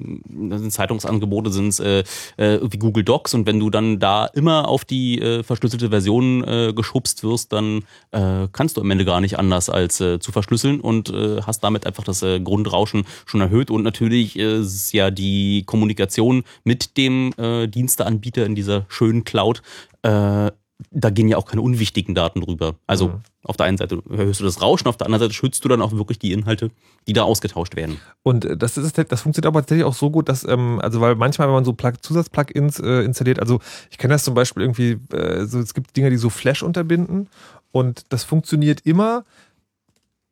[0.70, 2.04] Zeitungsangebote, sind es äh,
[2.38, 3.34] äh, wie Google Docs.
[3.34, 7.80] Und wenn du dann da immer auf die äh, verschlüsselte Version äh, geschubst wirst, dann
[8.12, 11.64] äh, kannst du am Ende gar nicht anders als äh, zu verschlüsseln und äh, hast
[11.64, 16.44] damit einfach das das äh, Grundrauschen schon erhöht und natürlich äh, ist ja die Kommunikation
[16.64, 19.62] mit dem äh, Diensteanbieter in dieser schönen Cloud
[20.04, 20.52] äh,
[20.90, 22.76] da gehen ja auch keine unwichtigen Daten drüber.
[22.88, 23.22] Also mhm.
[23.44, 25.82] auf der einen Seite hörst du das Rauschen, auf der anderen Seite schützt du dann
[25.82, 26.72] auch wirklich die Inhalte,
[27.08, 27.98] die da ausgetauscht werden.
[28.24, 31.16] Und äh, das, ist, das funktioniert aber tatsächlich auch so gut, dass, ähm, also weil
[31.16, 33.60] manchmal, wenn man so Zusatzplugins äh, installiert, also
[33.90, 37.30] ich kenne das zum Beispiel irgendwie, äh, so, es gibt Dinge, die so Flash unterbinden
[37.72, 39.24] und das funktioniert immer,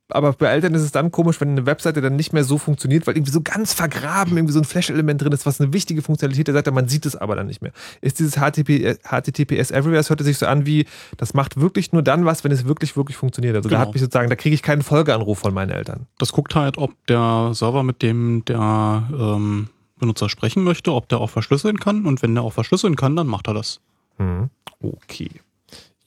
[0.10, 3.06] aber bei Eltern ist es dann komisch, wenn eine Webseite dann nicht mehr so funktioniert,
[3.08, 6.48] weil irgendwie so ganz vergraben irgendwie so ein Flash-Element drin ist, was eine wichtige Funktionalität
[6.48, 7.72] der Seite, man sieht es aber dann nicht mehr.
[8.02, 10.86] Ist dieses HTTP, HTTPS Everywhere, es hört sich so an wie,
[11.18, 13.56] das macht wirklich nur dann was, wenn es wirklich, wirklich funktioniert.
[13.56, 13.82] Also genau.
[13.82, 16.08] da hat mich sozusagen, da kriege ich keinen Folgeanruf von meinen Eltern.
[16.18, 21.20] Das guckt halt, ob der Server, mit dem der ähm, Benutzer sprechen möchte, ob der
[21.20, 22.06] auch verschlüsseln kann.
[22.06, 23.80] Und wenn der auch verschlüsseln kann, dann macht er das.
[24.18, 24.50] Mhm.
[24.82, 25.30] Okay.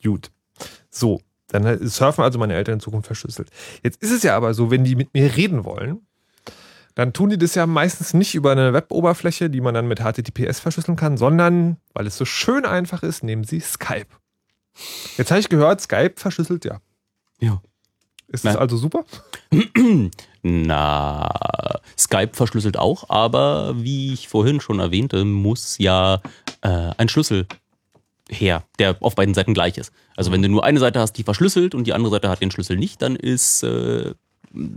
[0.03, 0.31] Gut.
[0.91, 1.21] So,
[1.53, 3.51] dann surfen also meine Eltern in Zukunft verschlüsselt.
[3.83, 6.07] Jetzt ist es ja aber so, wenn die mit mir reden wollen,
[6.95, 10.61] dann tun die das ja meistens nicht über eine Web-Oberfläche, die man dann mit HTTPS
[10.61, 14.09] verschlüsseln kann, sondern, weil es so schön einfach ist, nehmen sie Skype.
[15.17, 16.81] Jetzt habe ich gehört, Skype verschlüsselt ja.
[17.41, 17.63] Ja.
[18.29, 19.05] Ist das also super?
[20.43, 21.29] Na,
[21.99, 26.21] Skype verschlüsselt auch, aber wie ich vorhin schon erwähnte, muss ja
[26.63, 27.47] äh, ein Schlüssel
[28.33, 29.93] her, der auf beiden Seiten gleich ist.
[30.17, 32.51] Also wenn du nur eine Seite hast, die verschlüsselt und die andere Seite hat den
[32.51, 34.15] Schlüssel nicht, dann ist äh,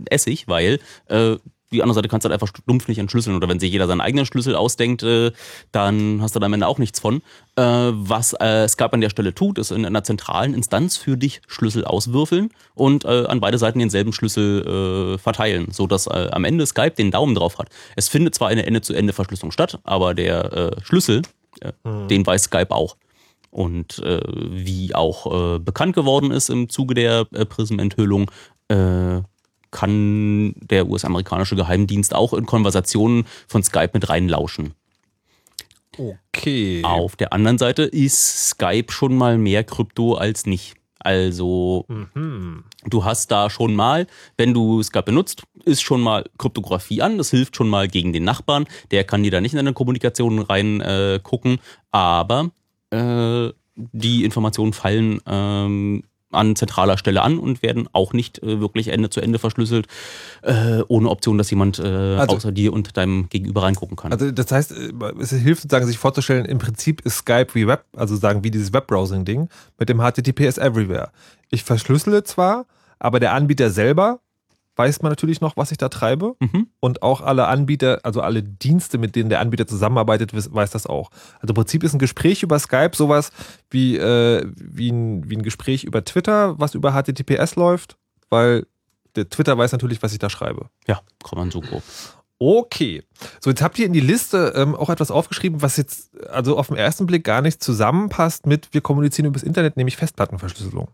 [0.10, 1.36] Essig, weil äh,
[1.72, 3.36] die andere Seite kannst du halt einfach stumpf nicht entschlüsseln.
[3.36, 5.32] Oder wenn sich jeder seinen eigenen Schlüssel ausdenkt, äh,
[5.72, 7.18] dann hast du da am Ende auch nichts von.
[7.56, 11.42] Äh, was äh, Skype an der Stelle tut, ist in einer zentralen Instanz für dich
[11.48, 16.66] Schlüssel auswürfeln und äh, an beide Seiten denselben Schlüssel äh, verteilen, sodass äh, am Ende
[16.66, 17.70] Skype den Daumen drauf hat.
[17.96, 21.24] Es findet zwar eine Ende-zu-Ende-Verschlüsselung statt, aber der äh, Schlüssel,
[21.84, 22.08] Hm.
[22.08, 22.98] den weiß Skype auch.
[23.56, 28.30] Und äh, wie auch äh, bekannt geworden ist im Zuge der äh, Prism-Enthüllung,
[28.68, 29.22] äh,
[29.72, 34.74] kann der US-amerikanische Geheimdienst auch in Konversationen von Skype mit reinlauschen.
[35.98, 36.82] Okay.
[36.84, 40.76] Auf der anderen Seite ist Skype schon mal mehr Krypto als nicht.
[41.00, 42.66] Also Mhm.
[42.86, 47.18] du hast da schon mal, wenn du Skype benutzt, ist schon mal Kryptographie an.
[47.18, 48.66] Das hilft schon mal gegen den Nachbarn.
[48.92, 51.60] Der kann dir da nicht in deine Kommunikation rein äh, gucken.
[51.92, 52.52] Aber
[52.96, 58.90] äh, die Informationen fallen ähm, an zentraler Stelle an und werden auch nicht äh, wirklich
[58.90, 59.88] Ende zu Ende verschlüsselt,
[60.42, 64.12] äh, ohne Option, dass jemand äh, Also- außer dir und deinem Gegenüber reingucken kann.
[64.12, 67.86] Also das heißt, äh, es hilft sozusagen, sich vorzustellen, im Prinzip ist Skype wie Web,
[67.96, 71.12] also sagen wie dieses Webbrowsing-Ding mit dem HTTPS Everywhere.
[71.50, 72.66] Ich verschlüssele zwar,
[73.00, 74.20] aber der Anbieter selber
[74.76, 76.36] weiß man natürlich noch, was ich da treibe.
[76.40, 76.68] Mhm.
[76.80, 81.12] Und auch alle Anbieter, also alle Dienste, mit denen der Anbieter zusammenarbeitet, weiß das auch.
[81.36, 83.32] Also im Prinzip ist ein Gespräch über Skype sowas
[83.70, 87.98] wie, äh, wie, ein, wie ein Gespräch über Twitter, was über HTTPS läuft,
[88.30, 88.66] weil
[89.16, 90.70] der Twitter weiß natürlich, was ich da schreibe.
[90.88, 91.84] ja, kann man so grob.
[92.38, 93.02] Okay.
[93.40, 96.68] So, jetzt habt ihr in die Liste ähm, auch etwas aufgeschrieben, was jetzt also auf
[96.68, 100.90] den ersten Blick gar nicht zusammenpasst mit wir kommunizieren übers Internet, nämlich Festplattenverschlüsselung.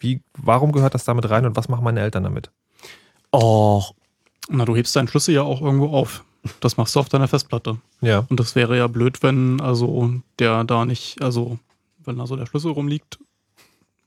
[0.00, 2.50] Wie, warum gehört das damit rein und was machen meine Eltern damit?
[3.32, 3.82] Oh,
[4.48, 6.24] Na, du hebst deinen Schlüssel ja auch irgendwo auf.
[6.60, 7.78] Das machst du auf deiner Festplatte.
[8.00, 8.26] Ja.
[8.28, 11.58] Und das wäre ja blöd, wenn also der da nicht, also
[12.04, 13.18] wenn da so der Schlüssel rumliegt,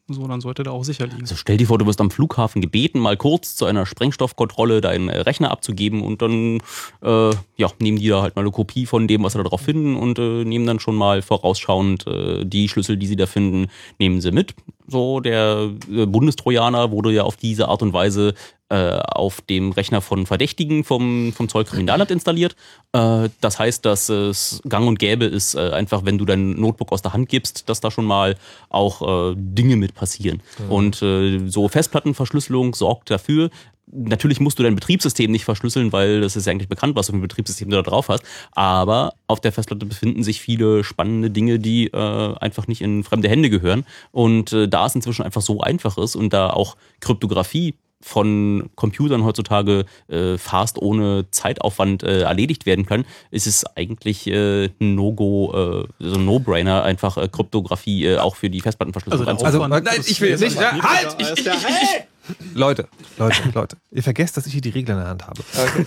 [0.10, 1.22] so, dann sollte der auch sicher liegen.
[1.22, 5.10] Also stell dir vor, du wirst am Flughafen gebeten, mal kurz zu einer Sprengstoffkontrolle deinen
[5.10, 6.60] Rechner abzugeben und dann
[7.02, 9.62] äh, ja, nehmen die da halt mal eine Kopie von dem, was sie da drauf
[9.62, 13.70] finden und äh, nehmen dann schon mal vorausschauend äh, die Schlüssel, die sie da finden,
[13.98, 14.56] nehmen sie mit.
[14.88, 18.34] So, der äh, Bundestrojaner wurde ja auf diese Art und Weise
[18.70, 22.56] äh, auf dem Rechner von Verdächtigen vom, vom Zollkriminalamt installiert.
[22.92, 26.92] Äh, das heißt, dass es gang und gäbe ist, äh, einfach wenn du dein Notebook
[26.92, 28.36] aus der Hand gibst, dass da schon mal
[28.70, 30.42] auch äh, Dinge mit passieren.
[30.70, 33.50] Und äh, so Festplattenverschlüsselung sorgt dafür,
[33.96, 37.14] Natürlich musst du dein Betriebssystem nicht verschlüsseln, weil das ist ja eigentlich bekannt, was für
[37.14, 38.24] ein Betriebssystem du da drauf hast.
[38.54, 43.30] Aber auf der Festplatte befinden sich viele spannende Dinge, die äh, einfach nicht in fremde
[43.30, 43.86] Hände gehören.
[44.12, 49.24] Und äh, da es inzwischen einfach so einfach ist und da auch Kryptographie von Computern
[49.24, 55.86] heutzutage äh, fast ohne Zeitaufwand äh, erledigt werden kann, ist es eigentlich äh, ein No-Go,
[56.00, 59.84] äh, so ein No-Brainer, einfach äh, Kryptographie äh, auch für die Festplattenverschlüsselung Also Also, nein,
[60.06, 60.60] ich will nicht.
[60.60, 61.16] Ja, halt!
[61.18, 62.88] Ich, ich, ich, Leute,
[63.18, 63.78] Leute, Leute.
[63.92, 65.42] Ihr vergesst, dass ich hier die Regeln in der Hand habe.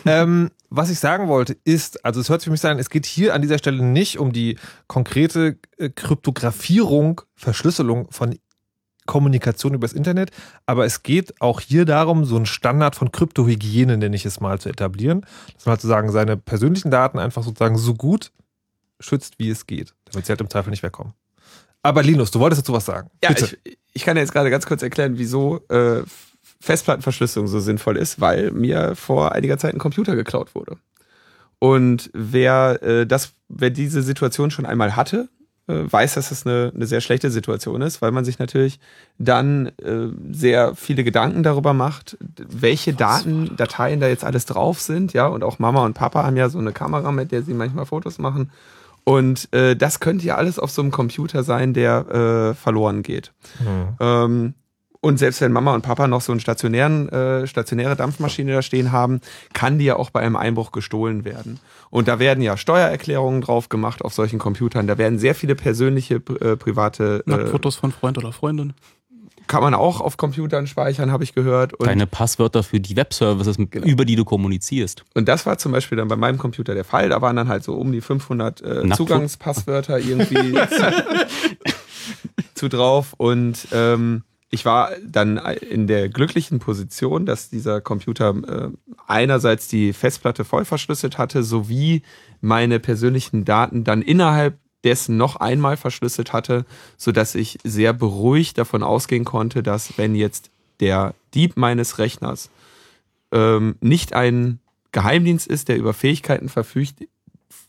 [0.04, 3.06] Ähm, was ich sagen wollte, ist, also es hört sich für mich an, es geht
[3.06, 5.58] hier an dieser Stelle nicht um die konkrete
[5.94, 8.38] Kryptografierung, Verschlüsselung von
[9.06, 10.30] Kommunikation übers Internet,
[10.66, 14.60] aber es geht auch hier darum, so einen Standard von Kryptohygiene, nenne ich es mal,
[14.60, 15.22] zu etablieren.
[15.54, 18.32] Dass man halt sozusagen seine persönlichen Daten einfach sozusagen so gut
[19.00, 21.12] schützt, wie es geht, damit sie halt im Zweifel nicht wegkommen.
[21.82, 23.10] Aber Linus, du wolltest dazu was sagen.
[23.22, 23.56] Ja, Bitte.
[23.64, 26.02] ich, ich kann ja jetzt gerade ganz kurz erklären, wieso äh,
[26.60, 30.78] Festplattenverschlüsselung so sinnvoll ist, weil mir vor einiger Zeit ein Computer geklaut wurde.
[31.58, 35.28] Und wer äh, das, wer diese Situation schon einmal hatte,
[35.66, 38.78] weiß, dass das eine, eine sehr schlechte Situation ist, weil man sich natürlich
[39.18, 42.16] dann äh, sehr viele Gedanken darüber macht,
[42.48, 46.36] welche Daten, Dateien da jetzt alles drauf sind, ja, und auch Mama und Papa haben
[46.36, 48.50] ja so eine Kamera, mit der sie manchmal Fotos machen.
[49.04, 53.32] Und äh, das könnte ja alles auf so einem Computer sein, der äh, verloren geht.
[53.58, 53.88] Hm.
[54.00, 54.54] Ähm,
[55.00, 58.92] und selbst wenn Mama und Papa noch so eine stationären, äh, stationäre Dampfmaschine da stehen
[58.92, 59.20] haben,
[59.52, 61.60] kann die ja auch bei einem Einbruch gestohlen werden.
[61.90, 64.86] Und da werden ja Steuererklärungen drauf gemacht auf solchen Computern.
[64.86, 68.74] Da werden sehr viele persönliche, äh, private äh, Nacktfotos von Freund oder Freundin.
[69.46, 71.72] kann man auch auf Computern speichern, habe ich gehört.
[71.74, 73.86] Und, Deine Passwörter für die Webservices, Genau.
[73.86, 75.04] über die du kommunizierst.
[75.14, 77.08] und das war zum Beispiel dann bei meinem Computer der Fall.
[77.10, 80.92] Da waren dann halt so um die 500 äh, Zugangspasswörter irgendwie zu,
[82.54, 83.14] zu drauf.
[83.18, 84.24] Und ähm,
[84.56, 88.70] ich war dann in der glücklichen Position, dass dieser Computer äh,
[89.06, 92.02] einerseits die Festplatte voll verschlüsselt hatte, sowie
[92.40, 96.64] meine persönlichen Daten dann innerhalb dessen noch einmal verschlüsselt hatte,
[96.96, 100.50] sodass ich sehr beruhigt davon ausgehen konnte, dass wenn jetzt
[100.80, 102.50] der Dieb meines Rechners
[103.32, 104.60] ähm, nicht ein
[104.92, 107.06] Geheimdienst ist, der über Fähigkeiten verfügt,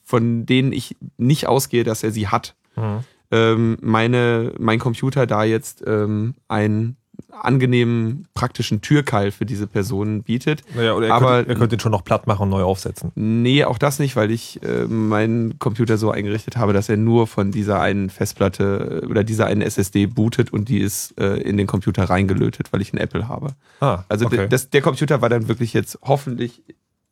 [0.04, 3.04] von denen ich nicht ausgehe, dass er sie hat, Mhm.
[3.32, 6.98] Ähm, meine, mein Computer da jetzt ähm, einen
[7.42, 10.64] angenehmen, praktischen Türkeil für diese Person bietet.
[10.76, 13.12] Naja, oder er, Aber- könnte, er könnte ihn schon noch platt machen und neu aufsetzen.
[13.16, 17.28] Nee, auch das nicht, weil ich äh, meinen Computer so eingerichtet habe, dass er nur
[17.28, 21.58] von dieser einen Festplatte äh, oder dieser einen SSD bootet und die ist äh, in
[21.58, 23.50] den Computer reingelötet, weil ich einen Apple habe.
[23.82, 24.48] Ah, Also okay.
[24.50, 26.64] das, der Computer war dann wirklich jetzt hoffentlich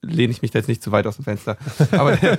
[0.01, 1.57] lehne ich mich da jetzt nicht zu weit aus dem Fenster,
[1.91, 2.37] aber der,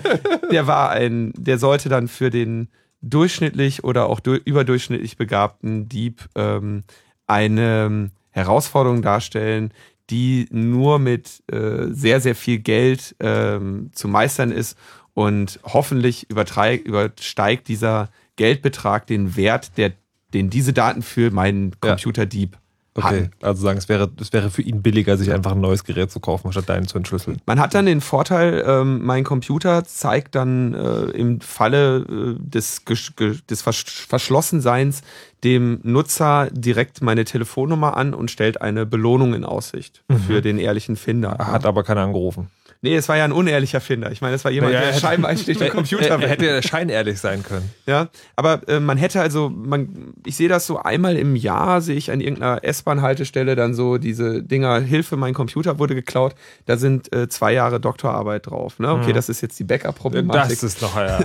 [0.53, 2.69] der war ein, der sollte dann für den
[3.11, 6.85] durchschnittlich oder auch du, überdurchschnittlich begabten Dieb ähm,
[7.27, 9.73] eine Herausforderung darstellen,
[10.11, 14.79] die nur mit äh, sehr, sehr viel Geld ähm, zu meistern ist.
[15.15, 19.93] Und hoffentlich übersteigt dieser Geldbetrag den Wert, der,
[20.35, 22.59] den diese Daten für meinen Computerdieb
[22.97, 26.11] Okay, also sagen, es wäre, es wäre für ihn billiger, sich einfach ein neues Gerät
[26.11, 27.41] zu kaufen, statt deinen zu entschlüsseln.
[27.47, 32.83] Man hat dann den Vorteil, ähm, mein Computer zeigt dann äh, im Falle äh, des,
[32.85, 35.03] des Versch Verschlossenseins
[35.45, 40.19] dem Nutzer direkt meine Telefonnummer an und stellt eine Belohnung in Aussicht Mhm.
[40.21, 41.37] für den ehrlichen Finder.
[41.39, 42.49] Er hat aber keiner angerufen.
[42.83, 44.13] Nee, es war ja ein unehrlicher Finder.
[44.13, 46.29] Ich meine, es war jemand, Naja, der er hätte- schlichten er- Computer er- er weg-
[46.31, 47.71] hätte ja scheinehrlich sein können.
[47.87, 51.97] Ja, aber äh, man hätte also, man, ich sehe das so einmal im Jahr, sehe
[51.97, 56.35] ich an irgendeiner S-Bahn-Haltestelle dann so diese Dinger, Hilfe, mein Computer wurde geklaut.
[56.67, 58.79] Da sind äh, zwei Jahre Doktorarbeit drauf.
[58.79, 58.91] Ne?
[58.93, 59.15] Okay, Mhm.
[59.15, 60.51] das ist jetzt die Backup-Problematik.
[60.51, 61.21] Das ist noch, ja.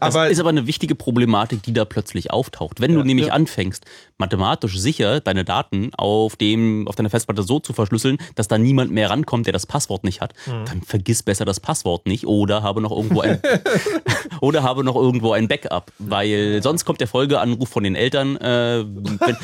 [0.00, 2.80] Das ist aber eine wichtige Problematik, die da plötzlich auftaucht.
[2.80, 3.84] Wenn du nämlich anfängst,
[4.18, 8.90] mathematisch sicher deine Daten auf, dem, auf deiner Festplatte so zu verschlüsseln, dass da niemand
[8.90, 10.64] mehr rankommt, der das Passwort nicht hat, Mhm.
[10.66, 13.40] dann vergiss besser das Passwort nicht oder habe noch irgendwo ein,
[14.40, 18.84] oder habe noch irgendwo ein Backup, weil sonst kommt der Folgeanruf von den Eltern, äh,
[18.84, 19.36] wenn,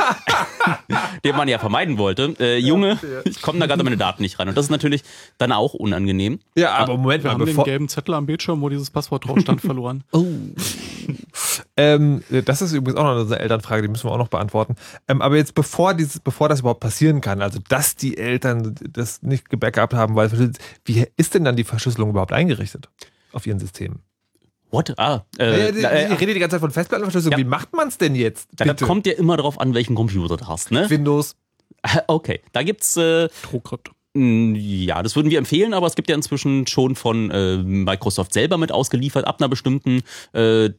[1.24, 2.34] den man ja vermeiden wollte.
[2.40, 4.48] Äh, Junge, ich komme da gerade meine Daten nicht ran.
[4.48, 5.02] Und das ist natürlich
[5.38, 6.40] dann auch unangenehm.
[6.56, 9.38] Ja, aber Moment Wir mal, haben den gelben Zettel am Bildschirm, wo dieses Passwort drauf
[9.40, 10.04] stand, verloren.
[10.12, 10.24] Oh.
[11.76, 14.76] Ähm, das ist übrigens auch noch eine Elternfrage, die müssen wir auch noch beantworten.
[15.08, 19.22] Ähm, aber jetzt bevor dieses, bevor das überhaupt passieren kann, also dass die Eltern das
[19.22, 20.30] nicht gebackupt haben, weil
[20.84, 22.88] wie ist denn dann die Verschlüsselung überhaupt eingerichtet
[23.32, 24.00] auf ihren Systemen?
[24.70, 24.96] What?
[24.98, 27.38] Ah, Äh, ich äh, rede die ganze Zeit von Festplattenverschlüsselung.
[27.38, 28.48] Wie macht man es denn jetzt?
[28.58, 30.88] Ja, das kommt ja immer darauf an, welchen Computer du hast, ne?
[30.90, 31.36] Windows.
[32.06, 33.90] Okay, da gibt's äh, TrueCrypt.
[34.16, 38.58] Ja, das würden wir empfehlen, aber es gibt ja inzwischen schon von äh, Microsoft selber
[38.58, 40.02] mit ausgeliefert, ab einer bestimmten
[40.32, 40.70] äh,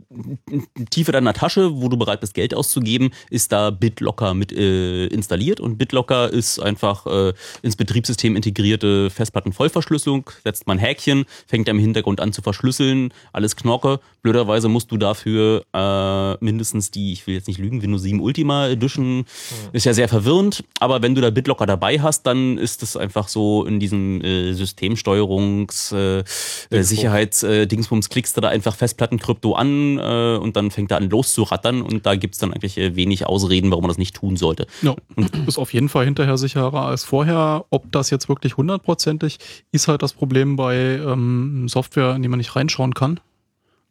[0.89, 5.59] Tiefe deiner Tasche, wo du bereit bist, Geld auszugeben, ist da BitLocker mit äh, installiert.
[5.59, 11.79] Und BitLocker ist einfach äh, ins Betriebssystem integrierte Festplattenvollverschlüsselung, setzt man Häkchen, fängt er im
[11.79, 13.99] Hintergrund an zu verschlüsseln, alles Knorke.
[14.25, 18.67] Blöderweise musst du dafür äh, mindestens die, ich will jetzt nicht lügen, Windows 7 Ultima
[18.69, 19.23] Edition,
[19.71, 23.27] ist ja sehr verwirrend, aber wenn du da BitLocker dabei hast, dann ist es einfach
[23.27, 26.23] so in diesem äh, Systemsteuerungs äh,
[26.71, 31.07] äh, Sicherheits äh, klickst du da einfach Festplattenkrypto an äh, und dann fängt er an
[31.07, 34.65] loszurattern und da gibt's dann eigentlich äh, wenig Ausreden, warum man das nicht tun sollte.
[34.81, 34.95] Ja,
[35.45, 37.65] ist auf jeden Fall hinterher sicherer als vorher.
[37.69, 39.37] Ob das jetzt wirklich hundertprozentig
[39.71, 43.19] ist halt das Problem bei ähm, Software, in die man nicht reinschauen kann.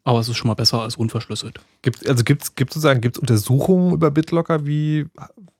[0.04, 1.60] Aber es ist schon mal besser als unverschlüsselt.
[1.82, 5.06] Gibt, also gibt es sozusagen gibt's Untersuchungen über BitLocker, wie,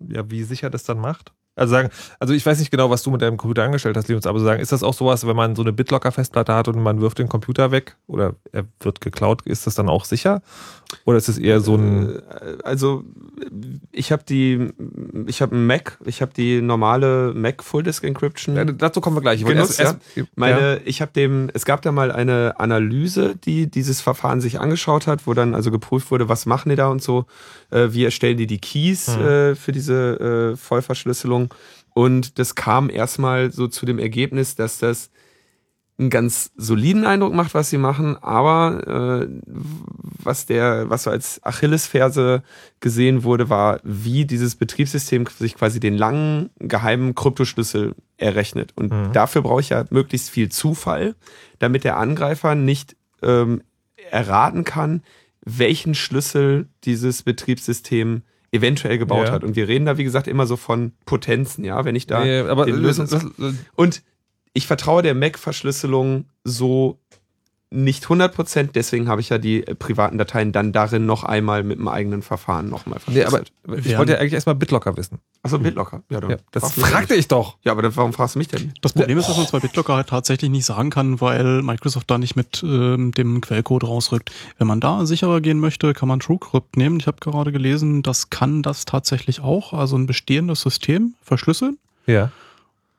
[0.06, 1.32] ja, wie sicher das dann macht?
[1.56, 4.26] Also sagen, also ich weiß nicht genau, was du mit deinem Computer angestellt hast, Linus,
[4.26, 7.18] aber sagen, ist das auch sowas, wenn man so eine BitLocker-Festplatte hat und man wirft
[7.18, 10.42] den Computer weg oder er wird geklaut, ist das dann auch sicher?
[11.04, 12.16] Oder ist es eher so ein.
[12.16, 12.20] Äh,
[12.64, 13.04] Also
[13.92, 14.68] ich habe die,
[15.26, 18.56] ich habe einen Mac, ich habe die normale Mac Full Disk Encryption.
[18.56, 19.40] Ja, dazu kommen wir gleich.
[19.40, 23.66] Ich genutzt, erst- erst- Meine, ich habe dem, es gab da mal eine Analyse, die
[23.70, 27.02] dieses Verfahren sich angeschaut hat, wo dann also geprüft wurde, was machen die da und
[27.02, 27.26] so,
[27.70, 29.22] äh, wie erstellen die die Keys Hm.
[29.26, 31.52] äh, für diese Vollverschlüsselung.
[31.92, 35.10] Und das kam erstmal so zu dem Ergebnis, dass das
[35.96, 39.28] einen ganz soliden Eindruck macht, was sie machen, aber äh,
[40.24, 42.42] was der, was so als Achillesferse
[42.80, 48.72] gesehen wurde, war, wie dieses Betriebssystem sich quasi den langen geheimen Kryptoschlüssel errechnet.
[48.74, 49.12] Und Mhm.
[49.12, 51.14] dafür brauche ich ja möglichst viel Zufall,
[51.60, 53.62] damit der Angreifer nicht ähm,
[54.10, 55.02] erraten kann,
[55.44, 59.32] welchen Schlüssel dieses Betriebssystem eventuell gebaut Ja.
[59.32, 59.44] hat.
[59.44, 62.40] Und wir reden da, wie gesagt, immer so von Potenzen, ja, wenn ich da Nee,
[62.40, 63.14] aber den Lösungs
[63.74, 64.02] und
[64.54, 66.98] ich vertraue der Mac-Verschlüsselung so
[67.70, 71.78] nicht 100%, deswegen habe ich ja die äh, privaten Dateien dann darin noch einmal mit
[71.78, 73.86] einem eigenen Verfahren nochmal Nee, aber verschlüsselt.
[73.86, 75.18] ich wollte ja eigentlich erstmal BitLocker wissen.
[75.42, 76.02] Achso, BitLocker.
[76.08, 77.58] Ja, dann Ja, das fragte ich doch.
[77.64, 78.72] Ja, aber dann, warum fragst du mich denn?
[78.80, 82.08] Das Problem ist, dass man es bei BitLocker halt tatsächlich nicht sagen kann, weil Microsoft
[82.08, 84.30] da nicht mit ähm, dem Quellcode rausrückt.
[84.58, 87.00] Wenn man da sicherer gehen möchte, kann man TrueCrypt nehmen.
[87.00, 91.78] Ich habe gerade gelesen, das kann das tatsächlich auch, also ein bestehendes System verschlüsseln.
[92.06, 92.30] Ja.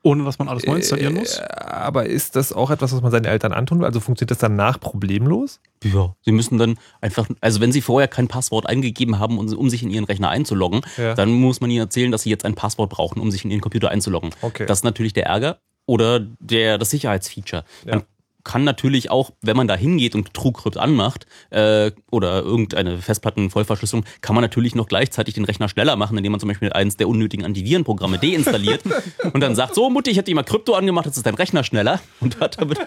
[0.06, 1.38] Ohne dass man alles neu installieren muss.
[1.38, 3.86] Äh, aber ist das auch etwas, was man seinen Eltern antun will?
[3.86, 5.58] Also funktioniert das danach problemlos?
[5.82, 9.82] Ja, sie müssen dann einfach, also wenn sie vorher kein Passwort eingegeben haben, um, sich
[9.82, 11.14] in ihren Rechner einzuloggen, Ja.
[11.14, 13.60] dann muss man ihnen erzählen, dass sie jetzt ein Passwort brauchen, um sich in ihren
[13.60, 14.30] Computer einzuloggen.
[14.42, 14.64] Okay.
[14.66, 17.64] Das ist natürlich der Ärger oder der, das Sicherheitsfeature.
[17.84, 18.04] Man
[18.46, 24.36] kann natürlich auch, wenn man da hingeht und TrueCrypt anmacht äh, oder irgendeine Festplattenvollverschlüsselung, kann
[24.36, 27.44] man natürlich noch gleichzeitig den Rechner schneller machen, indem man zum Beispiel eines der unnötigen
[27.44, 28.82] Antivirenprogramme deinstalliert
[29.32, 31.64] und dann sagt, so Mutti, ich hätte dir mal Krypto angemacht, jetzt ist dein Rechner
[31.64, 32.78] schneller und hat damit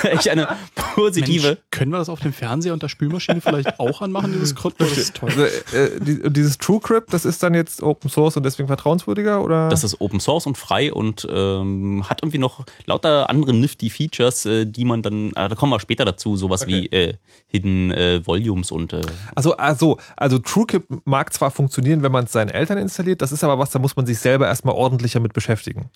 [0.00, 0.48] gleich eine
[0.94, 1.48] positive...
[1.48, 4.84] Mensch, können wir das auf dem Fernseher und der Spülmaschine vielleicht auch anmachen, dieses Krypto?
[4.84, 5.28] Das ist toll.
[5.30, 5.44] Also,
[5.76, 9.44] äh, die, dieses TrueCrypt, das ist dann jetzt Open Source und deswegen vertrauenswürdiger?
[9.44, 9.68] Oder?
[9.68, 14.46] Das ist Open Source und frei und ähm, hat irgendwie noch lauter andere nifty Features,
[14.46, 17.14] äh, die man dann, äh, da kommen wir später dazu, sowas wie äh,
[17.48, 19.00] Hidden äh, Volumes und äh,
[19.34, 23.42] Also, also, also TrueCrypt mag zwar funktionieren, wenn man es seinen Eltern installiert, das ist
[23.44, 25.90] aber was, da muss man sich selber erstmal ordentlicher mit beschäftigen.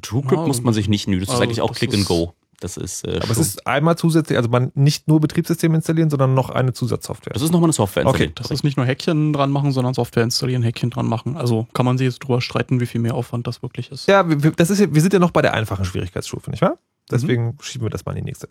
[0.00, 1.98] TrueCrypt Ah, muss man sich nicht, nö, das ist also eigentlich auch das Click ist-
[1.98, 2.34] and Go.
[2.60, 6.32] Das ist, äh, Aber es ist einmal zusätzlich, also man nicht nur Betriebssystem installieren, sondern
[6.32, 7.34] noch eine Zusatzsoftware.
[7.34, 8.06] das ist nochmal eine Software.
[8.06, 8.32] Okay.
[8.34, 11.36] Das ist nicht nur Häkchen dran machen, sondern Software installieren, Häkchen dran machen.
[11.36, 14.08] Also kann man sich jetzt drüber streiten, wie viel mehr Aufwand das wirklich ist.
[14.08, 16.78] Ja, wir, das ist ja, wir sind ja noch bei der einfachen Schwierigkeitsstufe, nicht wahr?
[17.10, 18.48] Deswegen schieben wir das mal in die nächste.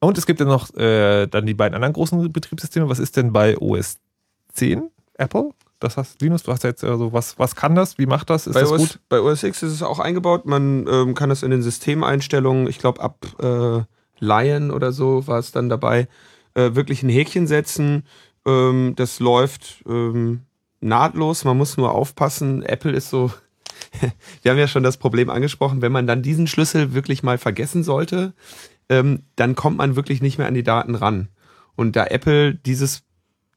[0.00, 2.88] Und es gibt ja noch äh, dann die beiden anderen großen Betriebssysteme.
[2.88, 3.98] Was ist denn bei OS
[4.54, 5.50] 10 Apple?
[5.78, 7.98] Das hast Linus, du hast jetzt also was, was kann das?
[7.98, 8.46] Wie macht das?
[8.46, 9.00] Ist bei, das OS, gut?
[9.08, 10.46] bei OS X ist es auch eingebaut.
[10.46, 13.82] Man ähm, kann das in den Systemeinstellungen, ich glaube ab äh,
[14.18, 16.08] Lion oder so war es dann dabei,
[16.54, 18.04] äh, wirklich ein Häkchen setzen.
[18.46, 20.42] Ähm, das läuft ähm,
[20.80, 21.44] nahtlos.
[21.44, 22.62] Man muss nur aufpassen.
[22.62, 23.30] Apple ist so.
[24.42, 27.84] Wir haben ja schon das Problem angesprochen, wenn man dann diesen Schlüssel wirklich mal vergessen
[27.84, 28.34] sollte,
[28.88, 31.28] ähm, dann kommt man wirklich nicht mehr an die Daten ran.
[31.76, 33.02] Und da Apple dieses,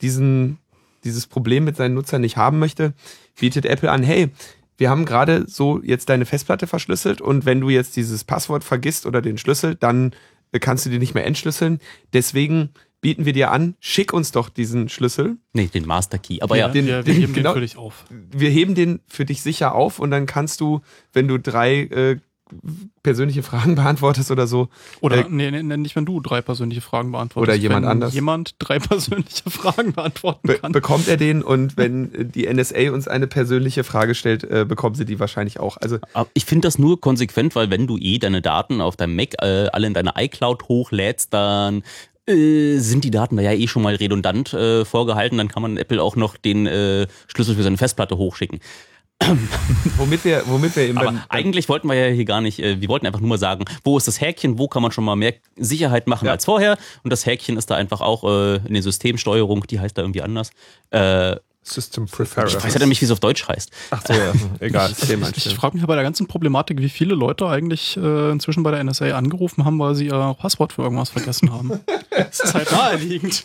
[0.02, 0.58] diesen,
[1.04, 2.94] dieses Problem mit seinen Nutzern nicht haben möchte,
[3.40, 4.30] bietet Apple an, hey,
[4.78, 9.06] wir haben gerade so jetzt deine Festplatte verschlüsselt und wenn du jetzt dieses Passwort vergisst
[9.06, 10.14] oder den Schlüssel, dann
[10.52, 11.80] äh, kannst du die nicht mehr entschlüsseln.
[12.14, 12.70] Deswegen
[13.06, 15.38] bieten wir dir an, schick uns doch diesen Schlüssel.
[15.54, 16.42] Nee, den Master Key.
[16.42, 17.52] Aber ja, Den- wir, wir heben genau.
[17.52, 18.06] den für dich auf.
[18.10, 20.82] Wir heben den für dich sicher auf und dann kannst du,
[21.14, 22.18] wenn du drei äh,
[23.04, 24.70] persönliche Fragen beantwortest oder so,
[25.02, 27.50] Oder Äh, nee, nee, nee, nicht wenn du drei persönliche Fragen beantwortest.
[27.50, 28.14] Oder jemand wenn anders.
[28.14, 30.72] jemand drei persönliche Fragen beantworten be kann.
[30.72, 34.96] bekommt er den und wenn äh, die NSA uns eine persönliche Frage stellt, äh, bekommen
[34.96, 35.78] sie die wahrscheinlich auch.
[35.78, 39.16] Also Aber ich finde das nur konsequent, weil wenn du eh deine Daten auf deinem
[39.16, 41.84] Mac äh, alle in deine iCloud hochlädst, dann
[42.28, 45.38] äh, sind die Daten da ja eh schon mal redundant äh, vorgehalten.
[45.38, 48.60] Dann kann man Apple auch noch den äh, Schlüssel für seine Festplatte hochschicken.
[49.98, 52.90] womit wir, womit wir eben Aber eigentlich wollten wir ja hier gar nicht, äh, wir
[52.90, 55.34] wollten einfach nur mal sagen, wo ist das Häkchen, wo kann man schon mal mehr
[55.56, 56.34] Sicherheit machen Ja.
[56.34, 56.78] als vorher.
[57.04, 60.22] Und das Häkchen ist da einfach auch äh, in der Systemsteuerung, die heißt da irgendwie
[60.22, 60.52] anders.
[61.68, 62.54] System Preference.
[62.54, 63.72] ich weiß ja nämlich, wie es auf Deutsch heißt.
[63.90, 64.34] Ach so, ja.
[64.60, 64.92] egal.
[64.92, 68.72] Ich, ich frage mich bei der ganzen Problematik, wie viele Leute eigentlich äh, inzwischen bei
[68.72, 71.80] der NSA angerufen haben, weil sie ihr Passwort für irgendwas vergessen haben.
[72.12, 73.44] das ist halt naheliegend.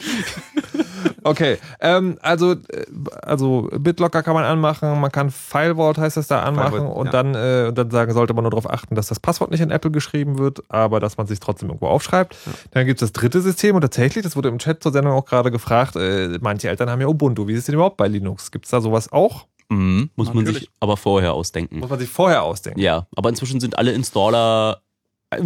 [1.22, 2.86] Okay, ähm, also, äh,
[3.22, 7.12] also BitLocker kann man anmachen, man kann FileVault heißt das da anmachen FileVault, und ja.
[7.12, 9.90] dann äh, dann sagen, sollte man nur darauf achten, dass das Passwort nicht in Apple
[9.90, 12.36] geschrieben wird, aber dass man sich trotzdem irgendwo aufschreibt.
[12.70, 15.24] Dann gibt es das dritte System und tatsächlich, das wurde im Chat zur Sendung auch
[15.24, 17.46] gerade gefragt, äh, manche Eltern haben ja Ubuntu.
[17.46, 18.50] Wie ist es denn überhaupt bei Linux?
[18.50, 19.46] Gibt es da sowas auch?
[19.70, 20.62] Mhm, muss man Natürlich.
[20.62, 21.78] sich aber vorher ausdenken.
[21.78, 22.80] Muss man sich vorher ausdenken.
[22.80, 24.82] Ja, aber inzwischen sind alle Installer,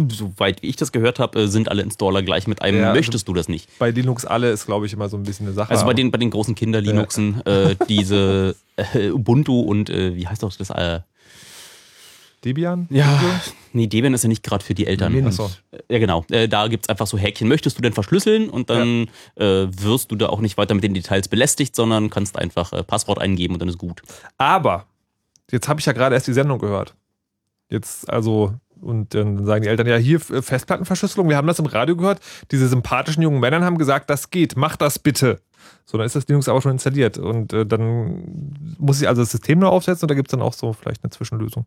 [0.09, 2.97] soweit wie ich das gehört habe, äh, sind alle Installer gleich mit einem, Ja, also-
[2.97, 3.69] möchtest du das nicht?
[3.79, 5.69] Bei Linux alle ist, glaube ich, immer so ein bisschen eine Sache.
[5.71, 10.41] Also bei den, bei den großen Kinder-Linuxen, äh, diese äh, Ubuntu und äh, wie heißt
[10.43, 10.69] doch das?
[10.71, 11.01] Äh,
[12.43, 12.87] Debian?
[12.91, 13.41] ja,
[13.73, 15.13] nee, Debian ist ja nicht gerade für die Eltern.
[15.13, 15.27] Mint.
[15.27, 15.49] Achso.
[15.89, 16.25] Ja, genau.
[16.29, 17.47] Äh, da gibt's einfach so Häkchen.
[17.47, 18.49] Möchtest du denn verschlüsseln?
[18.51, 22.37] Und dann äh, wirst du da auch nicht weiter mit den Details belästigt, sondern kannst
[22.37, 24.03] einfach äh, Passwort eingeben und dann ist gut.
[24.37, 24.85] Aber,
[25.51, 26.93] jetzt habe ich ja gerade erst die Sendung gehört.
[27.71, 28.53] Jetzt, also,
[28.85, 32.19] und dann sagen die Eltern, ja, hier äh, Festplattenverschlüsselung, wir haben das im Radio gehört.
[32.51, 35.41] Diese sympathischen jungen Männer haben gesagt, das geht, mach das bitte.
[35.85, 37.17] So, dann ist das Linux aber schon installiert.
[37.17, 40.41] Und äh, dann muss ich also das System nur aufsetzen und da gibt es dann
[40.41, 41.65] auch so vielleicht eine Zwischenlösung.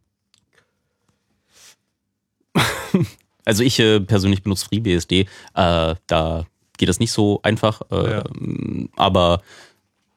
[3.45, 5.21] Also ich äh, persönlich benutze FreeBSD.
[5.23, 5.27] Äh,
[6.07, 6.45] da
[6.77, 7.81] geht das nicht so einfach.
[7.91, 8.25] Äh, Ja.
[8.95, 9.41] Aber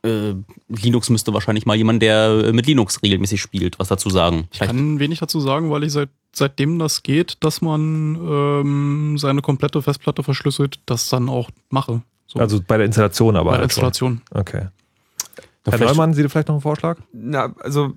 [0.03, 0.33] äh,
[0.67, 4.47] Linux müsste wahrscheinlich mal jemand, der äh, mit Linux regelmäßig spielt, was dazu sagen.
[4.51, 9.41] Ich kann wenig dazu sagen, weil ich seit, seitdem das geht, dass man ähm, seine
[9.41, 12.01] komplette Festplatte verschlüsselt, das dann auch mache.
[12.27, 13.51] So, Also bei der Installation aber.
[13.51, 13.83] bei der halt schon.
[13.85, 14.21] Installation.
[14.31, 14.61] Okay.
[14.61, 16.97] Ja, Herr vielleicht- Neumann, Sie vielleicht noch einen Vorschlag?
[17.13, 17.93] na, also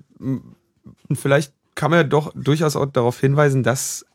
[1.13, 4.05] vielleicht kann man ja doch durchaus auch darauf hinweisen, dass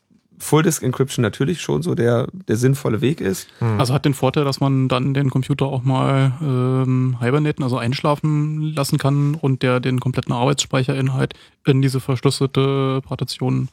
[0.41, 3.47] Full Disk Encryption natürlich schon so der, der sinnvolle Weg ist.
[3.77, 8.73] Also hat den Vorteil, dass man dann den Computer auch mal ähm, hibernaten, also einschlafen
[8.73, 11.35] lassen kann und der den kompletten Arbeitsspeicherinhalt
[11.67, 13.69] in diese verschlüsselte Partition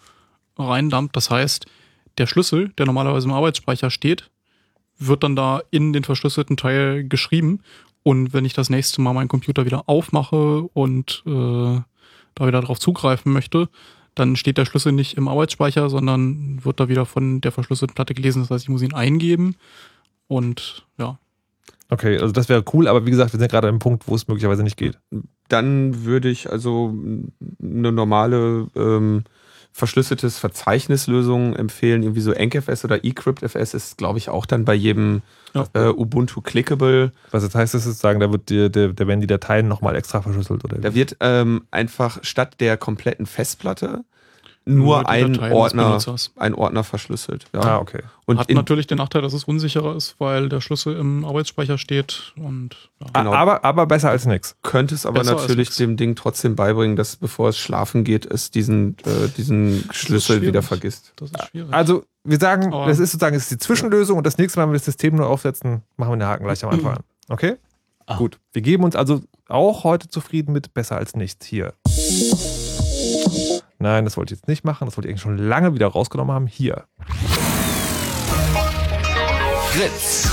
[0.58, 1.16] reindumpt.
[1.16, 1.64] Das heißt,
[2.18, 4.30] der Schlüssel, der normalerweise im Arbeitsspeicher steht,
[4.98, 7.60] wird dann da in den verschlüsselten Teil geschrieben.
[8.02, 11.80] Und wenn ich das nächste Mal meinen Computer wieder aufmache und äh,
[12.34, 13.68] da wieder drauf zugreifen möchte,
[14.18, 18.14] dann steht der Schlüssel nicht im Arbeitsspeicher, sondern wird da wieder von der verschlüsselten Platte
[18.14, 18.42] gelesen.
[18.42, 19.56] Das heißt, ich muss ihn eingeben
[20.26, 21.18] und ja.
[21.90, 24.14] Okay, also das wäre cool, aber wie gesagt, wir sind gerade an einem Punkt, wo
[24.14, 24.98] es möglicherweise nicht geht.
[25.48, 26.94] Dann würde ich also
[27.62, 29.24] eine normale ähm,
[29.78, 32.02] verschlüsseltes Verzeichnislösung empfehlen.
[32.02, 35.22] Irgendwie so EncFS oder eCryptFS ist, glaube ich, auch dann bei jedem
[35.54, 35.66] ja.
[35.72, 37.12] äh, Ubuntu clickable.
[37.30, 40.64] Was jetzt heißt, das sozusagen, da wird die, da werden die Dateien nochmal extra verschlüsselt,
[40.64, 40.78] oder?
[40.78, 44.04] Da wird ähm, einfach statt der kompletten Festplatte
[44.68, 45.98] nur ein Ordner,
[46.36, 47.46] ein Ordner verschlüsselt.
[47.54, 47.60] Ja.
[47.60, 48.02] Ah, okay.
[48.26, 52.34] Und Hat natürlich den Nachteil, dass es unsicherer ist, weil der Schlüssel im Arbeitsspeicher steht.
[52.36, 53.06] Und, ja.
[53.12, 53.32] genau.
[53.32, 54.56] aber, aber besser als nichts.
[54.62, 58.50] Könnte es aber besser natürlich dem Ding trotzdem beibringen, dass bevor es schlafen geht, es
[58.50, 61.14] diesen, äh, diesen Schlüssel wieder vergisst.
[61.16, 61.72] Das ist schwierig.
[61.72, 64.66] Also wir sagen, aber das ist sozusagen das ist die Zwischenlösung und das nächste Mal,
[64.66, 67.04] wenn wir das System nur aufsetzen, machen wir den Haken gleich am Anfang an.
[67.28, 67.56] Okay?
[68.04, 68.16] Ah.
[68.16, 68.38] Gut.
[68.52, 71.72] Wir geben uns also auch heute zufrieden mit besser als nichts hier.
[73.80, 74.86] Nein, das wollte ich jetzt nicht machen.
[74.86, 76.46] Das wollte ich eigentlich schon lange wieder rausgenommen haben.
[76.48, 76.84] Hier.
[79.70, 80.28] Fritz.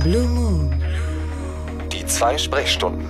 [0.00, 0.82] Blue Moon.
[1.92, 3.08] Die zwei Sprechstunden.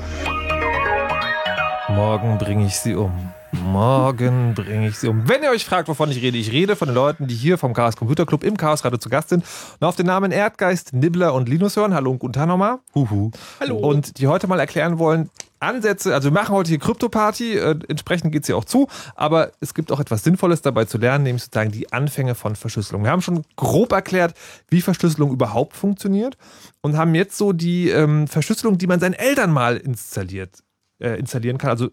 [1.89, 3.33] Morgen bringe ich sie um.
[3.53, 5.29] Morgen bringe ich sie um.
[5.29, 7.73] Wenn ihr euch fragt, wovon ich rede, ich rede von den Leuten, die hier vom
[7.73, 9.45] Chaos Computer Club im Chaos Radio zu Gast sind
[9.81, 11.95] und auf den Namen Erdgeist, Nibbler und Linus hören.
[11.95, 12.79] Hallo und guten Tag nochmal.
[12.95, 13.31] Huhu.
[13.61, 13.77] Hallo.
[13.77, 15.31] Und die heute mal erklären wollen,
[15.61, 18.87] Ansätze, also wir machen heute hier Krypto-Party, äh, entsprechend geht es hier auch zu,
[19.17, 23.03] aber es gibt auch etwas Sinnvolles dabei zu lernen, nämlich sozusagen die Anfänge von Verschlüsselung.
[23.03, 24.35] Wir haben schon grob erklärt,
[24.69, 26.37] wie Verschlüsselung überhaupt funktioniert
[26.81, 30.63] und haben jetzt so die ähm, Verschlüsselung, die man seinen Eltern mal installiert,
[31.01, 31.71] äh, installieren kann.
[31.71, 31.89] Also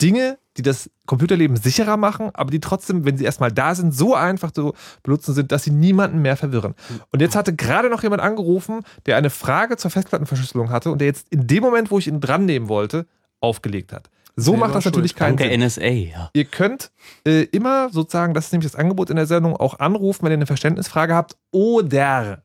[0.00, 4.14] Dinge, die das Computerleben sicherer machen, aber die trotzdem, wenn sie erstmal da sind, so
[4.14, 6.74] einfach zu benutzen sind, dass sie niemanden mehr verwirren.
[7.10, 11.08] Und jetzt hatte gerade noch jemand angerufen, der eine Frage zur Festplattenverschlüsselung hatte und der
[11.08, 13.06] jetzt in dem Moment, wo ich ihn dran nehmen wollte,
[13.40, 14.10] aufgelegt hat.
[14.34, 15.60] So Selber macht das natürlich keinen Danke Sinn.
[15.60, 16.30] NSA, ja.
[16.32, 16.90] Ihr könnt
[17.26, 20.36] äh, immer sozusagen, das ist nämlich das Angebot in der Sendung, auch anrufen, wenn ihr
[20.36, 22.42] eine Verständnisfrage habt oder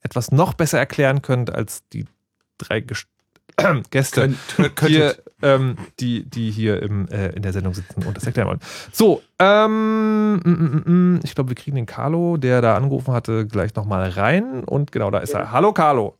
[0.00, 2.06] etwas noch besser erklären könnt als die
[2.58, 2.80] drei
[3.90, 4.34] Gäste
[4.74, 8.48] Könnt, hier, ähm, die, die hier im, äh, in der Sendung sitzen und das erklären
[8.48, 8.60] wollen.
[8.92, 13.46] So, ähm, mm, mm, mm, ich glaube, wir kriegen den Carlo, der da angerufen hatte,
[13.46, 14.64] gleich nochmal rein.
[14.64, 15.52] Und genau, da ist er.
[15.52, 16.16] Hallo, Carlo.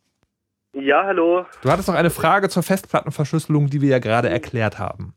[0.73, 1.47] Ja, hallo.
[1.63, 5.15] Du hattest noch eine Frage zur Festplattenverschlüsselung, die wir ja gerade erklärt haben.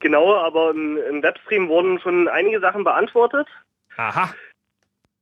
[0.00, 3.46] Genau, aber im, im Webstream wurden schon einige Sachen beantwortet.
[3.96, 4.34] Aha.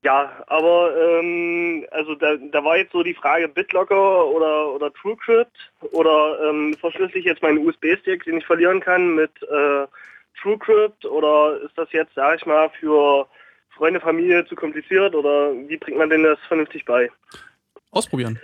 [0.03, 5.71] Ja, aber ähm, also da, da war jetzt so die Frage BitLocker oder, oder TrueCrypt
[5.93, 9.87] oder ähm, verschlüssel ich jetzt meinen USB-Stick, den ich verlieren kann mit äh,
[10.41, 13.27] TrueCrypt oder ist das jetzt, sag ich mal, für
[13.77, 17.11] Freunde, Familie zu kompliziert oder wie bringt man denn das vernünftig bei?
[17.91, 18.39] Ausprobieren.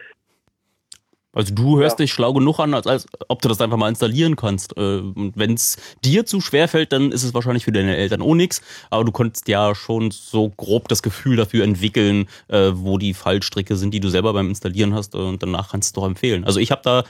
[1.37, 2.05] Also du hörst ja.
[2.05, 4.74] dich schlau genug an, als, als ob du das einfach mal installieren kannst.
[4.78, 8.22] Äh, und wenn es dir zu schwer fällt, dann ist es wahrscheinlich für deine Eltern
[8.22, 8.62] auch nichts.
[8.89, 13.76] Aber du konntest ja schon so grob das Gefühl dafür entwickeln, äh, wo die Fallstricke
[13.76, 15.14] sind, die du selber beim Installieren hast.
[15.14, 16.45] Äh, und danach kannst du es doch empfehlen.
[16.45, 17.05] Also ich habe da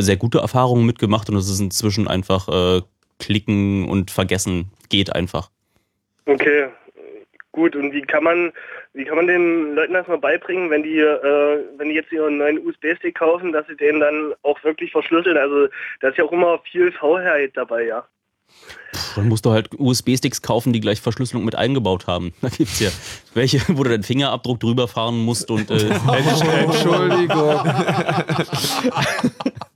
[0.00, 2.48] sehr gute Erfahrungen mitgemacht und es ist inzwischen einfach
[3.18, 5.50] klicken und vergessen geht einfach.
[6.26, 6.68] Okay,
[7.52, 7.76] gut.
[7.76, 8.52] Und wie kann man
[8.94, 12.38] wie kann man den Leuten das mal beibringen, wenn die, äh, wenn die jetzt ihren
[12.38, 15.36] neuen USB-Stick kaufen, dass sie den dann auch wirklich verschlüsseln?
[15.36, 15.68] Also
[16.00, 18.06] da ist ja auch immer viel Faulheit dabei, ja.
[19.16, 22.32] Dann musst du halt USB-Sticks kaufen, die gleich Verschlüsselung mit eingebaut haben.
[22.40, 22.90] Da gibt es ja
[23.34, 25.70] welche, wo du deinen Fingerabdruck drüber fahren musst und.
[25.70, 25.90] Äh
[26.62, 27.60] Entschuldigung.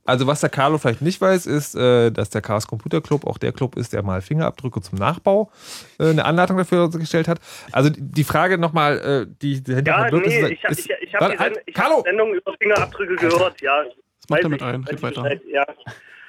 [0.05, 3.37] Also was der Carlo vielleicht nicht weiß, ist, äh, dass der Chaos Computer Club auch
[3.37, 5.49] der Club ist, der mal Fingerabdrücke zum Nachbau
[5.97, 7.39] äh, eine Anleitung dafür gestellt hat.
[7.71, 11.31] Also die Frage nochmal, äh, die dahinter ja, nee, ist, ich habe ich, ich hab
[11.31, 13.83] die Send ich hab Sendung über Fingerabdrücke gehört, ja.
[14.21, 14.83] Was macht damit ein?
[14.83, 15.39] Red weiter.
[15.49, 15.65] Ja.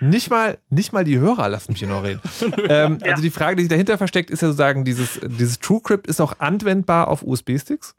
[0.00, 2.20] Nicht mal, nicht mal die Hörer lassen mich hier noch reden.
[2.68, 3.12] ähm, ja.
[3.12, 6.38] Also die Frage, die sich dahinter versteckt, ist ja sozusagen, dieses, dieses TrueCrypt ist auch
[6.40, 7.94] anwendbar auf USB-Sticks?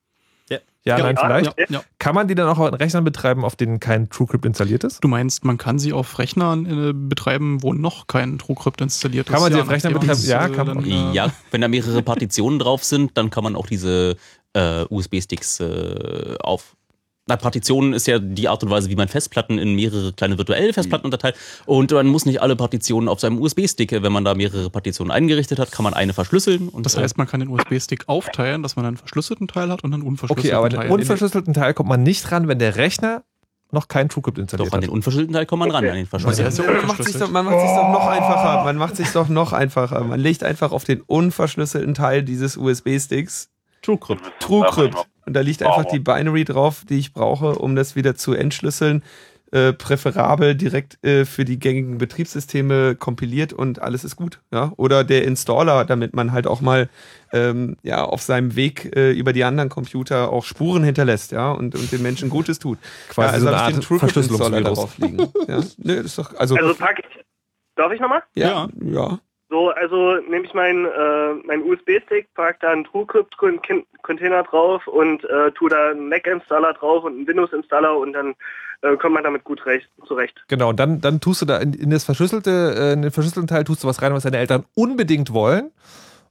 [0.85, 1.57] Ja, ja nein, vielleicht.
[1.57, 1.83] Ja, ja.
[1.97, 5.03] Kann man die dann auch auf Rechnern betreiben, auf denen kein TrueCrypt installiert ist?
[5.03, 9.33] Du meinst, man kann sie auf Rechnern äh, betreiben, wo noch kein TrueCrypt installiert ist?
[9.33, 10.21] Kann man sie auf Rechnern betreiben?
[10.23, 10.87] Ja, kann man.
[10.87, 14.15] Dann, ja, wenn da mehrere Partitionen drauf sind, dann kann man auch diese
[14.53, 16.75] äh, USB-Sticks äh, auf
[17.27, 20.73] na, Partitionen ist ja die Art und Weise, wie man Festplatten in mehrere kleine virtuelle
[20.73, 21.35] Festplatten unterteilt.
[21.65, 25.57] Und man muss nicht alle Partitionen auf seinem USB-Stick, wenn man da mehrere Partitionen eingerichtet
[25.57, 26.69] hat, kann man eine verschlüsseln.
[26.69, 29.93] Und das heißt, man kann den USB-Stick aufteilen, dass man einen verschlüsselten Teil hat und
[29.93, 30.59] einen unverschlüsselten Teil.
[30.59, 33.23] Okay, aber den unverschlüsselten Teil kommt man nicht ran, wenn der Rechner
[33.71, 36.65] noch kein TrueCrypt installiert Doch, an den unverschlüsselten Teil kommt man ran, an den verschlüsselten.
[36.67, 38.63] Man macht sich doch, man macht sich doch noch einfacher.
[38.63, 40.03] Man macht sich doch noch einfacher.
[40.03, 43.49] Man legt einfach auf den unverschlüsselten Teil dieses USB-Sticks
[43.81, 44.21] TrueCrypt.
[44.39, 45.07] TrueCrypt.
[45.25, 49.03] Und da liegt einfach die Binary drauf, die ich brauche, um das wieder zu entschlüsseln.
[49.51, 54.41] Äh, präferabel direkt äh, für die gängigen Betriebssysteme kompiliert und alles ist gut.
[54.51, 54.73] Ja?
[54.75, 56.89] Oder der Installer, damit man halt auch mal
[57.31, 61.51] ähm, ja, auf seinem Weg äh, über die anderen Computer auch Spuren hinterlässt ja?
[61.51, 62.79] und, und den Menschen Gutes tut.
[63.07, 64.63] Quasi ja, also so eine Art Verschlüsselungsvirus.
[64.63, 65.19] darauf liegen.
[65.47, 65.61] Ja?
[65.77, 67.23] Nö, das ist doch, also, Also pack ich.
[67.75, 68.23] Darf ich nochmal?
[68.33, 69.19] ja, ja.
[69.49, 75.51] So, also nehme ich meinen äh, mein USB-Stick, pack da einen TrueCrypt-Container drauf und äh,
[75.51, 78.33] tue da einen Mac-Installer drauf und einen Windows-Installer und dann
[78.81, 80.43] äh, kommt man damit gut recht, zurecht.
[80.47, 83.47] Genau, und dann, dann tust du da in, in das verschlüsselte, äh, in den verschlüsselten
[83.47, 85.71] Teil tust du was rein, was deine Eltern unbedingt wollen.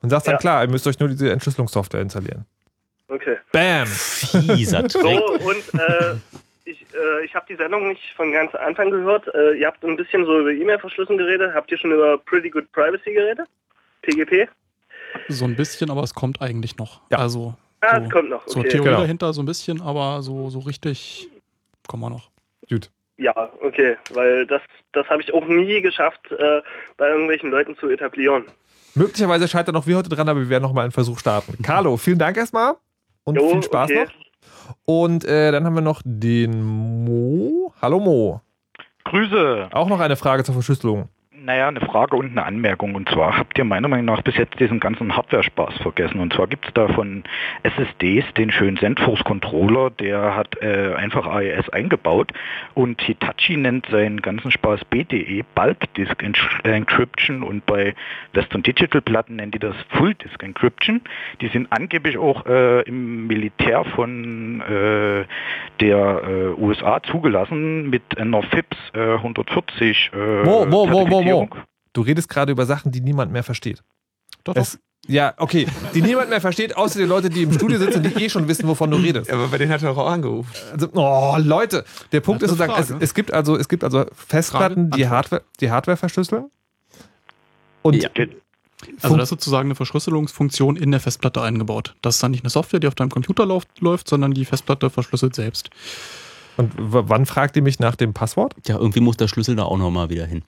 [0.03, 0.39] Und sagst dann, Ja.
[0.39, 2.45] klar, ihr müsst euch nur diese Entschlüsselungssoftware installieren.
[3.09, 3.37] Okay.
[3.53, 3.87] Bam!
[3.87, 5.21] Fieser So, Trick.
[5.41, 6.17] und äh,
[6.65, 9.27] ich, äh, ich habe die Sendung nicht von ganz Anfang gehört.
[9.35, 11.53] Äh, ihr habt ein bisschen so über E-Mail-Verschlüsselung geredet.
[11.55, 13.47] Habt ihr schon über Pretty Good Privacy geredet?
[14.03, 14.49] PGP?
[15.29, 17.01] So ein bisschen, aber es kommt eigentlich noch.
[17.11, 17.19] Ja.
[17.19, 18.43] Also Ah, so, es kommt noch.
[18.49, 18.71] so Okay.
[18.71, 19.01] Theorie Genau.
[19.01, 21.29] dahinter so ein bisschen, aber so, so richtig
[21.87, 22.31] kommen wir noch.
[22.69, 22.91] Gut.
[23.19, 23.97] Ja, okay.
[24.13, 24.63] Weil das,
[24.93, 26.63] das habe ich auch nie geschafft, äh,
[26.97, 28.45] bei irgendwelchen Leuten zu etablieren.
[28.95, 31.63] Möglicherweise scheitert noch wir heute dran, aber wir werden noch mal einen Versuch starten.
[31.63, 32.75] Carlo, vielen Dank erstmal
[33.25, 34.05] und Jo, viel Spaß okay.
[34.05, 34.24] noch.
[34.85, 37.73] Und äh, dann haben wir noch den Mo.
[37.81, 38.41] Hallo Mo.
[39.05, 39.69] Grüße.
[39.73, 41.09] Auch noch eine Frage zur Verschlüsselung.
[41.45, 42.95] Naja, eine Frage und eine Anmerkung.
[42.95, 46.21] Und zwar habt ihr meiner Meinung nach bis jetzt diesen ganzen Hardware-Spaß vergessen.
[46.21, 47.23] Und zwar gibt es da von
[47.65, 52.33] SSDs den schönen ZenForce-Controller, der hat äh, einfach AES eingebaut.
[52.73, 56.25] Und Hitachi nennt seinen ganzen Spaß BDE, Bulk Disk
[56.63, 57.43] Encryption.
[57.43, 57.95] Und bei
[58.33, 61.03] Western Digital Platten nennen die das Full Disk Encryption.
[61.43, 65.25] Die sind angeblich auch äh, im Militär von äh,
[65.81, 71.34] der äh, USA zugelassen mit einer FIPS äh, 140 äh, Mo, Mo, Mo, Mo, Mo.
[71.39, 71.65] Zertifizierung.
[71.93, 73.83] Du redest gerade über Sachen, die niemand mehr versteht.
[74.43, 75.67] Doch, Es, ja, okay.
[75.95, 78.67] Die niemand mehr versteht, außer die Leute, die im Studio sitzen, die eh schon wissen,
[78.67, 79.31] wovon du redest.
[79.31, 80.51] Aber bei denen hat er auch angerufen.
[80.73, 84.89] Also, oh, Leute, der Punkt ist sozusagen, es, es gibt also, es gibt also Festplatten,
[84.89, 85.09] Frage, die.
[85.09, 86.51] Hardware, die Hardware verschlüsseln.
[87.83, 88.11] Und Ja.
[89.01, 91.95] Also das ist sozusagen eine Verschlüsselungsfunktion in der Festplatte eingebaut.
[92.03, 94.91] Das ist dann nicht eine Software, die auf deinem Computer läuft, läuft sondern die Festplatte
[94.91, 95.71] verschlüsselt selbst.
[96.57, 98.55] Und wann fragt ihr mich nach dem Passwort?
[98.67, 100.45] Ja, irgendwie muss der Schlüssel da auch nochmal wieder hin.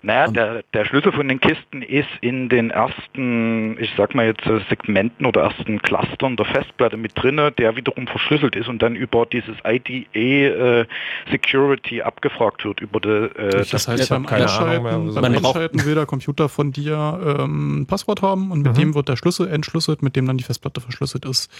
[0.00, 4.46] Naja, der, der Schlüssel von den Kisten ist in den ersten, ich sag mal jetzt
[4.46, 8.96] äh, Segmenten oder ersten Clustern der Festplatte mit drinne, der wiederum verschlüsselt ist und dann
[8.96, 10.86] über dieses IDE äh,
[11.30, 15.12] Security abgefragt wird über die, äh, Das heißt, ich hab beim keine Ahnung Einschalten, mehr.
[15.20, 18.72] beim Man braucht- Einschalten will der Computer von dir ähm, ein Passwort haben und mit
[18.72, 18.80] Mhm.
[18.80, 21.50] dem wird der Schlüssel entschlüsselt, mit dem dann die Festplatte verschlüsselt ist.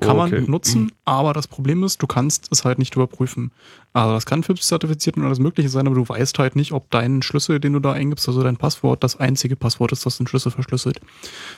[0.00, 0.40] Kann Okay.
[0.40, 3.50] man nutzen, aber das Problem ist, du kannst es halt nicht überprüfen.
[3.94, 7.20] Also das kann FIPS-zertifiziert und alles mögliche sein, aber du weißt halt nicht, ob dein
[7.20, 10.50] Schlüssel, den du da eingibst, also dein Passwort, das einzige Passwort ist, das den Schlüssel
[10.50, 11.00] verschlüsselt.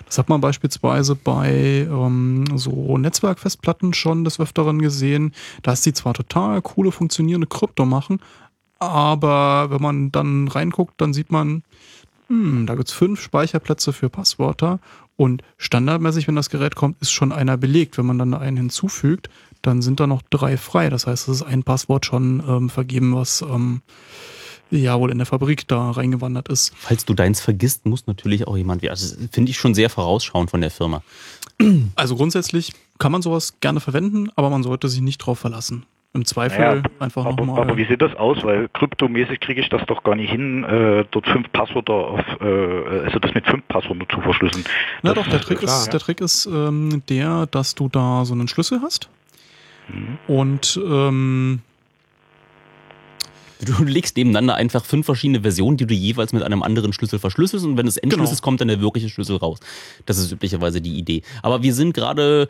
[0.06, 5.32] Das hat man beispielsweise bei ähm, so Netzwerkfestplatten schon des Öfteren gesehen,
[5.62, 8.18] dass die zwar total coole, funktionierende Krypto machen,
[8.80, 11.62] aber wenn man dann reinguckt, dann sieht man,
[12.28, 14.80] hm, da gibt's fünf Speicherplätze für Passwörter
[15.16, 17.96] und standardmäßig, wenn das Gerät kommt, ist schon einer belegt.
[17.98, 19.30] Wenn man dann einen hinzufügt,
[19.66, 20.90] dann sind da noch drei frei.
[20.90, 23.82] Das heißt, es ist ein Passwort schon ähm, vergeben, was ähm,
[24.70, 26.72] ja wohl in der Fabrik da reingewandert ist.
[26.76, 30.60] Falls du deins vergisst, muss natürlich auch jemand, also finde ich schon sehr vorausschauend von
[30.60, 31.02] der Firma.
[31.94, 35.86] Also grundsätzlich kann man sowas gerne verwenden, aber man sollte sich nicht drauf verlassen.
[36.12, 37.62] Im Zweifel Naja, einfach aber, nochmal.
[37.62, 38.38] aber wie sieht das aus?
[38.44, 43.04] Weil kryptomäßig kriege ich das doch gar nicht hin, äh, dort fünf Passwörter auf, äh,
[43.04, 44.64] also das mit fünf Passwörtern zu verschlüsseln.
[45.02, 45.90] Na Das doch, der Trick klar, ist, ja.
[45.90, 49.08] der Trick ist ähm, der, dass du da so einen Schlüssel hast
[50.26, 51.60] Und ähm,
[53.64, 57.64] Du legst nebeneinander einfach fünf verschiedene Versionen, die du jeweils mit einem anderen Schlüssel verschlüsselst
[57.64, 58.42] und wenn es Endschlüssel Genau.
[58.42, 59.58] kommt, dann der wirkliche Schlüssel raus.
[60.06, 61.22] Das ist üblicherweise die Idee.
[61.42, 62.48] Aber wir sind gerade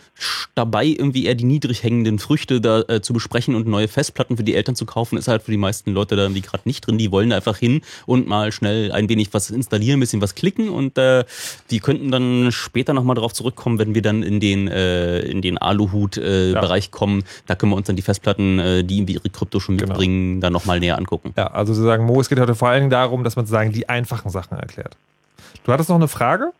[0.54, 4.44] dabei, irgendwie eher die niedrig hängenden Früchte da äh, zu besprechen und neue Festplatten für
[4.44, 6.98] die Eltern zu kaufen, ist halt für die meisten Leute da irgendwie gerade nicht drin.
[6.98, 10.68] Die wollen einfach hin und mal schnell ein wenig was installieren, ein bisschen was klicken
[10.68, 11.24] und äh,
[11.70, 15.58] die könnten dann später nochmal drauf zurückkommen, wenn wir dann in den, äh, in den
[15.58, 17.24] Aluhut-Bereich kommen.
[17.46, 19.92] Da können wir uns dann die Festplatten, äh, die irgendwie ihre Krypto schon Genau.
[19.92, 21.32] mitbringen, dann nochmal näher angucken.
[21.36, 23.72] Ja, also Sie sagen, Mo, es geht heute vor allen Dingen darum, dass man sozusagen
[23.72, 24.96] die einfachen Sachen erklärt.
[25.64, 26.52] Du hattest noch eine Frage?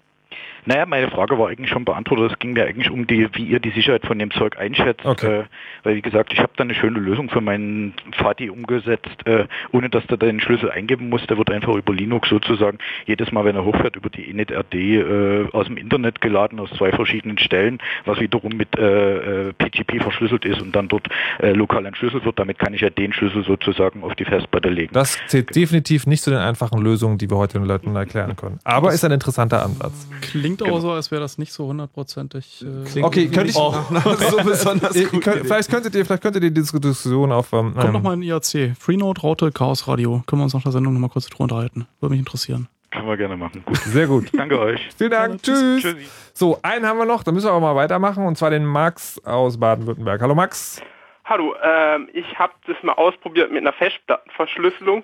[0.66, 2.32] Naja, meine Frage war eigentlich schon beantwortet.
[2.32, 5.04] Es ging mir eigentlich um die, wie ihr die Sicherheit von dem Zeug einschätzt.
[5.04, 5.40] Okay.
[5.40, 5.44] Äh,
[5.82, 9.90] weil wie gesagt, ich habe da eine schöne Lösung für meinen Vati umgesetzt, äh, ohne
[9.90, 11.26] dass der den Schlüssel eingeben muss.
[11.26, 15.46] Der wird einfach über Linux sozusagen jedes Mal, wenn er hochfährt, über die init.rd äh,
[15.52, 20.44] aus dem Internet geladen, aus zwei verschiedenen Stellen, was wiederum mit äh, äh, PGP verschlüsselt
[20.44, 21.08] ist und dann dort
[21.40, 22.38] äh, lokal entschlüsselt wird.
[22.38, 24.94] Damit kann ich ja den Schlüssel sozusagen auf die Festplatte legen.
[24.94, 28.58] Das zählt definitiv nicht zu den einfachen Lösungen, die wir heute den Leuten erklären können.
[28.64, 30.08] Aber ist ein interessanter Ansatz.
[30.22, 32.64] Klingt aber so, als wäre das nicht so hundertprozentig.
[32.96, 33.56] Äh, Okay, könnte ich.
[33.56, 33.72] Oh,
[34.30, 35.22] so besonders gut.
[35.22, 37.52] könnt, vielleicht, könntet ihr, vielleicht könntet ihr die Diskussion auf.
[37.52, 38.76] Ähm, Kommt ähm, noch mal in IAC.
[38.78, 40.22] Freenode, Raute, Chaos Radio.
[40.26, 41.86] Können wir uns nach der Sendung noch mal kurz drüber unterhalten.
[42.00, 42.68] Würde mich interessieren.
[42.90, 43.62] Können wir gerne machen.
[43.66, 43.76] Gut.
[43.78, 44.30] Sehr gut.
[44.36, 44.88] Danke euch.
[44.96, 45.42] Vielen Dank.
[45.42, 45.82] Tschüss.
[45.82, 46.06] Tschüssi.
[46.32, 49.20] So, einen haben wir noch, da müssen wir aber mal weitermachen, und zwar den Max
[49.24, 50.20] aus Baden-Württemberg.
[50.20, 50.80] Hallo Max.
[51.24, 55.02] Hallo, ähm, ich habe das mal ausprobiert mit einer Festplattenverschlüsselung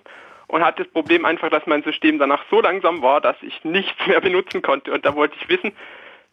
[0.50, 4.06] und hatte das Problem einfach, dass mein System danach so langsam war, dass ich nichts
[4.06, 4.92] mehr benutzen konnte.
[4.92, 5.72] Und da wollte ich wissen,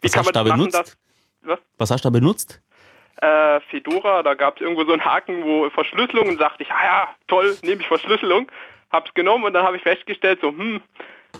[0.00, 0.74] wie Was kann hast man du da das machen, benutzt?
[0.78, 0.98] dass
[1.42, 1.58] was?
[1.78, 2.62] Was hast du da benutzt?
[3.20, 6.84] Äh, Fedora, da gab es irgendwo so einen Haken, wo Verschlüsselung und sagte ich, ah
[6.84, 8.50] ja, toll, nehme ich Verschlüsselung.
[8.90, 10.80] Hab's genommen und dann habe ich festgestellt, so, hm,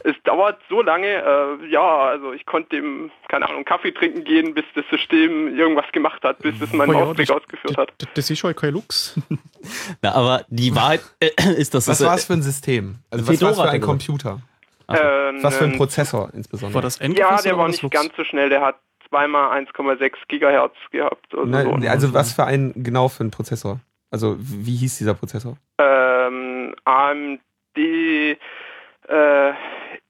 [0.04, 4.54] es dauert so lange, äh, ja, also ich konnte dem, keine Ahnung, Kaffee trinken gehen,
[4.54, 7.92] bis das System irgendwas gemacht hat, bis es meinen Oh ja, Ausblick das- ausgeführt hat.
[7.98, 9.18] Das, das ist schon kein Lux.
[10.02, 12.06] Na, aber die Wahrheit äh, ist, dass Was das.
[12.06, 12.96] war es für ein System?
[13.10, 13.86] Also was war es für ein er.
[13.86, 14.40] Computer?
[14.88, 16.76] Ähm, Was für ein ähm, Prozessor insbesondere?
[16.76, 17.94] War das Ja, Endgefäß der war nicht Lux?
[17.94, 18.76] ganz so schnell, der hat
[19.08, 21.26] zweimal 1,6 Gigahertz gehabt.
[21.32, 21.88] Also, Nein, so.
[21.88, 23.80] also was für ein genau für ein Prozessor?
[24.10, 25.58] Also wie hieß dieser Prozessor?
[25.78, 27.38] ähm, AMD,
[27.76, 28.36] äh,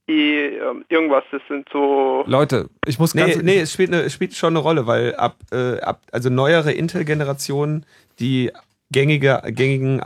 [0.09, 2.25] E, ähm, irgendwas, das sind so.
[2.27, 3.43] Leute, ich muss Nee, ganz.
[3.43, 6.73] nee, es spielt, eine, es spielt schon eine Rolle, weil ab, äh, ab also neuere
[6.73, 7.85] Intel-Generationen,
[8.19, 8.51] die
[8.91, 10.01] gängige, gängigen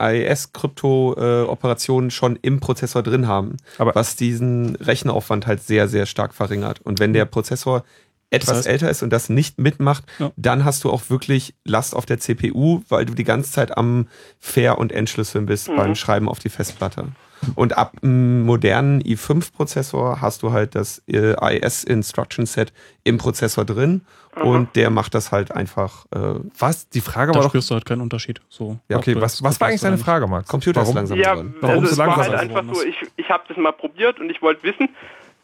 [0.87, 6.81] AES-Krypto-Operationen schon im Prozessor drin haben, Aber- was diesen Rechenaufwand halt sehr, sehr stark verringert.
[6.83, 7.83] Und wenn der Prozessor
[8.29, 10.31] etwas Das heißt- älter ist und das nicht mitmacht, Ja.
[10.35, 14.07] dann hast du auch wirklich Last auf der CPU, weil du die ganze Zeit am
[14.39, 15.75] Fair- und Entschlüsseln bist Mhm.
[15.75, 17.09] beim Schreiben auf die Festplatte.
[17.55, 24.01] Und ab einem modernen i5-Prozessor hast du halt das äh, AES-Instruction-Set im Prozessor drin
[24.41, 26.05] und der macht das halt einfach.
[26.11, 26.89] Äh, Was?
[26.89, 27.51] Die Frage Da war doch.
[27.51, 28.41] spürst du halt keinen Unterschied.
[28.49, 30.47] So, Ja, okay, was, was war eigentlich deine Frage, Max?
[30.49, 30.95] Computer ist Warum?
[30.97, 31.55] langsam Ja, geworden.
[31.61, 33.71] Warum also so es war langsam halt ist einfach so, ich, ich habe das mal
[33.73, 34.89] probiert und ich wollte wissen,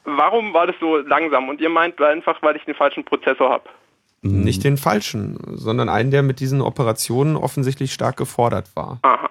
[0.06, 1.50] warum war das so langsam?
[1.50, 3.64] Und ihr meint einfach, weil ich den falschen Prozessor habe.
[4.22, 9.00] Nicht den falschen, sondern einen, der mit diesen Operationen offensichtlich stark gefordert war.
[9.04, 9.30] Aha.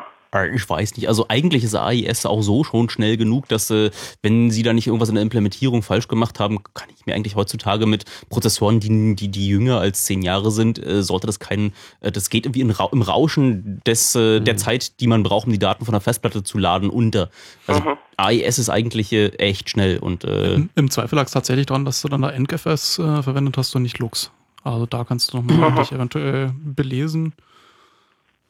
[0.54, 1.08] Ich weiß nicht.
[1.08, 3.90] Also eigentlich ist AIS auch so schon schnell genug, dass äh,
[4.22, 7.34] wenn sie da nicht irgendwas in der Implementierung falsch gemacht haben, kann ich mir eigentlich
[7.34, 11.72] heutzutage mit Prozessoren, die, die, die jünger als zehn Jahre sind, äh, sollte das kein,
[12.00, 15.46] äh, das geht irgendwie in Ra im Rauschen des, äh, der Zeit, die man braucht,
[15.46, 17.30] um die Daten von der Festplatte zu laden, unter.
[17.66, 21.86] Also AIS ist eigentlich echt schnell und äh, Im, Im Zweifel lag es tatsächlich daran,
[21.86, 24.30] dass du dann da NGFS äh, verwendet hast und nicht Lux.
[24.62, 27.32] Also da kannst du nochmal dich eventuell belesen.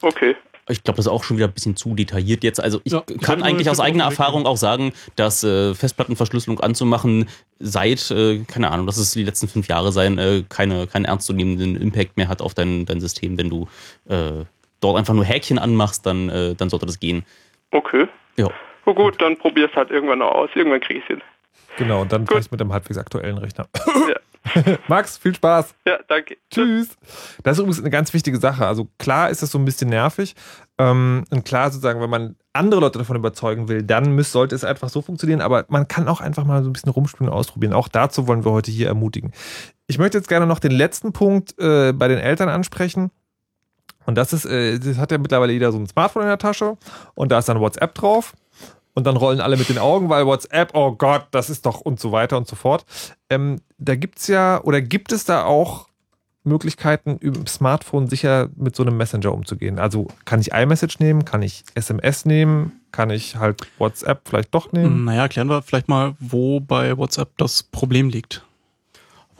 [0.00, 0.36] Okay.
[0.68, 2.60] Ich glaube, das ist auch schon wieder ein bisschen zu detailliert jetzt.
[2.60, 6.60] Also ich Ja, ich kann eigentlich aus ich eigener Erfahrung auch sagen, dass äh, Festplattenverschlüsselung
[6.60, 7.28] anzumachen
[7.58, 11.76] seit, äh, keine Ahnung, dass es die letzten fünf Jahre sein, äh, keine, keinen ernstzunehmenden
[11.76, 13.38] Impact mehr hat auf dein, dein System.
[13.38, 13.68] Wenn du
[14.08, 14.44] äh,
[14.80, 17.24] dort einfach nur Häkchen anmachst, dann, äh, dann sollte das gehen.
[17.70, 18.06] Okay.
[18.36, 18.48] Ja.
[18.86, 20.50] Na gut, dann probier's halt irgendwann noch aus.
[20.54, 21.22] Irgendwann krieg ich's hin.
[21.76, 23.68] Genau, und dann vielleicht mit einem halbwegs aktuellen Rechner.
[24.08, 24.16] Ja.
[24.88, 25.74] Max, viel Spaß.
[25.86, 26.36] Ja, danke.
[26.50, 26.96] Tschüss.
[27.42, 28.66] Das ist übrigens eine ganz wichtige Sache.
[28.66, 30.34] Also klar ist das so ein bisschen nervig.
[30.78, 34.64] Ähm, und klar sozusagen, wenn man andere Leute davon überzeugen will, dann müß, sollte es
[34.64, 35.40] einfach so funktionieren.
[35.40, 37.72] Aber man kann auch einfach mal so ein bisschen rumspielen und ausprobieren.
[37.72, 39.32] Auch dazu wollen wir heute hier ermutigen.
[39.86, 43.10] Ich möchte jetzt gerne noch den letzten Punkt äh, bei den Eltern ansprechen.
[44.08, 46.78] Und das ist, äh, das hat ja mittlerweile jeder so ein Smartphone in der Tasche
[47.14, 48.34] und da ist dann WhatsApp drauf.
[48.98, 52.00] Und dann rollen alle mit den Augen, weil WhatsApp, oh Gott, das ist doch und
[52.00, 52.84] so weiter und so fort.
[53.30, 55.86] Ähm, da gibt es ja, oder gibt es da auch
[56.42, 59.78] Möglichkeiten, über Smartphone sicher mit so einem Messenger umzugehen?
[59.78, 64.72] Also kann ich iMessage nehmen, kann ich SMS nehmen, kann ich halt WhatsApp vielleicht doch
[64.72, 65.04] nehmen?
[65.04, 68.44] Naja, klären wir vielleicht mal, wo bei WhatsApp das Problem liegt.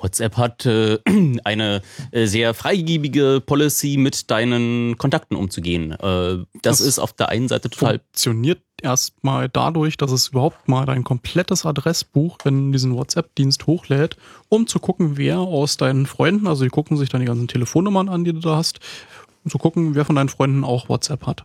[0.03, 0.99] WhatsApp hat äh,
[1.45, 5.93] eine äh, sehr freigebige Policy, mit deinen Kontakten umzugehen.
[5.93, 10.69] Äh, das, Das ist auf der einen Seite total Funktioniert erstmal dadurch, dass es überhaupt
[10.69, 14.17] mal dein komplettes Adressbuch in diesen WhatsApp-Dienst hochlädt,
[14.49, 18.09] um zu gucken, wer aus deinen Freunden, also die gucken sich dann die ganzen Telefonnummern
[18.09, 18.81] an, die du da hast,
[19.45, 21.45] um zu gucken, wer von deinen Freunden auch WhatsApp hat.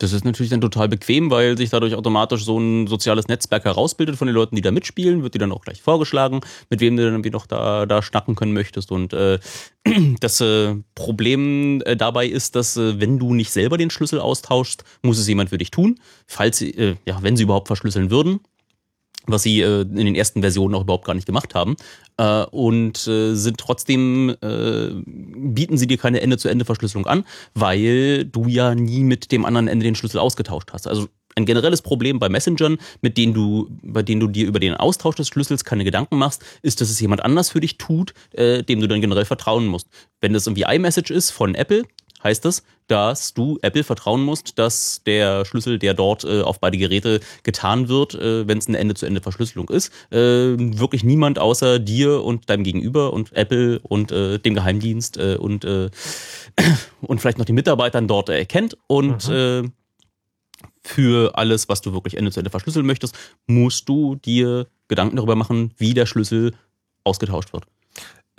[0.00, 4.16] Das ist natürlich dann total bequem, weil sich dadurch automatisch so ein soziales Netzwerk herausbildet
[4.16, 6.40] von den Leuten, die da mitspielen, wird dir dann auch gleich vorgeschlagen,
[6.70, 8.92] mit wem du dann irgendwie noch da, da schnacken können möchtest.
[8.92, 9.38] Und äh,
[10.20, 14.84] das äh, Problem äh, dabei ist, dass äh, wenn du nicht selber den Schlüssel austauschst,
[15.02, 18.40] muss es jemand für dich tun, falls sie, äh, ja, wenn sie überhaupt verschlüsseln würden.
[19.26, 21.76] Was sie äh, in den ersten Versionen auch überhaupt gar nicht gemacht haben.
[22.16, 27.24] Äh, und äh, sind trotzdem, äh, bieten sie dir keine Ende-zu-Ende-Verschlüsselung an,
[27.54, 30.86] weil du ja nie mit dem anderen Ende den Schlüssel ausgetauscht hast.
[30.86, 34.74] Also ein generelles Problem bei Messengern, mit denen du, bei denen du dir über den
[34.74, 38.62] Austausch des Schlüssels keine Gedanken machst, ist, dass es jemand anders für dich tut, äh,
[38.62, 39.88] dem du dann generell vertrauen musst.
[40.20, 41.84] Wenn das irgendwie iMessage ist von Apple,
[42.22, 46.76] heißt das, dass du Apple vertrauen musst, dass der Schlüssel, der dort äh, auf beide
[46.76, 50.16] Geräte getan wird, äh, wenn es eine Ende-zu-Ende-Verschlüsselung ist, äh,
[50.56, 55.64] wirklich niemand außer dir und deinem Gegenüber und Apple und äh, dem Geheimdienst äh, und,
[55.64, 55.90] äh,
[57.00, 58.76] und vielleicht noch die Mitarbeitern dort erkennt.
[58.86, 59.72] Und Mhm.
[60.82, 63.16] für alles, was du wirklich Ende-zu-Ende verschlüsseln möchtest,
[63.46, 66.54] musst du dir Gedanken darüber machen, wie der Schlüssel
[67.04, 67.64] ausgetauscht wird.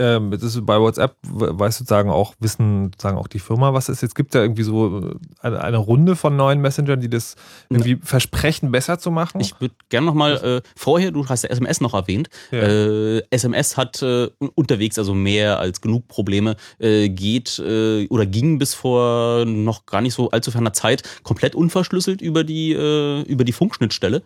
[0.02, 4.02] Ähm, das ist bei WhatsApp, weiß sozusagen auch, wissen sozusagen auch die Firma, was es
[4.02, 4.34] jetzt gibt.
[4.34, 7.36] Da irgendwie so äh, eine, eine Runde von neuen Messengern, die das
[7.70, 9.40] irgendwie versprechen, besser zu machen.
[9.42, 12.30] Ich würde gerne nochmal, äh, vorher, du hast ja SMS noch erwähnt.
[12.50, 12.62] Ja.
[12.64, 18.58] Äh, SMS hat äh, unterwegs also mehr als genug Probleme, äh, geht äh, oder ging
[18.58, 23.44] bis vor noch gar nicht so allzu ferner Zeit komplett unverschlüsselt über die, äh, über
[23.44, 24.24] die Funkschnittstelle.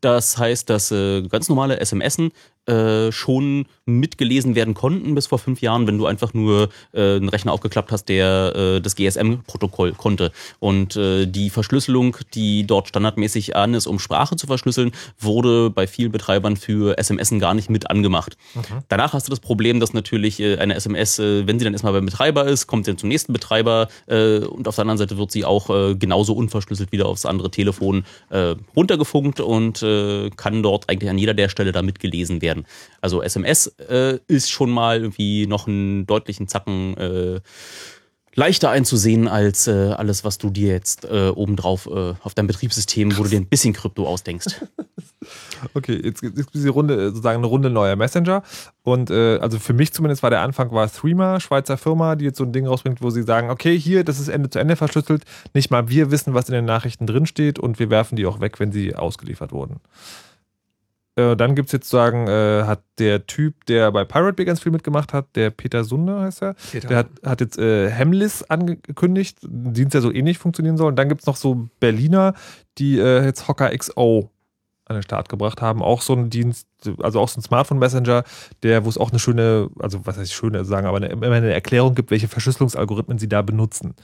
[0.00, 2.30] Das heißt, dass ganz normale SMSen
[2.66, 7.28] äh, schon mitgelesen werden konnten bis vor fünf Jahren, wenn du einfach nur äh, einen
[7.28, 10.32] Rechner aufgeklappt hast, der äh, das GSM-Protokoll konnte.
[10.58, 14.90] Und äh, die Verschlüsselung, die dort standardmäßig an ist, um Sprache zu verschlüsseln,
[15.20, 18.36] wurde bei vielen Betreibern für SMSen gar nicht mit angemacht.
[18.88, 21.92] Danach hast du das Problem, dass natürlich äh, eine SMS, äh, wenn sie dann erstmal
[21.92, 25.30] beim Betreiber ist, kommt sie dann zum nächsten Betreiber und auf der anderen Seite wird
[25.30, 25.66] sie auch
[25.98, 28.04] genauso unverschlüsselt wieder aufs andere Telefon
[28.74, 29.80] runtergefunkt und
[30.36, 32.55] kann dort eigentlich an jeder der Stelle da mitgelesen werden.
[33.00, 37.40] Also SMS äh, ist schon mal irgendwie noch einen deutlichen Zacken äh,
[38.36, 43.16] leichter einzusehen als äh, alles, was du dir jetzt äh, obendrauf äh, auf deinem Betriebssystem,
[43.16, 44.62] wo du dir ein bisschen Krypto ausdenkst.
[45.74, 48.42] Okay, jetzt gibt es diese Runde, äh, sozusagen eine Runde neuer Messenger.
[48.82, 52.38] Und äh, also für mich zumindest war der Anfang war Threema, Schweizer Firma, die jetzt
[52.38, 55.24] so ein Ding rausbringt, wo sie sagen, okay, hier, das ist Ende zu Ende verschlüsselt.
[55.54, 58.60] Nicht mal wir wissen, was in den Nachrichten drinsteht und wir werfen die auch weg,
[58.60, 59.80] wenn sie ausgeliefert wurden.
[61.16, 64.60] Äh, dann gibt es jetzt sagen, äh, hat der Typ, der bei Pirate Bay ganz
[64.60, 66.88] viel mitgemacht hat, der Peter Sunde heißt er, Peter.
[66.88, 70.88] der hat, hat jetzt äh, Hemlis angekündigt, ein Dienst, der so ähnlich funktionieren soll.
[70.88, 72.34] Und dann gibt es noch so Berliner,
[72.78, 74.30] die äh, jetzt Hocker XO
[74.86, 75.82] an den Start gebracht haben.
[75.82, 76.68] Auch so ein Dienst,
[76.98, 78.22] also auch so ein Smartphone-Messenger,
[78.62, 81.52] der, wo es auch eine schöne, also was heißt schöne sagen, aber eine, immer eine
[81.52, 83.94] Erklärung gibt, welche Verschlüsselungsalgorithmen sie da benutzen.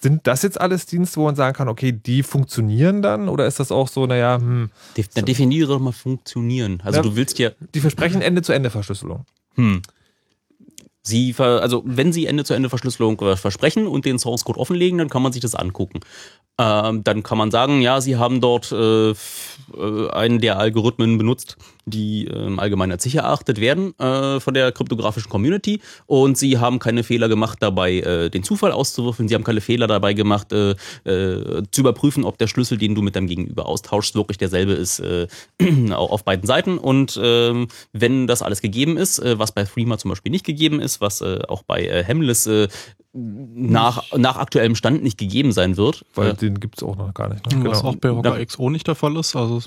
[0.00, 3.28] Sind das jetzt alles Dienste, wo man sagen kann, okay, die funktionieren dann?
[3.28, 4.70] Oder ist das auch so, naja, hm,
[5.14, 6.80] dann definiere doch mal funktionieren.
[6.84, 7.50] Also Ja, du willst ja.
[7.74, 9.24] die versprechen Ende-zu-Ende-Verschlüsselung.
[9.56, 9.82] Hm.
[11.02, 15.40] Sie, also wenn Sie Ende-zu-Ende-Verschlüsselung versprechen und den Source Code offenlegen, dann kann man sich
[15.40, 16.00] das angucken.
[16.58, 19.14] Ähm, dann kann man sagen, ja, Sie haben dort äh, äh,
[20.12, 21.56] einen der Algorithmen benutzt,
[21.90, 26.78] die ähm, allgemein als sicher erachtet werden äh, von der kryptografischen Community und Sie haben
[26.78, 29.28] keine Fehler gemacht dabei, äh, den Zufall auszuwürfeln.
[29.28, 30.70] Sie haben keine Fehler dabei gemacht, äh,
[31.04, 35.00] äh, zu überprüfen, ob der Schlüssel, den du mit deinem Gegenüber austauschst, wirklich derselbe ist
[35.00, 35.26] äh,
[35.92, 36.78] auch auf beiden Seiten.
[36.78, 40.80] Und ähm, wenn das alles gegeben ist, äh, was bei Threema zum Beispiel nicht gegeben
[40.80, 42.68] ist, was äh, auch bei äh, Hemless äh,
[43.12, 46.04] nach, nach aktuellem Stand nicht gegeben sein wird.
[46.14, 47.44] Weil äh, den gibt es auch noch gar nicht.
[47.50, 47.64] Ne?
[47.64, 48.44] Was auch bei Hocker Ja.
[48.44, 49.34] XO nicht der Fall ist.
[49.34, 49.62] Also,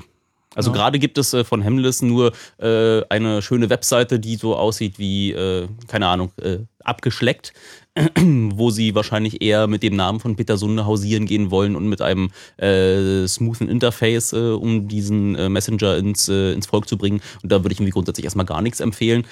[0.55, 0.75] Also Ja.
[0.75, 5.31] gerade gibt es äh, von Hemless nur äh, eine schöne Webseite, die so aussieht wie,
[5.31, 7.53] äh, keine Ahnung, äh, abgeschleckt,
[8.19, 12.01] wo sie wahrscheinlich eher mit dem Namen von Peter Sunde hausieren gehen wollen und mit
[12.01, 17.21] einem äh, smoothen Interface, äh, um diesen Messenger ins, ins Volk zu bringen.
[17.43, 19.25] Und da würde ich irgendwie grundsätzlich erstmal gar nichts empfehlen.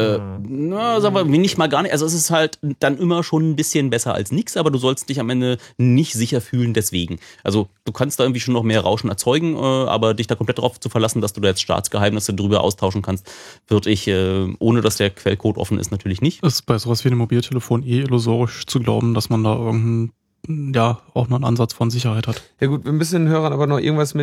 [0.00, 1.92] Äh, na, sagen wir nicht mal gar nicht.
[1.92, 5.08] Also es ist halt dann immer schon ein bisschen besser als nichts, aber du sollst
[5.08, 7.18] dich am Ende nicht sicher fühlen deswegen.
[7.44, 10.58] Also du kannst da irgendwie schon noch mehr Rauschen erzeugen, äh, aber dich da komplett
[10.58, 13.30] darauf zu verlassen, dass du da jetzt Staatsgeheimnisse drüber austauschen kannst,
[13.68, 16.42] würde ich, äh, ohne dass der Quellcode offen ist, natürlich nicht.
[16.42, 20.12] ist bei sowas wie einem Mobiltelefon eh illusorisch zu glauben, dass man da irgendeinen,
[20.74, 22.42] ja, auch noch einen Ansatz von Sicherheit hat.
[22.60, 24.14] Ja gut, wir müssen den Hörern aber noch irgendwas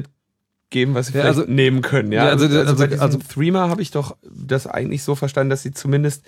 [0.67, 2.11] mitgeben, was sie Ja, vielleicht also- nehmen können.
[2.11, 5.03] Ja, Ja, also, also- also, bei also- diesem also- Threema habe ich doch das eigentlich
[5.03, 6.23] so verstanden, dass sie zumindest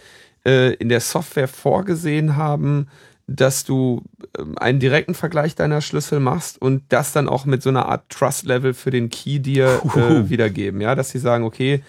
[0.45, 2.87] äh, in der Software vorgesehen haben,
[3.27, 4.03] dass du
[4.39, 8.07] ähm, einen direkten Vergleich deiner Schlüssel machst und das dann auch mit so einer Art
[8.09, 10.79] Trust-Level für den Key dir äh, wiedergeben.
[10.79, 11.83] Ja, dass sie sagen, okay,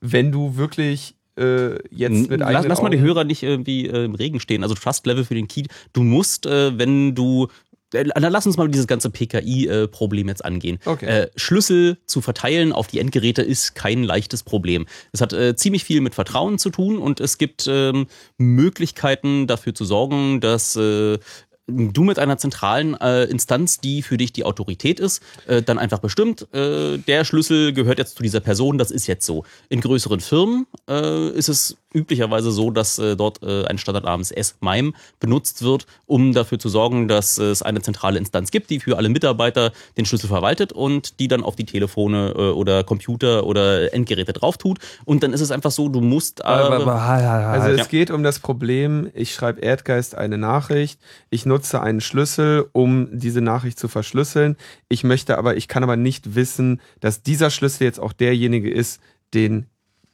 [0.00, 4.14] wenn du wirklich äh, jetzt mit lass, lass mal die Hörer nicht irgendwie äh, im
[4.14, 4.62] Regen stehen.
[4.62, 5.64] Also Trust Level für den Key.
[5.92, 7.48] Du musst, äh, wenn du
[7.90, 10.78] dann lass uns mal dieses ganze PKI-Problem jetzt angehen.
[10.84, 11.06] Okay.
[11.06, 14.86] Äh, Schlüssel zu verteilen auf die Endgeräte ist kein leichtes Problem.
[15.12, 18.06] Es hat äh, ziemlich viel mit Vertrauen zu tun und es gibt ähm,
[18.38, 21.18] Möglichkeiten dafür zu sorgen, dass äh,
[21.66, 25.98] du mit einer zentralen äh, Instanz, die für dich die Autorität ist, äh, dann einfach
[25.98, 29.44] bestimmt, äh, der Schlüssel gehört jetzt zu dieser Person, das ist jetzt so.
[29.68, 34.30] In größeren Firmen äh, ist es üblicherweise so, dass äh, dort äh, ein Standard namens
[34.30, 38.98] S-MIME benutzt wird, um dafür zu sorgen, dass es eine zentrale Instanz gibt, die für
[38.98, 43.92] alle Mitarbeiter den Schlüssel verwaltet und die dann auf die Telefone äh, oder Computer oder
[43.94, 44.78] Endgeräte drauf tut.
[45.04, 46.40] Und dann ist es einfach so, du musst.
[46.40, 52.00] Äh, also es geht um das Problem, ich schreibe Erdgeist eine Nachricht, ich nutze einen
[52.00, 54.56] Schlüssel, um diese Nachricht zu verschlüsseln.
[54.88, 59.00] Ich möchte aber, ich kann aber nicht wissen, dass dieser Schlüssel jetzt auch derjenige ist,
[59.34, 59.66] den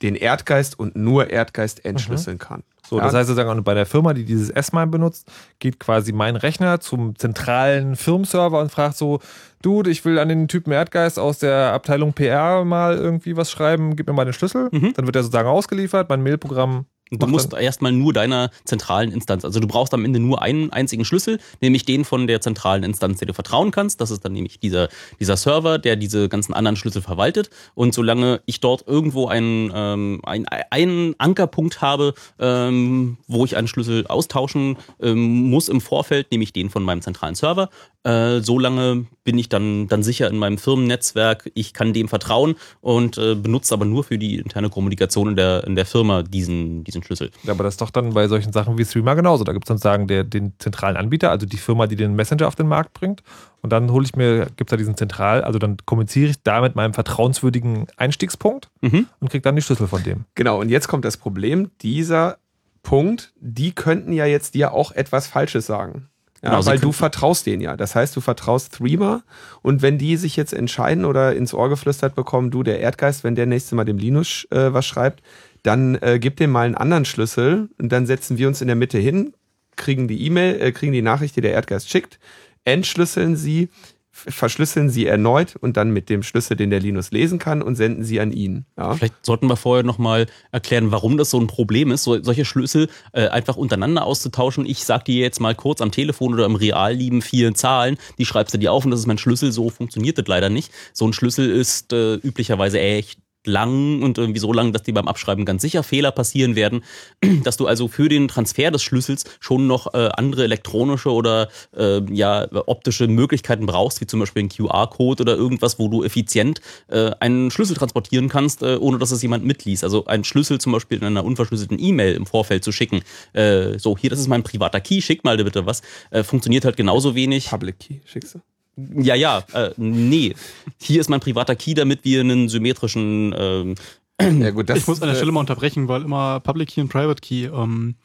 [0.02, 2.40] den Erdgeist und nur Erdgeist entschlüsseln mhm.
[2.40, 2.62] kann.
[2.84, 3.04] So, ja.
[3.04, 7.16] das heißt sozusagen, bei der Firma, die dieses S-MIME benutzt, geht quasi mein Rechner zum
[7.16, 9.20] zentralen Firmenserver und fragt so,
[9.62, 13.94] Dude, ich will an den Typen Erdgeist aus der Abteilung PR mal irgendwie was schreiben,
[13.94, 14.68] gib mir mal den Schlüssel.
[14.72, 14.92] Mhm.
[14.94, 16.86] Dann wird er sozusagen ausgeliefert, mein Mailprogramm
[17.18, 21.04] Du musst erstmal nur deiner zentralen Instanz, also du brauchst am Ende nur einen einzigen
[21.04, 24.00] Schlüssel, nämlich den von der zentralen Instanz, der du vertrauen kannst.
[24.00, 24.88] Das ist dann nämlich dieser,
[25.20, 27.50] dieser Server, der diese ganzen anderen Schlüssel verwaltet.
[27.74, 33.68] Und solange ich dort irgendwo einen, ähm, einen, einen Ankerpunkt habe, ähm, wo ich einen
[33.68, 37.68] Schlüssel austauschen ähm, muss im Vorfeld, nämlich den von meinem zentralen Server,
[38.04, 41.50] äh, solange bin ich dann, dann sicher in meinem Firmennetzwerk.
[41.54, 45.64] Ich kann dem vertrauen und äh, benutze aber nur für die interne Kommunikation in der,
[45.64, 47.30] in der Firma diesen, diesen Schlüssel.
[47.44, 49.44] Ja, aber das ist doch dann bei solchen Sachen wie Streamer genauso.
[49.44, 52.48] Da gibt es dann sagen, der, den zentralen Anbieter, also die Firma, die den Messenger
[52.48, 53.22] auf den Markt bringt.
[53.60, 56.60] Und dann hole ich mir, gibt es da diesen Zentral, also dann kommuniziere ich da
[56.60, 59.06] mit meinem vertrauenswürdigen Einstiegspunkt mhm.
[59.20, 60.24] und kriege dann die Schlüssel von dem.
[60.34, 62.38] Genau, und jetzt kommt das Problem, dieser
[62.82, 66.08] Punkt, die könnten ja jetzt dir auch etwas Falsches sagen.
[66.42, 67.76] Ja, genau, weil du vertraust denen ja.
[67.76, 69.22] Das heißt, du vertraust Threema
[69.62, 73.36] und wenn die sich jetzt entscheiden oder ins Ohr geflüstert bekommen, du, der Erdgeist, wenn
[73.36, 75.22] der nächste Mal dem Linus äh, was schreibt,
[75.62, 78.76] dann äh, gib dem mal einen anderen Schlüssel und dann setzen wir uns in der
[78.76, 79.34] Mitte hin,
[79.76, 82.18] kriegen die E-Mail, äh, kriegen die Nachricht, die der Erdgeist schickt,
[82.64, 83.68] entschlüsseln sie,
[84.12, 88.04] verschlüsseln sie erneut und dann mit dem Schlüssel, den der Linus lesen kann und senden
[88.04, 88.66] sie an ihn.
[88.76, 88.94] Ja.
[88.94, 92.88] Vielleicht sollten wir vorher nochmal erklären, warum das so ein Problem ist, so, solche Schlüssel
[93.12, 94.66] äh, einfach untereinander auszutauschen.
[94.66, 98.52] Ich sag dir jetzt mal kurz am Telefon oder im Realleben vier Zahlen, die schreibst
[98.52, 100.70] du dir auf und das ist mein Schlüssel, so funktioniert das leider nicht.
[100.92, 105.08] So ein Schlüssel ist äh, üblicherweise echt lang und irgendwie so lang, dass dir beim
[105.08, 106.82] Abschreiben ganz sicher Fehler passieren werden,
[107.44, 112.00] dass du also für den Transfer des Schlüssels schon noch äh, andere elektronische oder äh,
[112.12, 117.10] ja optische Möglichkeiten brauchst, wie zum Beispiel ein QR-Code oder irgendwas, wo du effizient äh,
[117.20, 119.84] einen Schlüssel transportieren kannst, äh, ohne dass es jemand mitliest.
[119.84, 123.02] Also einen Schlüssel zum Beispiel in einer unverschlüsselten E-Mail im Vorfeld zu schicken.
[123.32, 125.82] Äh, so, hier, das ist mein privater Key, schick mal bitte was.
[126.10, 127.48] Äh, funktioniert halt genauso wenig.
[127.48, 128.51] Public Key, schickst du?
[128.76, 130.34] Ja, ja, äh, nee.
[130.80, 133.34] Hier ist mein privater Key, damit wir einen symmetrischen.
[133.36, 133.74] Ähm,
[134.20, 136.88] ja, gut, das ich muss an der Stelle mal unterbrechen, weil immer Public Key und
[136.88, 137.46] Private Key.
[137.46, 137.96] Ähm,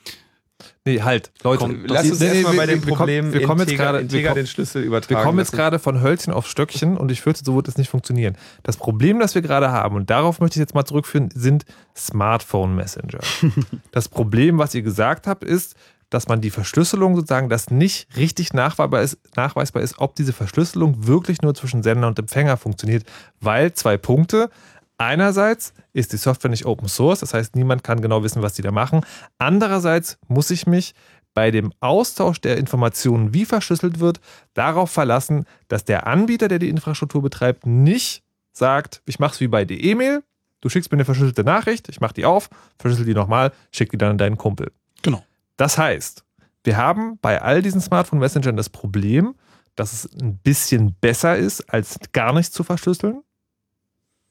[0.85, 3.75] Nee, halt, Leute, Komm, lass uns nee, erstmal nee, bei dem Problem wir kommen, wir
[3.75, 5.19] kommen jetzt gerade den Schlüssel übertragen.
[5.19, 7.89] Wir kommen jetzt gerade von Hölzchen auf Stöckchen und ich fürchte, so wird es nicht
[7.89, 8.37] funktionieren.
[8.63, 11.65] Das Problem, das wir gerade haben, und darauf möchte ich jetzt mal zurückführen, sind
[11.95, 13.19] Smartphone Messenger.
[13.91, 15.75] das Problem, was ihr gesagt habt, ist,
[16.09, 21.07] dass man die Verschlüsselung sozusagen, dass nicht richtig nachweisbar ist, nachweisbar ist, ob diese Verschlüsselung
[21.07, 23.05] wirklich nur zwischen Sender und Empfänger funktioniert,
[23.39, 24.49] weil zwei Punkte.
[24.97, 28.63] Einerseits ist die Software nicht Open Source, das heißt, niemand kann genau wissen, was die
[28.63, 29.01] da machen.
[29.37, 30.93] Andererseits muss ich mich
[31.35, 34.19] bei dem Austausch der Informationen, wie verschlüsselt wird,
[34.55, 38.23] darauf verlassen, dass der Anbieter, der die Infrastruktur betreibt, nicht
[38.53, 40.23] sagt, ich mache es wie bei der E-Mail,
[40.61, 43.99] du schickst mir eine verschlüsselte Nachricht, ich mache die auf, verschlüssel die nochmal, schick die
[43.99, 44.71] dann an deinen Kumpel.
[45.03, 45.23] Genau.
[45.57, 46.23] Das heißt,
[46.63, 49.35] wir haben bei all diesen Smartphone-Messengern das Problem,
[49.75, 53.23] dass es ein bisschen besser ist, als gar nichts zu verschlüsseln.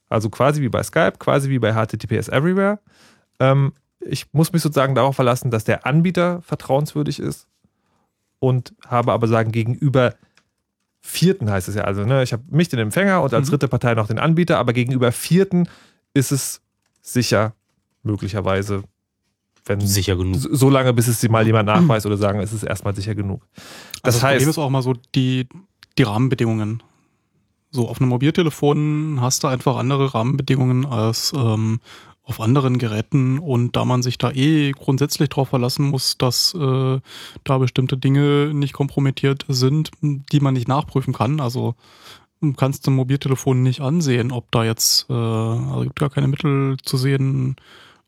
[0.09, 2.79] Also quasi wie bei Skype, quasi wie bei HTTPS Everywhere.
[3.39, 7.47] Ähm, ich muss mich sozusagen darauf verlassen, dass der Anbieter vertrauenswürdig ist
[8.39, 10.15] und habe aber sagen, gegenüber
[11.01, 13.51] Vierten heißt es ja, also ne, ich habe mich den Empfänger und als mhm.
[13.51, 15.67] dritte Partei noch den Anbieter, aber gegenüber Vierten
[16.13, 16.61] ist es
[17.01, 17.53] sicher
[18.03, 18.83] möglicherweise
[19.69, 20.37] wenn sicher genug.
[20.37, 23.41] So lange, bis es mal jemand nachweist oder sagen, es ist erstmal sicher genug.
[23.55, 25.47] Das, also das heißt, Problem ist auch mal so die,
[25.97, 26.83] die Rahmenbedingungen.
[27.69, 31.79] So, auf einem Mobiltelefon hast du einfach andere Rahmenbedingungen als ähm,
[32.23, 36.99] auf anderen Geräten und da man sich da eh grundsätzlich darauf verlassen muss, dass äh,
[37.43, 41.39] da bestimmte Dinge nicht kompromittiert sind, die man nicht nachprüfen kann.
[41.39, 41.75] Also
[42.57, 46.97] kannst du Mobiltelefon nicht ansehen, ob da jetzt, äh, also gibt gar keine Mittel zu
[46.97, 47.55] sehen,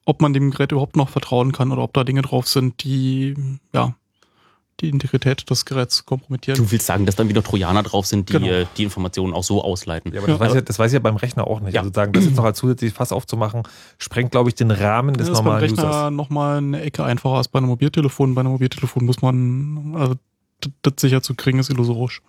[0.05, 3.35] ob man dem Gerät überhaupt noch vertrauen kann oder ob da Dinge drauf sind, die,
[3.73, 3.95] ja,
[4.81, 6.57] die Integrität des Geräts kompromittieren.
[6.57, 8.47] Du willst sagen, dass dann wieder Trojaner drauf sind, die genau.
[8.47, 10.13] Äh, die Informationen auch so ausleiten.
[10.13, 10.45] Ja, aber das, ja.
[10.45, 11.73] Weiß ich, das weiß ich ja beim Rechner auch nicht.
[11.73, 11.81] Ja.
[11.81, 13.63] Also sagen, das jetzt noch als zusätzliches Fass aufzumachen,
[13.97, 15.75] sprengt, glaube ich, den Rahmen des ja, normalen Users.
[15.75, 18.35] Das ist beim Rechner nochmal eine Ecke einfacher als bei einem Mobiltelefon.
[18.35, 20.15] Bei einem Mobiltelefon muss man, also
[20.81, 22.21] das sicher zu kriegen, ist illusorisch.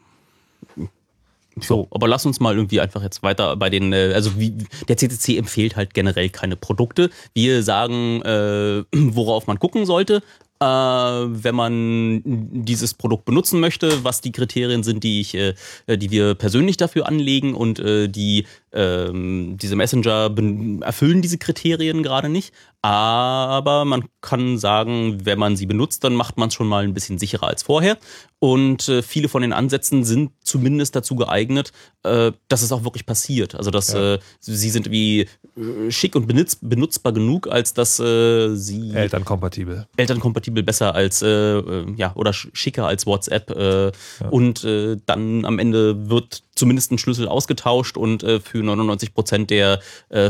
[1.63, 4.55] So, aber lass uns mal irgendwie einfach jetzt weiter bei den, äh, also wie,
[4.89, 7.11] der CCC empfiehlt halt generell keine Produkte.
[7.35, 10.23] Wir sagen, äh, worauf man gucken sollte,
[10.61, 15.55] äh, wenn man dieses Produkt benutzen möchte, was die Kriterien sind, die ich, äh,
[15.89, 20.35] die wir persönlich dafür anlegen und äh, die ähm, diese Messenger
[20.83, 22.53] erfüllen diese Kriterien gerade nicht.
[22.83, 26.95] Aber man kann sagen, wenn man sie benutzt, dann macht man es schon mal ein
[26.95, 27.99] bisschen sicherer als vorher.
[28.39, 31.73] Und äh, viele von den Ansätzen sind zumindest dazu geeignet,
[32.05, 33.55] äh, dass es auch wirklich passiert.
[33.55, 34.15] Also dass ja.
[34.15, 39.87] äh, sie sind wie äh, schick und benutz, benutzbar genug, als dass äh, sie elternkompatibel.
[39.99, 43.51] Elternkompatibel besser als äh, ja oder schicker als WhatsApp.
[43.51, 43.91] Ja.
[44.31, 49.81] Und dann am Ende wird zumindest ein Schlüssel ausgetauscht und für 99 Prozent der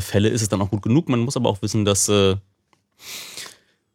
[0.00, 1.08] Fälle ist es dann auch gut genug.
[1.08, 2.08] Man muss aber auch wissen, dass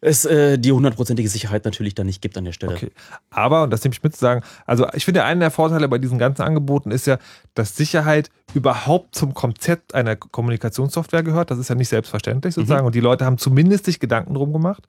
[0.05, 2.75] es äh, die hundertprozentige Sicherheit natürlich dann nicht gibt an der Stelle.
[2.75, 2.91] Okay.
[3.31, 5.97] Aber, und das nehme ich mit zu sagen, also ich finde, einer der Vorteile bei
[5.97, 7.17] diesen ganzen Angeboten ist ja,
[7.55, 11.49] dass Sicherheit überhaupt zum Konzept einer Kommunikationssoftware gehört.
[11.49, 12.81] Das ist ja nicht selbstverständlich sozusagen.
[12.81, 12.87] Mhm.
[12.87, 14.83] Und die Leute haben zumindest sich Gedanken drum gemacht.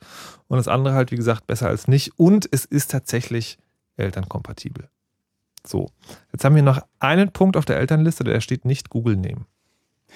[0.48, 2.18] Und das andere halt, wie gesagt, besser als nicht.
[2.18, 3.58] Und es ist tatsächlich
[3.96, 4.88] elternkompatibel.
[5.66, 5.90] So,
[6.32, 9.46] jetzt haben wir noch einen Punkt auf der Elternliste, der steht nicht Google nehmen.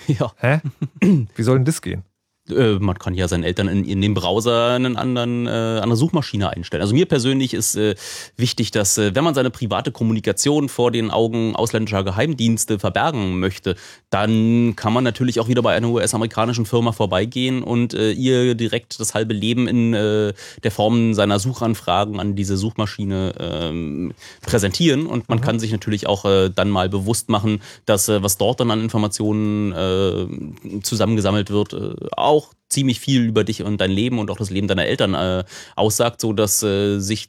[0.07, 0.33] Ja.
[0.39, 0.61] Hä?
[1.35, 2.05] Wie soll denn das gehen?
[2.49, 6.51] Äh, man kann ja seinen Eltern in, in dem Browser einen anderen, äh, andere Suchmaschine
[6.51, 6.83] einstellen.
[6.83, 7.95] Also mir persönlich ist äh,
[8.37, 13.77] wichtig, dass äh, wenn man seine private Kommunikation vor den Augen ausländischer Geheimdienste verbergen möchte,
[14.11, 18.99] dann kann man natürlich auch wieder bei einer US-amerikanischen Firma vorbeigehen und äh, ihr direkt
[19.01, 24.13] das halbe Leben in der Form seiner Suchanfragen an diese Suchmaschine ähm,
[24.43, 25.07] präsentieren.
[25.07, 25.43] Und man mhm.
[25.43, 31.51] kann sich natürlich auch dann mal bewusst machen, dass was dort dann an Informationen zusammengesammelt
[31.51, 31.77] wird,
[32.17, 35.15] auch auch ziemlich viel über dich und dein Leben und auch das Leben deiner Eltern
[35.15, 35.45] äh,
[35.77, 37.29] aussagt, so dass äh, sich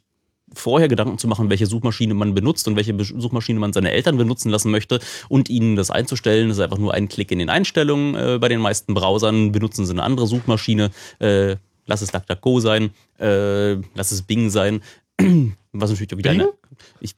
[0.54, 4.50] vorher Gedanken zu machen, welche Suchmaschine man benutzt und welche Suchmaschine man seine Eltern benutzen
[4.50, 6.48] lassen möchte und ihnen das einzustellen.
[6.48, 8.14] Das ist einfach nur ein Klick in den Einstellungen.
[8.14, 10.90] Äh, bei den meisten Browsern benutzen sie eine andere Suchmaschine.
[11.18, 11.56] Äh,
[11.86, 14.82] lass es DuckDuckGo sein, äh, lass es Bing sein.
[15.72, 16.42] Was natürlich wieder Bing?
[16.42, 16.52] eine.
[17.00, 17.14] Ich,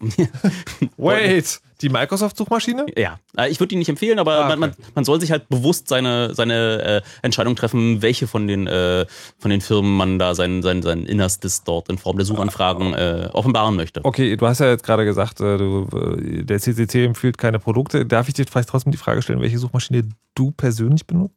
[0.96, 2.86] Wait, die Microsoft-Suchmaschine?
[2.96, 4.56] Ja, äh, ich würde die nicht empfehlen, aber ah, okay.
[4.56, 9.06] man, man, soll sich halt bewusst seine, seine äh, Entscheidung treffen, welche von den, äh,
[9.38, 13.28] von den Firmen man da sein, sein, sein Innerstes dort in Form der Suchanfragen äh,
[13.32, 14.04] offenbaren möchte.
[14.04, 18.04] Okay, du hast ja jetzt gerade gesagt, äh, du, äh, der CCC empfiehlt keine Produkte.
[18.06, 21.34] Darf ich dir vielleicht trotzdem die Frage stellen, welche Suchmaschine du persönlich benutzt?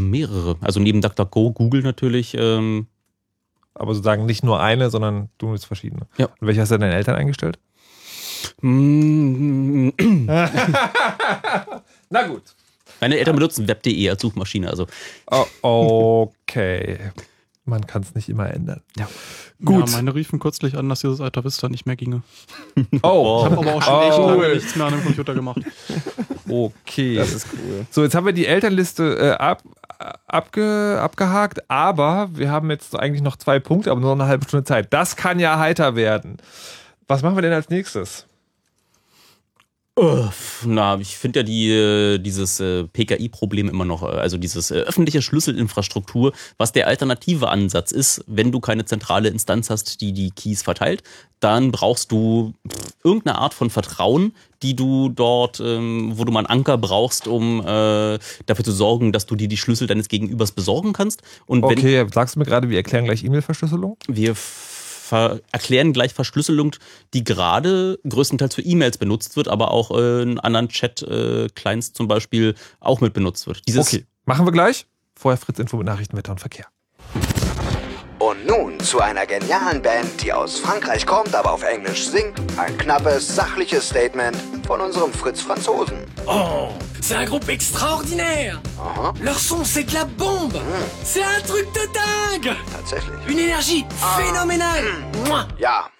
[0.00, 0.56] mehrere.
[0.60, 2.36] Also neben DuckDuckGo, Google natürlich.
[2.36, 2.88] Ähm,
[3.74, 6.06] aber sozusagen nicht nur eine, sondern du nutzt verschiedene.
[6.18, 6.26] Ja.
[6.26, 7.58] Und welche hast du deinen Eltern eingestellt?
[12.10, 12.42] Na gut.
[13.00, 14.68] Meine Eltern benutzen web.de als Suchmaschine.
[14.68, 14.86] Also.
[15.62, 16.98] Oh, okay.
[17.64, 18.80] Man kann es nicht immer ändern.
[18.96, 19.08] Ja.
[19.64, 19.88] Gut.
[19.88, 22.22] Ja, meine riefen kürzlich an, dass dieses Alta Vista nicht mehr ginge.
[23.02, 23.44] Oh.
[23.44, 24.54] Ich habe aber auch schon echt lange oh.
[24.54, 25.60] nichts mehr an dem Computer gemacht.
[26.48, 27.16] Okay.
[27.16, 27.86] Das ist cool.
[27.90, 29.62] So, jetzt haben wir die Elternliste äh, ab,
[30.26, 34.46] abge, abgehakt, aber wir haben jetzt eigentlich noch zwei Punkte, aber nur noch eine halbe
[34.46, 34.92] Stunde Zeit.
[34.92, 36.38] Das kann ja heiter werden.
[37.06, 38.26] Was machen wir denn als nächstes?
[40.64, 45.20] Na, ich finde ja die, äh, dieses äh, PKI-Problem immer noch, äh, also dieses öffentliche
[45.20, 50.62] Schlüsselinfrastruktur, was der alternative Ansatz ist, wenn du keine zentrale Instanz hast, die die Keys
[50.62, 51.02] verteilt,
[51.40, 52.54] dann brauchst du
[53.04, 54.32] irgendeine Art von Vertrauen,
[54.62, 59.12] die du dort, ähm, wo du mal einen Anker brauchst, um äh, dafür zu sorgen,
[59.12, 61.20] dass du dir die Schlüssel deines Gegenübers besorgen kannst.
[61.44, 63.98] Und okay, sagst du mir gerade, wir erklären gleich E-Mail-Verschlüsselung?
[64.08, 64.34] Wir
[65.12, 66.76] erklären gleich Verschlüsselung,
[67.14, 72.08] die gerade größtenteils für E-Mails benutzt wird, aber auch äh, in anderen Chat-Clients äh, zum
[72.08, 73.66] Beispiel auch mit benutzt wird.
[73.68, 74.86] Dieses okay, machen wir gleich.
[75.14, 76.66] Vorher Fritz Info mit Nachrichten, Wetter und Verkehr.
[78.32, 82.40] Und nun zu einer genialen Band, die aus Frankreich kommt, aber auf Englisch singt.
[82.56, 84.34] Ein knappes, sachliches Statement
[84.66, 85.98] von unserem Fritz Franzosen.
[86.26, 86.70] Oh,
[87.02, 88.58] c'est un groupe extraordinaire.
[88.78, 89.22] Uh -huh.
[89.22, 90.54] Leur son, c'est de la bombe.
[90.54, 91.04] Mm.
[91.04, 92.56] C'est un truc de dingue.
[92.72, 93.20] Tatsächlich.
[93.28, 94.18] Une énergie ah.
[94.18, 94.90] phénoménale.
[95.26, 95.58] Mm.
[95.58, 95.90] Ja,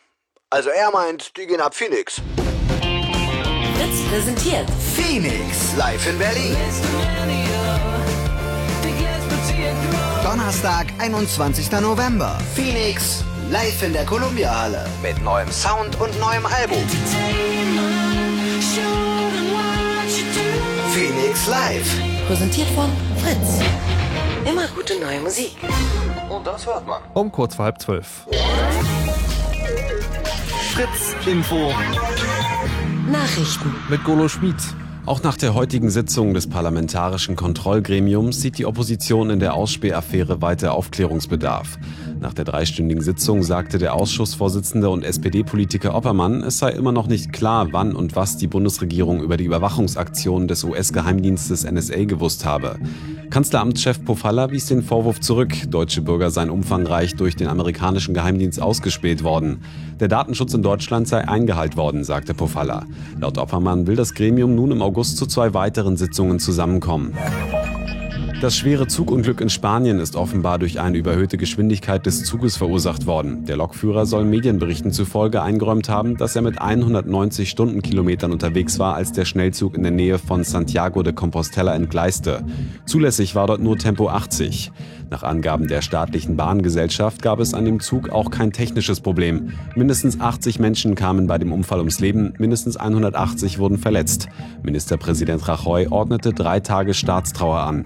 [0.49, 2.23] also er meint, die gehen ab Phoenix.
[3.77, 6.57] Fritz präsentiert Phoenix live in Berlin.
[10.33, 11.71] Donnerstag, 21.
[11.83, 12.39] November.
[12.55, 16.83] Phoenix live in der Columbia Halle mit neuem Sound und neuem Album.
[20.95, 21.99] Phoenix Live.
[22.27, 22.89] Präsentiert von
[23.19, 23.61] Fritz.
[24.51, 25.55] Immer gute neue Musik.
[26.31, 27.03] Und das hört man.
[27.13, 28.27] Um kurz vor halb zwölf.
[30.73, 31.75] Fritz Info.
[33.07, 34.57] Nachrichten mit Golo Schmid.
[35.05, 40.75] Auch nach der heutigen Sitzung des Parlamentarischen Kontrollgremiums sieht die Opposition in der Ausspähaffäre weiter
[40.75, 41.77] Aufklärungsbedarf.
[42.23, 47.33] Nach der dreistündigen Sitzung sagte der Ausschussvorsitzende und SPD-Politiker Oppermann, es sei immer noch nicht
[47.33, 52.79] klar, wann und was die Bundesregierung über die Überwachungsaktionen des US-Geheimdienstes NSA gewusst habe.
[53.31, 59.25] Kanzleramtschef Pofalla wies den Vorwurf zurück, deutsche Bürger seien umfangreich durch den amerikanischen Geheimdienst ausgespäht
[59.25, 59.65] worden.
[59.99, 62.87] Der Datenschutz in Deutschland sei eingehalten worden, sagte Pofalla.
[63.19, 67.15] Laut Oppermann will das Gremium nun im August zu zwei weiteren Sitzungen zusammenkommen.
[68.43, 73.45] Das schwere Zugunglück in Spanien ist offenbar durch eine überhöhte Geschwindigkeit des Zuges verursacht worden.
[73.45, 79.13] Der Lokführer soll Medienberichten zufolge eingeräumt haben, dass er mit 190 Stundenkilometern unterwegs war, als
[79.13, 82.45] der Schnellzug in der Nähe von Santiago de Compostela entgleiste.
[82.85, 84.73] Zulässig war dort nur Tempo 80.
[85.13, 89.53] Nach Angaben der staatlichen Bahngesellschaft gab es an dem Zug auch kein technisches Problem.
[89.77, 94.29] Mindestens 80 Menschen kamen bei dem Unfall ums Leben, mindestens 180 wurden verletzt.
[94.63, 97.85] Ministerpräsident Rajoy ordnete drei Tage Staatstrauer an.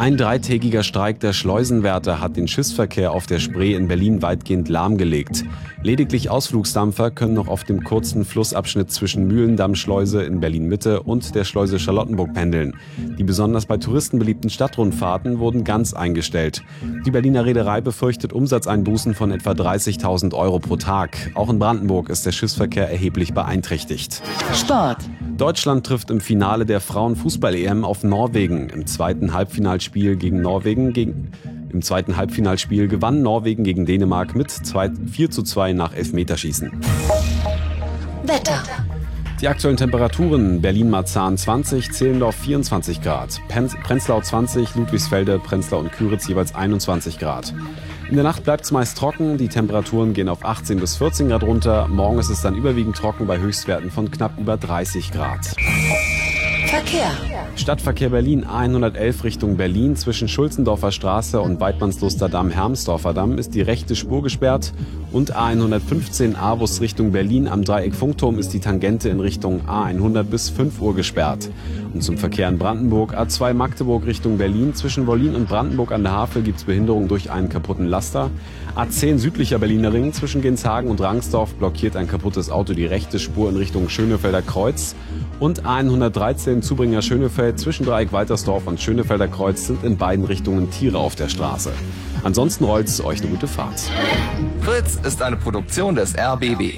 [0.00, 5.44] Ein dreitägiger Streik der Schleusenwärter hat den Schiffsverkehr auf der Spree in Berlin weitgehend lahmgelegt.
[5.82, 11.78] Lediglich Ausflugsdampfer können noch auf dem kurzen Flussabschnitt zwischen Mühlendammschleuse in Berlin-Mitte und der Schleuse
[11.78, 12.76] Charlottenburg pendeln.
[13.18, 16.62] Die besonders bei Touristen beliebten Stadtrundfahrten wurden ganz eingestellt.
[17.04, 21.30] Die Berliner Reederei befürchtet Umsatzeinbußen von etwa 30.000 Euro pro Tag.
[21.34, 24.22] Auch in Brandenburg ist der Schiffsverkehr erheblich beeinträchtigt.
[24.54, 25.10] Sport.
[25.40, 28.68] Deutschland trifft im Finale der Frauenfußball-EM auf Norwegen.
[28.68, 31.32] Im zweiten Halbfinalspiel gegen Norwegen gegen
[31.72, 36.70] im zweiten Halbfinalspiel gewann Norwegen gegen Dänemark mit 2, 4 zu 2 nach Elfmeterschießen.
[38.24, 38.62] Wetter.
[39.40, 46.54] Die aktuellen Temperaturen Berlin-Marzahn 20, Zehlendorf 24 Grad, Prenzlau 20, Ludwigsfelde, Prenzlau und Küritz jeweils
[46.54, 47.54] 21 Grad.
[48.10, 51.44] In der Nacht bleibt es meist trocken, die Temperaturen gehen auf 18 bis 14 Grad
[51.44, 55.54] runter, morgen ist es dann überwiegend trocken bei Höchstwerten von knapp über 30 Grad.
[56.70, 57.10] Verkehr.
[57.56, 63.60] Stadtverkehr Berlin A111 Richtung Berlin zwischen Schulzendorfer Straße und Weidmannsluster Damm Hermsdorfer Damm ist die
[63.60, 64.72] rechte Spur gesperrt
[65.10, 70.48] und A115 Avus Richtung Berlin am Dreieck Funkturm ist die Tangente in Richtung A100 bis
[70.48, 71.50] 5 Uhr gesperrt.
[71.92, 76.12] Und zum Verkehr in Brandenburg A2 Magdeburg Richtung Berlin zwischen Wollin und Brandenburg an der
[76.12, 78.30] Havel gibt es Behinderung durch einen kaputten Laster.
[78.76, 83.50] A10 südlicher Berliner Ring zwischen Genshagen und Rangsdorf blockiert ein kaputtes Auto die rechte Spur
[83.50, 84.94] in Richtung Schönefelder Kreuz
[85.40, 90.98] und A113 Zubringer Schönefeld zwischen Dreieck Waltersdorf und Schönefelder Kreuz sind in beiden Richtungen Tiere
[90.98, 91.72] auf der Straße.
[92.22, 93.80] Ansonsten rollt es euch eine gute Fahrt.
[94.60, 96.74] Fritz ist eine Produktion des RBB.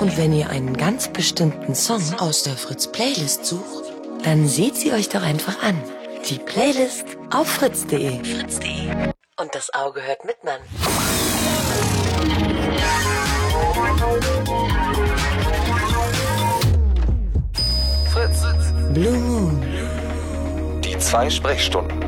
[0.00, 3.84] Und wenn ihr einen ganz bestimmten Song aus der Fritz Playlist sucht,
[4.24, 5.76] dann seht sie euch doch einfach an.
[6.28, 8.24] Die Playlist auf fritz.de.
[8.24, 9.15] Fritz.de.
[9.38, 10.60] Und das Auge hört mit, Mann.
[18.10, 18.42] Fritz.
[18.94, 19.62] Blue Moon.
[20.82, 22.02] Die zwei Sprechstunden.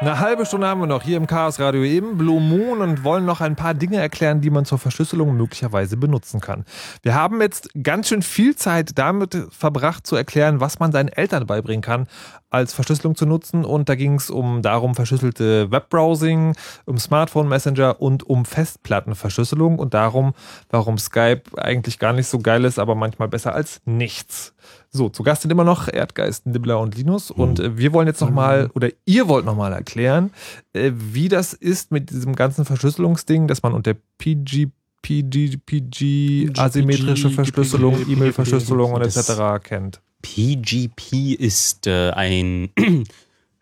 [0.00, 3.26] Eine halbe Stunde haben wir noch hier im Chaos Radio eben Blue Moon und wollen
[3.26, 6.64] noch ein paar Dinge erklären, die man zur Verschlüsselung möglicherweise benutzen kann.
[7.02, 11.46] Wir haben jetzt ganz schön viel Zeit damit verbracht zu erklären, was man seinen Eltern
[11.46, 12.06] beibringen kann,
[12.48, 13.62] als Verschlüsselung zu nutzen.
[13.62, 16.56] Und da ging es um darum verschlüsselte Webbrowsing,
[16.86, 20.32] um Smartphone Messenger und um Festplattenverschlüsselung und darum,
[20.70, 24.54] warum Skype eigentlich gar nicht so geil ist, aber manchmal besser als nichts.
[24.92, 27.30] So, zu Gast sind immer noch Erdgeist, Nibbler und Linus.
[27.30, 30.32] Und äh, wir wollen jetzt nochmal, oder ihr wollt nochmal erklären,
[30.72, 34.68] äh, wie das ist mit diesem ganzen Verschlüsselungsding, dass man unter PG,
[35.02, 39.62] PG, PG, asymmetrische Verschlüsselung, E-Mail-Verschlüsselung und etc.
[39.62, 40.00] kennt.
[40.22, 42.70] PGP ist äh, ein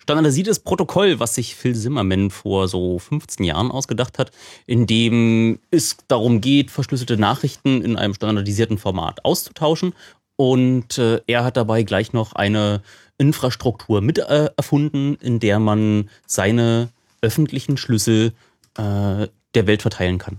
[0.09, 4.31] standardisiertes Protokoll, was sich Phil Zimmerman vor so 15 Jahren ausgedacht hat,
[4.67, 9.93] in dem es darum geht, verschlüsselte Nachrichten in einem standardisierten Format auszutauschen.
[10.41, 12.81] Und äh, er hat dabei gleich noch eine
[13.19, 16.91] Infrastruktur mit äh, erfunden, in der man seine
[17.21, 18.33] öffentlichen Schlüssel
[18.77, 20.39] äh, der Welt verteilen kann.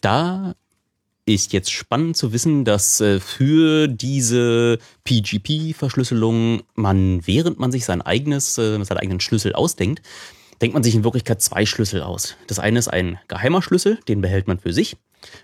[0.00, 0.54] Da
[1.26, 8.02] ist jetzt spannend zu wissen, dass äh, für diese PGP-Verschlüsselung man, während man sich sein
[8.02, 10.00] eigenes, äh, seinen eigenen Schlüssel ausdenkt,
[10.62, 12.36] denkt man sich in Wirklichkeit zwei Schlüssel aus.
[12.46, 14.96] Das eine ist ein geheimer Schlüssel, den behält man für sich.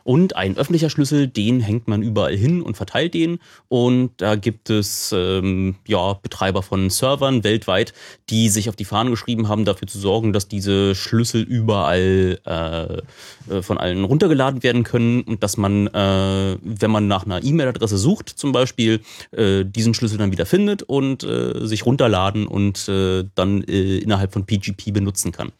[0.05, 3.39] Und ein öffentlicher Schlüssel, den hängt man überall hin und verteilt den.
[3.69, 7.93] Und da gibt es ähm, ja, Betreiber von Servern weltweit,
[8.31, 13.53] die sich auf die Fahnen geschrieben haben, dafür zu sorgen, dass diese Schlüssel überall äh,
[13.53, 17.99] äh, von allen runtergeladen werden können und dass man, äh, wenn man nach einer E-Mail-Adresse
[17.99, 19.01] sucht, zum Beispiel,
[19.33, 24.47] äh, diesen Schlüssel dann wieder findet und äh, sich runterladen und äh, dann innerhalb von
[24.47, 25.53] PGP benutzen kann.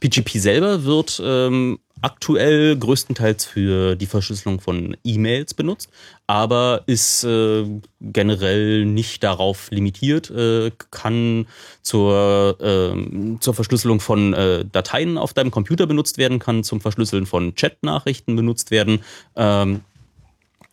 [0.00, 5.90] PGP selber wird ähm, aktuell größtenteils für die Verschlüsselung von E-Mails benutzt,
[6.26, 7.64] aber ist äh,
[8.00, 11.46] generell nicht darauf limitiert, äh, kann
[11.82, 17.26] zur, äh, zur Verschlüsselung von äh, Dateien auf deinem Computer benutzt werden, kann zum Verschlüsseln
[17.26, 19.00] von Chatnachrichten benutzt werden.
[19.34, 19.80] Ähm,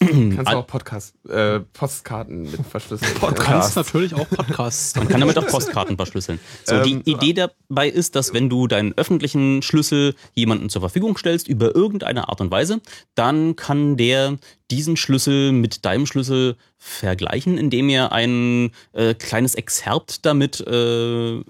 [0.07, 3.13] Kannst du auch Podcast, äh, Postkarten mit verschlüsseln.
[3.19, 4.95] Podcast natürlich auch Podcasts.
[4.95, 6.39] Man kann damit auch Postkarten verschlüsseln.
[6.63, 11.17] So, die Ähm, Idee dabei ist, dass wenn du deinen öffentlichen Schlüssel jemandem zur Verfügung
[11.17, 12.81] stellst, über irgendeine Art und Weise,
[13.15, 14.37] dann kann der
[14.71, 21.41] diesen Schlüssel mit deinem Schlüssel vergleichen, indem er ein äh, kleines Exerpt damit äh,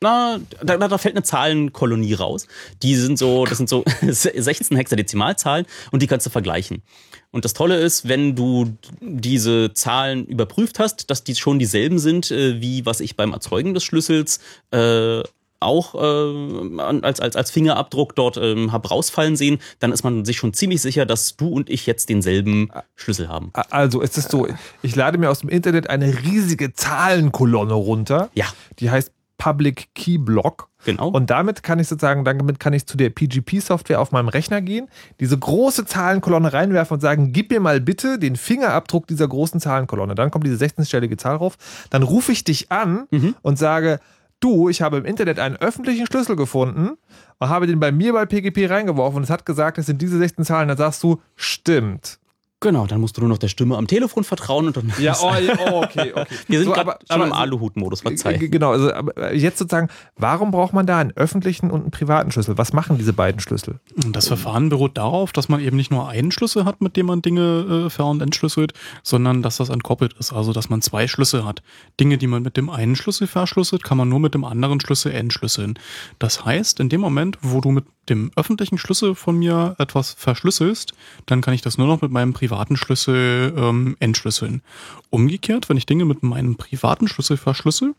[0.00, 2.46] na, da, da fällt eine Zahlenkolonie raus.
[2.82, 6.82] Die sind so, das sind so 16 Hexadezimalzahlen und die kannst du vergleichen.
[7.30, 12.30] Und das Tolle ist, wenn du diese Zahlen überprüft hast, dass die schon dieselben sind,
[12.30, 15.22] äh, wie was ich beim Erzeugen des Schlüssels äh,
[15.60, 20.36] auch äh, als, als, als Fingerabdruck dort ähm, hab rausfallen sehen, dann ist man sich
[20.36, 23.50] schon ziemlich sicher, dass du und ich jetzt denselben Schlüssel haben.
[23.52, 24.46] Also es ist so,
[24.82, 28.30] ich lade mir aus dem Internet eine riesige Zahlenkolonne runter.
[28.34, 28.46] Ja.
[28.78, 30.68] Die heißt Public Key Block.
[30.84, 31.08] Genau.
[31.08, 34.88] Und damit kann ich sozusagen, damit kann ich zu der PGP-Software auf meinem Rechner gehen,
[35.20, 40.14] diese große Zahlenkolonne reinwerfen und sagen, gib mir mal bitte den Fingerabdruck dieser großen Zahlenkolonne.
[40.14, 41.56] Dann kommt diese 16-stellige Zahl rauf.
[41.90, 43.34] Dann rufe ich dich an Mhm.
[43.42, 44.00] und sage,
[44.40, 46.90] du, ich habe im Internet einen öffentlichen Schlüssel gefunden
[47.38, 50.18] und habe den bei mir bei PGP reingeworfen und es hat gesagt, es sind diese
[50.18, 50.68] 16 Zahlen.
[50.68, 52.18] Dann sagst du, stimmt.
[52.60, 54.92] Genau, dann musst du nur noch der Stimme am Telefon vertrauen und dann.
[54.98, 56.26] Ja, oh, ja, oh, okay, okay.
[56.48, 58.36] Wir sind So, gerade aber- schon im Aluhut-Modus, verzeih.
[58.36, 62.32] G- Genau, also aber jetzt sozusagen, warum braucht man da einen öffentlichen und einen privaten
[62.32, 62.58] Schlüssel?
[62.58, 63.78] Was machen diese beiden Schlüssel?
[64.10, 67.22] Das Verfahren beruht darauf, dass man eben nicht nur einen Schlüssel hat, mit dem man
[67.22, 68.72] Dinge äh, ver- und entschlüsselt,
[69.04, 70.32] sondern dass das entkoppelt ist.
[70.32, 71.62] Also, dass man zwei Schlüssel hat.
[72.00, 75.12] Dinge, die man mit dem einen Schlüssel verschlüsselt, kann man nur mit dem anderen Schlüssel
[75.12, 75.78] entschlüsseln.
[76.18, 80.94] Das heißt, in dem Moment, wo du mit dem öffentlichen Schlüssel von mir etwas verschlüsselst,
[81.26, 84.62] dann kann ich das nur noch mit meinem privaten Schlüssel ähm, entschlüsseln.
[85.10, 87.94] Umgekehrt, wenn ich Dinge mit meinem privaten Schlüssel verschlüssel,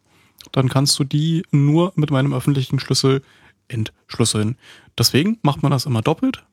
[0.52, 3.22] dann kannst du die nur mit meinem öffentlichen Schlüssel
[3.68, 4.58] entschlüsseln.
[4.98, 6.44] Deswegen macht man das immer doppelt.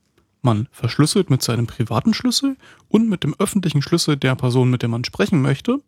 [0.43, 2.57] Man verschlüsselt mit seinem privaten Schlüssel
[2.89, 5.81] und mit dem öffentlichen Schlüssel der Person, mit der man sprechen möchte.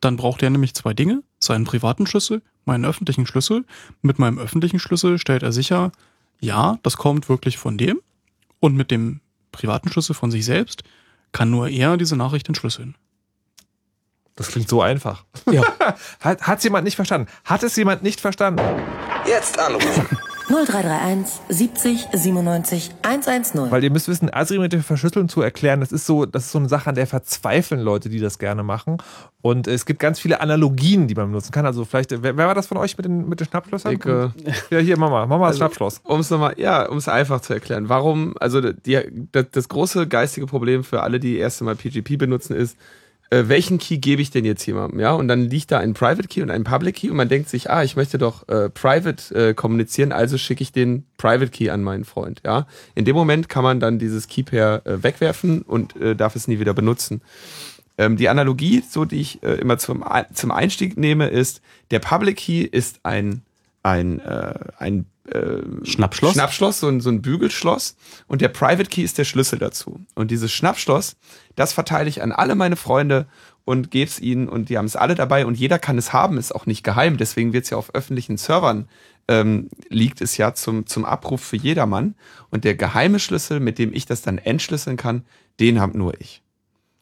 [0.00, 3.64] Dann braucht er nämlich zwei Dinge, seinen privaten Schlüssel, meinen öffentlichen Schlüssel.
[4.02, 5.92] Mit meinem öffentlichen Schlüssel stellt er sicher,
[6.40, 8.00] ja, das kommt wirklich von dem.
[8.58, 9.20] Und mit dem
[9.52, 10.82] privaten Schlüssel von sich selbst
[11.32, 12.96] kann nur er diese Nachricht entschlüsseln.
[14.36, 15.24] Das klingt so einfach.
[15.50, 15.62] Ja.
[16.20, 17.28] Hat es jemand nicht verstanden?
[17.44, 18.62] Hat es jemand nicht verstanden?
[19.26, 20.18] Jetzt anrufen.
[20.50, 23.70] 0331 70 97 110.
[23.70, 26.68] Weil ihr müsst wissen, asymmetrische Verschlüsselung zu erklären, das ist so, das ist so eine
[26.68, 28.98] Sache, an der verzweifeln Leute, die das gerne machen.
[29.42, 31.66] Und es gibt ganz viele Analogien, die man benutzen kann.
[31.66, 33.92] Also vielleicht, wer, wer war das von euch mit den, mit den Schnappschlössern?
[33.92, 34.28] Ich, äh,
[34.70, 36.00] ja, hier, Mama, Mama das Also, Schnappschloss.
[36.02, 37.88] Um es nochmal, ja, um es einfach zu erklären.
[37.88, 38.98] Warum, also die,
[39.30, 42.76] das, das große geistige Problem für alle, die erste Mal PGP benutzen, ist,
[43.30, 45.00] äh, welchen Key gebe ich denn jetzt jemandem?
[45.00, 47.48] Ja, und dann liegt da ein Private Key und ein Public Key und man denkt
[47.48, 51.70] sich, ah, ich möchte doch äh, Private äh, kommunizieren, also schicke ich den Private Key
[51.70, 52.42] an meinen Freund.
[52.44, 56.36] Ja, in dem Moment kann man dann dieses Key Pair äh, wegwerfen und äh, darf
[56.36, 57.22] es nie wieder benutzen.
[57.98, 62.38] Ähm, die Analogie, so die ich äh, immer zum, zum Einstieg nehme, ist, der Public
[62.38, 63.42] Key ist ein,
[63.82, 66.34] ein, äh, ein äh, Schnappschloss?
[66.34, 67.96] Schnappschloss, so ein, so ein Bügelschloss.
[68.26, 70.00] Und der Private Key ist der Schlüssel dazu.
[70.14, 71.16] Und dieses Schnappschloss,
[71.56, 73.26] das verteile ich an alle meine Freunde
[73.64, 76.38] und gebe es ihnen und die haben es alle dabei und jeder kann es haben,
[76.38, 77.16] ist auch nicht geheim.
[77.16, 78.88] Deswegen wird es ja auf öffentlichen Servern
[79.30, 82.16] ähm, liegt es ja zum, zum Abruf für jedermann.
[82.50, 85.24] Und der geheime Schlüssel, mit dem ich das dann entschlüsseln kann,
[85.60, 86.42] den habe nur ich.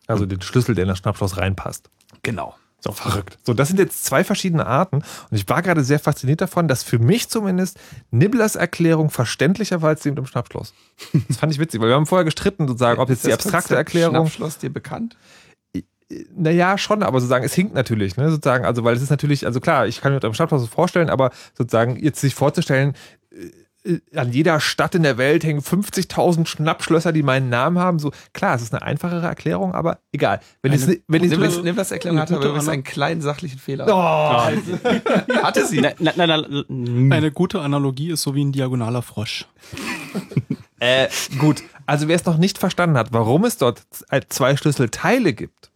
[0.07, 1.89] Also den Schlüssel, der in das Schnappschloss reinpasst.
[2.23, 2.55] Genau.
[2.81, 3.39] So verrückt.
[3.45, 4.97] So, das sind jetzt zwei verschiedene Arten.
[4.97, 7.79] Und ich war gerade sehr fasziniert davon, dass für mich zumindest
[8.11, 10.75] Nibblers Erklärung verständlicher war als die mit dem Schnappschloss.
[11.27, 14.15] Das fand ich witzig, weil wir haben vorher gestritten, sozusagen, ob jetzt die abstrakte Erklärung.
[14.15, 15.17] Schnappschloss dir bekannt?
[16.35, 19.61] Naja, schon, aber sozusagen, es hinkt natürlich, ne, sozusagen, also, weil es ist natürlich, also
[19.61, 22.95] klar, ich kann mir mit einem Schnappschloss vorstellen, aber sozusagen, jetzt sich vorzustellen,
[23.31, 23.51] äh,
[24.15, 28.55] an jeder Stadt in der Welt hängen 50.000 Schnappschlösser, die meinen Namen haben, so, klar,
[28.57, 30.41] es ist eine einfachere Erklärung, aber egal.
[30.63, 33.59] Wenn Eine es, wenn Nimm es, nimm das Erklärung hatte, aber übrigens einen kleinen sachlichen
[33.59, 33.87] Fehler.
[33.89, 35.81] oh, Hatte sie.
[35.81, 39.47] Na, na, na, na, Eine gute Analogie ist so wie ein diagonaler Frosch.
[40.81, 45.33] Äh, gut, also wer es noch nicht verstanden hat, warum es dort z- zwei Schlüsselteile
[45.33, 45.71] gibt,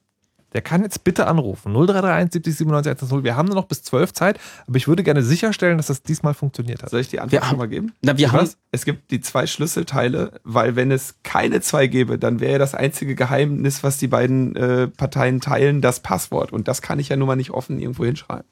[0.55, 1.73] der kann jetzt bitte anrufen.
[1.73, 3.25] 0331 70 97 110.
[3.25, 6.35] Wir haben nur noch bis 12 Zeit, aber ich würde gerne sicherstellen, dass das diesmal
[6.35, 6.91] funktioniert hat.
[6.91, 7.93] Soll ich die Antwort Wir schon haben- mal geben?
[8.03, 8.49] na, wir haben?
[8.71, 13.15] Es gibt die zwei Schlüsselteile, weil wenn es keine zwei gäbe, dann wäre das einzige
[13.15, 16.53] Geheimnis, was die beiden äh, Parteien teilen, das Passwort.
[16.53, 18.47] Und das kann ich ja nun mal nicht offen irgendwo hinschreiben.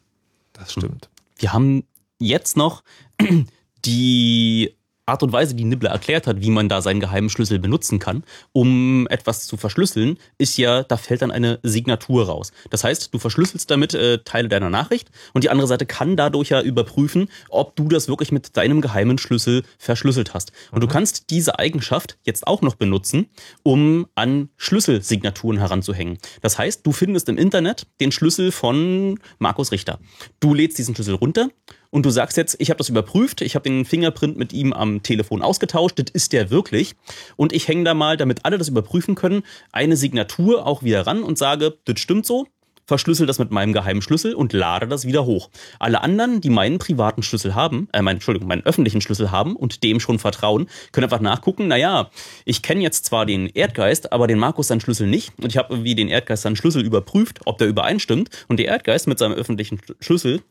[0.53, 1.09] Das stimmt.
[1.37, 1.85] wir haben
[2.19, 2.83] jetzt noch
[3.85, 4.75] die
[5.07, 8.23] Art und Weise, die Nibbler erklärt hat, wie man da seinen geheimen Schlüssel benutzen kann,
[8.53, 12.53] um etwas zu verschlüsseln, ist ja, da fällt dann eine Signatur raus.
[12.71, 16.51] Das heißt, du verschlüsselst damit äh, Teile deiner Nachricht und die andere Seite kann dadurch
[16.51, 20.53] ja überprüfen, ob du das wirklich mit deinem geheimen Schlüssel verschlüsselt hast.
[20.71, 20.83] Und mhm.
[20.83, 23.27] du kannst diese Eigenschaft jetzt auch noch benutzen,
[23.63, 26.19] um an Schlüsselsignaturen heranzuhängen.
[26.41, 29.99] Das heißt, du findest im Internet den Schlüssel von Markus Richter.
[30.39, 31.49] Du lädst diesen Schlüssel runter
[31.91, 35.03] und du sagst jetzt, ich habe das überprüft, ich habe den Fingerprint mit ihm am
[35.03, 36.95] Telefon ausgetauscht, das ist der wirklich.
[37.37, 39.43] Und ich hänge da mal, damit alle das überprüfen können,
[39.73, 42.47] eine Signatur auch wieder ran und sage, das stimmt so,
[42.91, 45.49] verschlüssel das mit meinem geheimen Schlüssel und lade das wieder hoch.
[45.79, 49.85] Alle anderen, die meinen privaten Schlüssel haben, äh, mein, Entschuldigung, meinen öffentlichen Schlüssel haben und
[49.85, 52.11] dem schon vertrauen, können einfach nachgucken, naja,
[52.45, 55.85] ich kenne jetzt zwar den Erdgeist, aber den Markus seinen Schlüssel nicht und ich habe
[55.85, 59.81] wie den Erdgeist seinen Schlüssel überprüft, ob der übereinstimmt und der Erdgeist mit seinem öffentlichen
[60.01, 60.43] Schlüssel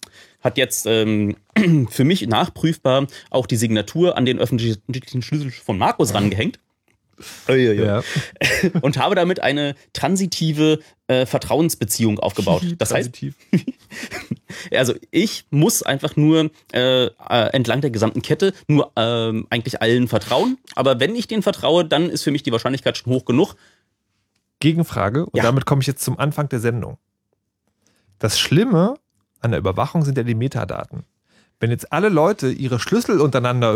[0.41, 1.35] hat jetzt ähm,
[1.89, 6.57] für mich nachprüfbar auch die Signatur an den öffentlichen Schlüssel von Markus rangehängt.
[7.47, 8.03] Ja.
[8.81, 12.63] Und habe damit eine transitive äh, Vertrauensbeziehung aufgebaut.
[12.77, 13.11] Das heißt,
[14.71, 17.09] also ich muss einfach nur äh, äh,
[17.51, 20.57] entlang der gesamten Kette nur äh, eigentlich allen vertrauen.
[20.75, 23.55] Aber wenn ich denen vertraue, dann ist für mich die Wahrscheinlichkeit schon hoch genug.
[24.59, 25.43] Gegenfrage, und ja.
[25.43, 26.97] damit komme ich jetzt zum Anfang der Sendung.
[28.19, 28.95] Das Schlimme
[29.39, 31.05] an der Überwachung sind ja die Metadaten.
[31.59, 33.73] Wenn jetzt alle Leute ihre Schlüssel untereinander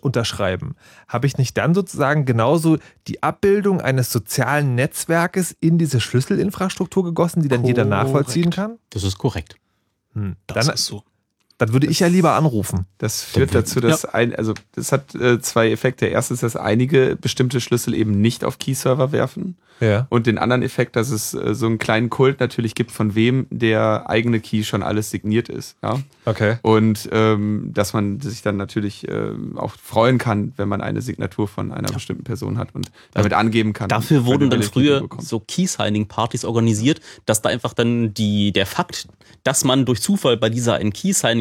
[0.00, 0.74] unterschreiben,
[1.06, 7.42] habe ich nicht dann sozusagen genauso die Abbildung eines sozialen Netzwerkes in diese Schlüsselinfrastruktur gegossen,
[7.42, 7.78] die dann korrekt.
[7.78, 8.78] jeder nachvollziehen kann?
[8.90, 9.56] Das ist korrekt.
[10.14, 10.36] Hm.
[10.48, 11.04] Das dann, ist so.
[11.58, 12.86] Dann würde ich ja lieber anrufen.
[12.98, 14.10] Das führt dazu, dass ja.
[14.10, 16.06] ein, also das hat äh, zwei Effekte.
[16.06, 19.56] Erstens, dass einige bestimmte Schlüssel eben nicht auf Key-Server werfen.
[19.80, 20.06] Ja.
[20.08, 23.46] Und den anderen Effekt, dass es äh, so einen kleinen Kult natürlich gibt, von wem
[23.50, 25.76] der eigene Key schon alles signiert ist.
[25.82, 26.00] Ja.
[26.24, 26.56] Okay.
[26.62, 31.46] Und ähm, dass man sich dann natürlich äh, auch freuen kann, wenn man eine Signatur
[31.48, 31.94] von einer ja.
[31.94, 33.88] bestimmten Person hat und damit angeben kann.
[33.88, 39.08] Dafür wurden dann früher so Key-Signing-Partys organisiert, dass da einfach dann die, der Fakt,
[39.44, 40.80] dass man durch Zufall bei dieser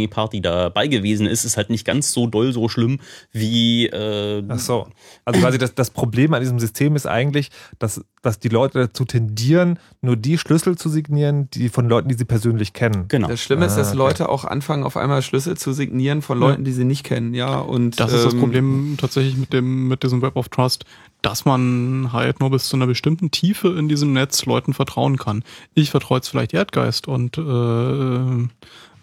[0.05, 2.99] Key-Signing-Party dabei gewesen ist, ist halt nicht ganz so doll, so schlimm
[3.31, 3.87] wie.
[3.87, 4.87] Äh, Ach so.
[5.23, 7.49] Also quasi das, das Problem an diesem System ist eigentlich,
[7.79, 12.15] dass dass die Leute dazu tendieren, nur die Schlüssel zu signieren, die von Leuten, die
[12.15, 13.07] sie persönlich kennen.
[13.07, 13.27] Genau.
[13.27, 13.97] Das Schlimme ist, dass ah, okay.
[13.99, 17.59] Leute auch anfangen, auf einmal Schlüssel zu signieren von Leuten, die sie nicht kennen, ja.
[17.59, 20.85] Und das ähm, ist das ähm, Problem tatsächlich mit dem mit diesem Web of Trust,
[21.21, 25.43] dass man halt nur bis zu einer bestimmten Tiefe in diesem Netz Leuten vertrauen kann.
[25.75, 27.41] Ich vertraue jetzt vielleicht Erdgeist und äh,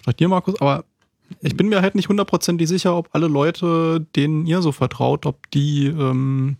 [0.03, 0.85] vielleicht dir, Markus, aber
[1.41, 5.51] ich bin mir halt nicht hundertprozentig sicher, ob alle Leute, denen ihr so vertraut, ob
[5.51, 6.57] die ähm,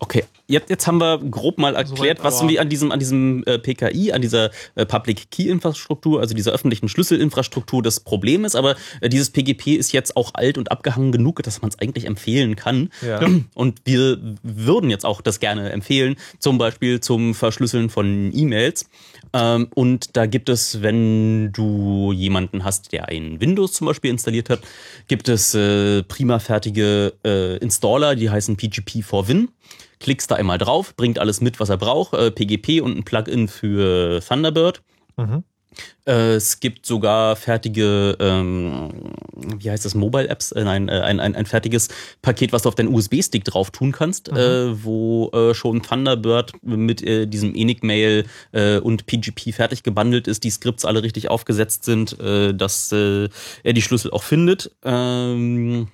[0.00, 3.58] Okay, jetzt, jetzt haben wir grob mal erklärt, was irgendwie an diesem, an diesem äh,
[3.58, 8.54] PKI, an dieser äh, Public Key Infrastruktur, also dieser öffentlichen Schlüsselinfrastruktur das Problem ist.
[8.54, 12.04] Aber äh, dieses PGP ist jetzt auch alt und abgehangen genug, dass man es eigentlich
[12.04, 12.90] empfehlen kann.
[13.04, 13.20] Ja.
[13.54, 18.88] Und wir würden jetzt auch das gerne empfehlen, zum Beispiel zum Verschlüsseln von E-Mails.
[19.32, 24.50] Ähm, und da gibt es, wenn du jemanden hast, der ein Windows zum Beispiel installiert
[24.50, 24.60] hat,
[25.06, 29.48] gibt es äh, prima fertige äh, Installer, die heißen PGP for Win
[30.00, 33.48] klickst da einmal drauf, bringt alles mit, was er braucht, äh, PGP und ein Plugin
[33.48, 34.82] für Thunderbird.
[35.16, 35.44] Mhm.
[36.06, 38.90] Äh, es gibt sogar fertige, ähm,
[39.58, 40.52] wie heißt das, Mobile-Apps?
[40.52, 41.88] Äh, nein, äh, ein, ein, ein fertiges
[42.22, 44.36] Paket, was du auf deinen USB-Stick drauf tun kannst, mhm.
[44.38, 48.24] äh, wo äh, schon Thunderbird mit äh, diesem Enigmail
[48.82, 53.28] und PGP fertig gebundelt ist, die Skripts alle richtig aufgesetzt sind, dass er
[53.64, 54.70] die Schlüssel auch findet.
[54.84, 55.88] Ähm,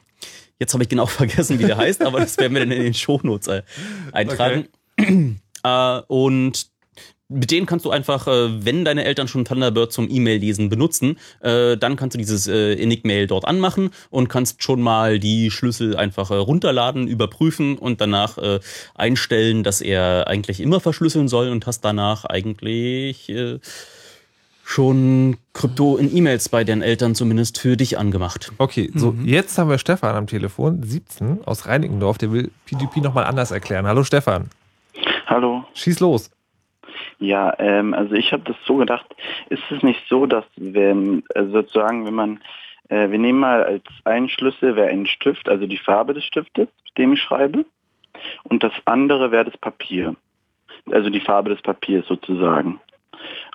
[0.58, 2.94] Jetzt habe ich genau vergessen, wie der heißt, aber das werden wir dann in den
[2.94, 3.62] Shownotes äh,
[4.12, 4.68] eintragen.
[5.66, 6.02] Okay.
[6.08, 6.66] Und
[7.28, 11.76] mit denen kannst du einfach, äh, wenn deine Eltern schon Thunderbird zum E-Mail-Lesen benutzen, äh,
[11.76, 16.30] dann kannst du dieses äh, Enigmail dort anmachen und kannst schon mal die Schlüssel einfach
[16.30, 18.38] runterladen, überprüfen und danach
[18.94, 23.32] einstellen, dass er eigentlich immer verschlüsseln soll und hast danach eigentlich
[24.64, 28.52] schon Krypto in E-Mails bei deinen Eltern zumindest für dich angemacht.
[28.58, 29.26] Okay, so mhm.
[29.26, 33.86] jetzt haben wir Stefan am Telefon, 17 aus Reinickendorf, der will PGP nochmal anders erklären.
[33.86, 34.50] Hallo Stefan.
[35.26, 35.64] Hallo.
[35.74, 36.30] Schieß los.
[37.24, 39.06] Ja, ähm, also ich habe das so gedacht,
[39.48, 42.40] ist es nicht so, dass wenn äh, sozusagen, wenn man,
[42.90, 46.68] äh, wir nehmen mal als einen Schlüssel wäre ein Stift, also die Farbe des Stiftes,
[46.84, 47.64] mit dem ich schreibe,
[48.44, 50.14] und das andere wäre das Papier,
[50.90, 52.78] also die Farbe des Papiers sozusagen.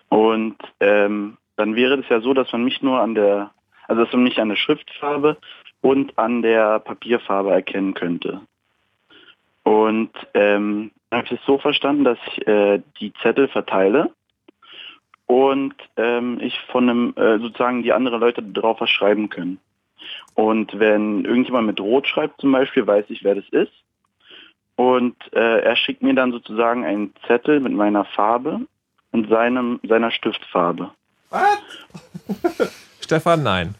[0.09, 3.51] Und ähm, dann wäre es ja so, dass man mich nur an der,
[3.87, 5.37] also dass man mich an der Schriftfarbe
[5.81, 8.41] und an der Papierfarbe erkennen könnte.
[9.63, 14.11] Und ähm, habe ich es so verstanden, dass ich äh, die Zettel verteile
[15.25, 19.59] und ähm, ich von einem äh, sozusagen die anderen Leute darauf was schreiben können.
[20.35, 23.71] Und wenn irgendjemand mit Rot schreibt zum Beispiel, weiß ich, wer das ist.
[24.75, 28.61] Und äh, er schickt mir dann sozusagen einen Zettel mit meiner Farbe
[29.11, 30.91] und seinem, seiner Stiftfarbe.
[33.01, 33.75] Stefan, nein.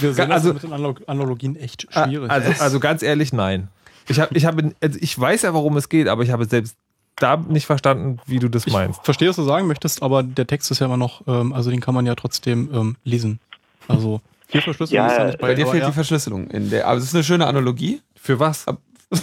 [0.00, 2.30] Wir sehen Also- also, mit den Analog Analogien echt schwierig.
[2.30, 3.68] Also, also ganz ehrlich, nein.
[4.08, 6.76] Ich, hab, ich, hab, also ich weiß ja, worum es geht, aber ich habe selbst
[7.16, 9.04] da nicht verstanden, wie du das meinst.
[9.04, 11.80] verstehe, was du sagen möchtest, aber der Text ist ja immer noch, ähm, also den
[11.80, 13.40] kann man ja trotzdem ähm, lesen.
[13.88, 15.88] Also hier verschlüsselt Ja, ist ja nicht bei, bei dir fehlt ja.
[15.88, 16.48] die Verschlüsselung.
[16.50, 18.00] In der, aber es ist eine schöne Analogie.
[18.14, 18.66] Für was?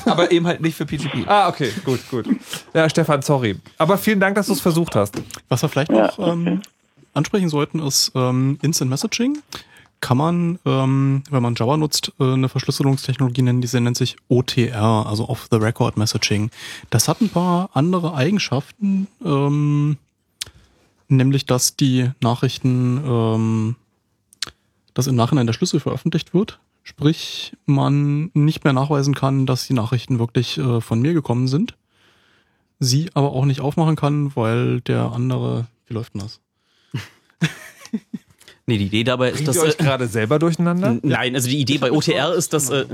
[0.05, 1.27] Aber eben halt nicht für PGP.
[1.27, 2.25] Ah, okay, gut, gut.
[2.73, 3.57] Ja, Stefan, sorry.
[3.77, 5.21] Aber vielen Dank, dass du es versucht hast.
[5.49, 6.61] Was wir vielleicht noch ähm,
[7.13, 9.39] ansprechen sollten, ist ähm, Instant Messaging.
[10.03, 15.05] Kann man, ähm, wenn man Java nutzt, äh, eine Verschlüsselungstechnologie nennen, die nennt sich OTR,
[15.07, 16.51] also Off-the-Record Messaging.
[16.89, 19.95] Das hat ein paar andere Eigenschaften, ähm,
[21.07, 23.75] nämlich dass die Nachrichten, ähm,
[24.93, 26.59] dass im Nachhinein der Schlüssel veröffentlicht wird.
[26.83, 31.77] Sprich, man nicht mehr nachweisen kann, dass die Nachrichten wirklich äh, von mir gekommen sind.
[32.77, 36.41] Sie aber auch nicht aufmachen kann, weil der andere, wie läuft denn das?
[38.65, 39.57] Nee, die Idee dabei ist, dass.
[39.57, 40.97] ihr euch äh, gerade selber durcheinander?
[41.01, 42.85] Nein, also die Idee bei OTR ist, dass, äh,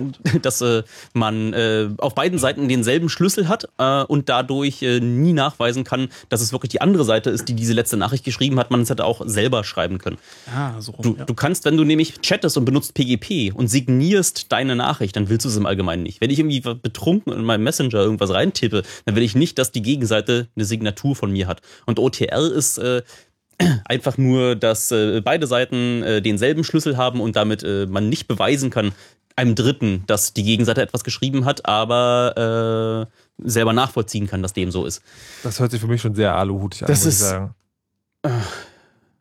[0.42, 0.82] dass äh,
[1.14, 6.10] man äh, auf beiden Seiten denselben Schlüssel hat äh, und dadurch äh, nie nachweisen kann,
[6.30, 8.72] dass es wirklich die andere Seite ist, die diese letzte Nachricht geschrieben hat.
[8.72, 10.18] Man es hätte auch selber schreiben können.
[10.52, 11.26] Ah, so rum, Du, ja.
[11.26, 15.46] du kannst, wenn du nämlich chattest und benutzt PGP und signierst deine Nachricht, dann willst
[15.46, 16.20] du es im Allgemeinen nicht.
[16.20, 19.84] Wenn ich irgendwie betrunken in meinem Messenger irgendwas reintippe, dann will ich nicht, dass die
[19.84, 21.62] Gegenseite eine Signatur von mir hat.
[21.86, 22.82] Und OTR ist
[23.86, 28.28] einfach nur, dass äh, beide Seiten äh, denselben Schlüssel haben und damit äh, man nicht
[28.28, 28.92] beweisen kann,
[29.36, 33.08] einem Dritten, dass die Gegenseite etwas geschrieben hat, aber
[33.40, 35.02] äh, selber nachvollziehen kann, dass dem so ist.
[35.44, 37.54] Das hört sich für mich schon sehr aluhutig an, Das muss ist- ich sagen.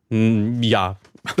[0.09, 0.97] Mm, Ja.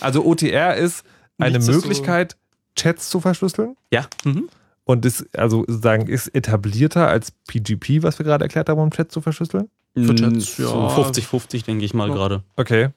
[0.00, 1.04] Also OTR ist
[1.38, 2.36] eine Nichts ist so- Möglichkeit,
[2.76, 3.76] Chats zu verschlüsseln.
[3.92, 4.06] Ja.
[4.84, 9.12] Und ist also sozusagen ist etablierter als PGP, was wir gerade erklärt haben, um Chat
[9.12, 9.68] zu verschlüsseln?
[9.94, 10.66] Für Chats, ja.
[10.66, 12.42] So 50-50, denke ich mal gerade.
[12.56, 12.90] Okay.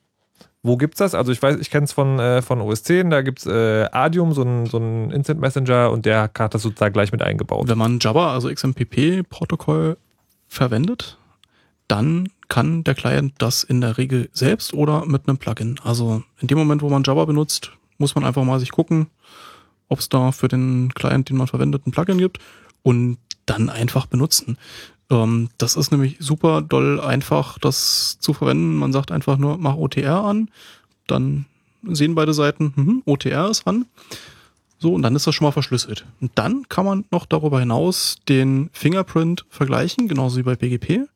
[0.62, 1.14] Wo gibt's das?
[1.14, 4.34] Also ich weiß, ich kenne es von, äh, von OS 10, da gibt's äh, Adium,
[4.34, 7.68] so ein, so ein Instant Messenger und der hat das sozusagen gleich mit eingebaut.
[7.68, 9.98] Wenn man Java, also XMPP-Protokoll
[10.48, 11.18] verwendet,
[11.90, 15.80] dann kann der Client das in der Regel selbst oder mit einem Plugin.
[15.84, 19.08] Also in dem Moment, wo man Java benutzt, muss man einfach mal sich gucken,
[19.90, 22.40] ob es da für den Client, den man verwendet, ein Plugin gibt
[22.84, 24.58] und dann einfach benutzen.
[25.10, 28.76] Ähm, das ist nämlich super doll einfach, das zu verwenden.
[28.76, 30.50] Man sagt einfach nur, mach OTR an,
[31.08, 31.46] dann
[31.84, 33.86] sehen beide Seiten, mhm, OTR ist an.
[34.80, 36.06] So, und dann ist das schon mal verschlüsselt.
[36.20, 41.08] Und dann kann man noch darüber hinaus den Fingerprint vergleichen, genauso wie bei PGP.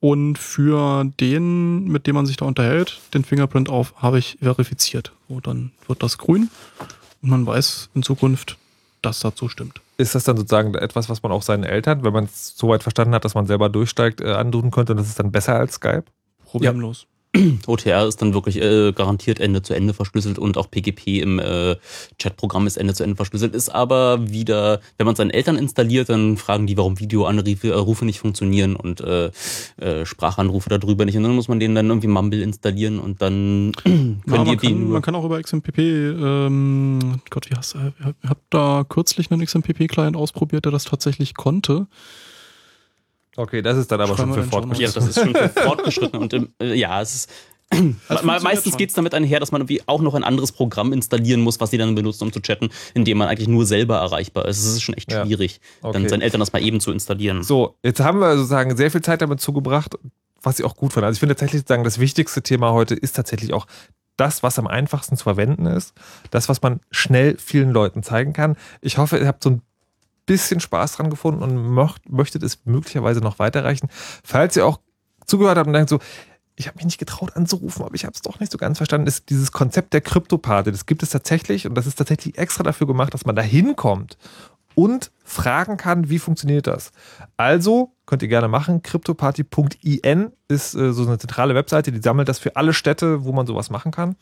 [0.00, 5.12] Und für den, mit dem man sich da unterhält, den Fingerprint auf, habe ich verifiziert.
[5.28, 6.50] So, dann wird das grün
[7.22, 8.56] und man weiß in Zukunft,
[9.02, 9.80] dass dazu stimmt.
[9.96, 12.82] Ist das dann sozusagen etwas, was man auch seinen Eltern, wenn man es so weit
[12.82, 15.74] verstanden hat, dass man selber durchsteigt, äh, antun könnte und das ist dann besser als
[15.74, 16.04] Skype?
[16.44, 17.06] Problemlos.
[17.66, 21.76] OTR ist dann wirklich äh, garantiert Ende zu Ende verschlüsselt und auch PGP im äh,
[22.18, 23.54] Chatprogramm ist Ende zu Ende verschlüsselt.
[23.54, 28.04] Ist aber wieder, wenn man seinen Eltern installiert, dann fragen die, warum Videoanrufe äh, Rufe
[28.04, 29.30] nicht funktionieren und äh,
[29.76, 31.16] äh, Sprachanrufe darüber nicht.
[31.16, 34.58] Und dann muss man denen dann irgendwie Mumble installieren und dann können Ja, die man,
[34.58, 37.92] kann, man kann auch über XMPP, ähm, Gott, wie heißt er?
[38.22, 41.86] Ich habe da kürzlich einen XMPP-Client ausprobiert, der das tatsächlich konnte.
[43.36, 44.94] Okay, das ist dann aber Schreiben schon für den Ja, fortgeschritten.
[44.94, 47.30] das ist schon für fortgeschritten und im, äh, ja, es ist.
[48.08, 51.40] Also meistens geht es damit einher, dass man irgendwie auch noch ein anderes Programm installieren
[51.40, 54.46] muss, was sie dann benutzt, um zu chatten, in dem man eigentlich nur selber erreichbar
[54.46, 54.58] ist.
[54.58, 55.24] Es ist schon echt Ja.
[55.24, 55.92] schwierig, Okay.
[55.92, 57.44] dann seinen Eltern das mal eben zu installieren.
[57.44, 59.94] So, jetzt haben wir sozusagen sehr viel Zeit damit zugebracht,
[60.42, 61.04] was ich auch gut fand.
[61.06, 63.66] Also ich finde tatsächlich sozusagen das wichtigste Thema heute ist tatsächlich auch
[64.16, 65.94] das, was am einfachsten zu verwenden ist,
[66.32, 68.56] das, was man schnell vielen Leuten zeigen kann.
[68.80, 69.62] Ich hoffe, ihr habt so ein
[70.26, 73.88] bisschen Spaß dran gefunden und möcht, möchtet es möglicherweise noch weiterreichen.
[74.24, 74.80] Falls ihr auch
[75.26, 76.00] zugehört habt und denkt so,
[76.60, 79.06] ich habe mich nicht getraut anzurufen, aber ich habe es doch nicht so ganz verstanden,
[79.06, 80.70] ist dieses Konzept der Kryptopate.
[80.70, 84.18] Das gibt es tatsächlich und das ist tatsächlich extra dafür gemacht, dass man da hinkommt
[84.74, 86.92] und fragen kann, wie funktioniert das.
[87.36, 88.82] Also könnt ihr gerne machen.
[88.82, 93.46] Cryptoparty.in ist äh, so eine zentrale Webseite, die sammelt das für alle Städte, wo man
[93.46, 94.16] sowas machen kann.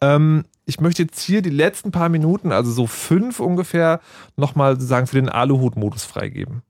[0.00, 4.00] Ähm, ich möchte jetzt hier die letzten paar Minuten, also so fünf ungefähr,
[4.36, 6.62] nochmal sozusagen für den Aluhut-Modus freigeben.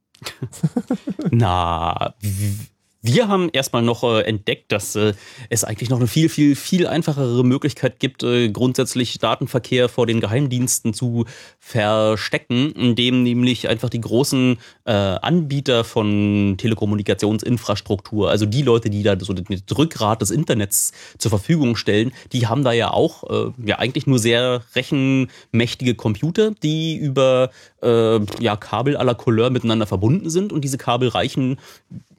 [1.30, 2.58] Na, wie,
[3.06, 5.14] Wir haben erstmal noch äh, entdeckt, dass äh,
[5.48, 10.20] es eigentlich noch eine viel, viel, viel einfachere Möglichkeit gibt, äh, grundsätzlich Datenverkehr vor den
[10.20, 11.24] Geheimdiensten zu
[11.60, 19.16] verstecken, indem nämlich einfach die großen äh, Anbieter von Telekommunikationsinfrastruktur, also die Leute, die da
[19.20, 23.78] so das Rückgrat des Internets zur Verfügung stellen, die haben da ja auch äh, ja
[23.78, 27.50] eigentlich nur sehr rechenmächtige Computer, die über
[27.82, 31.58] äh, ja, Kabel à la Couleur miteinander verbunden sind und diese Kabel reichen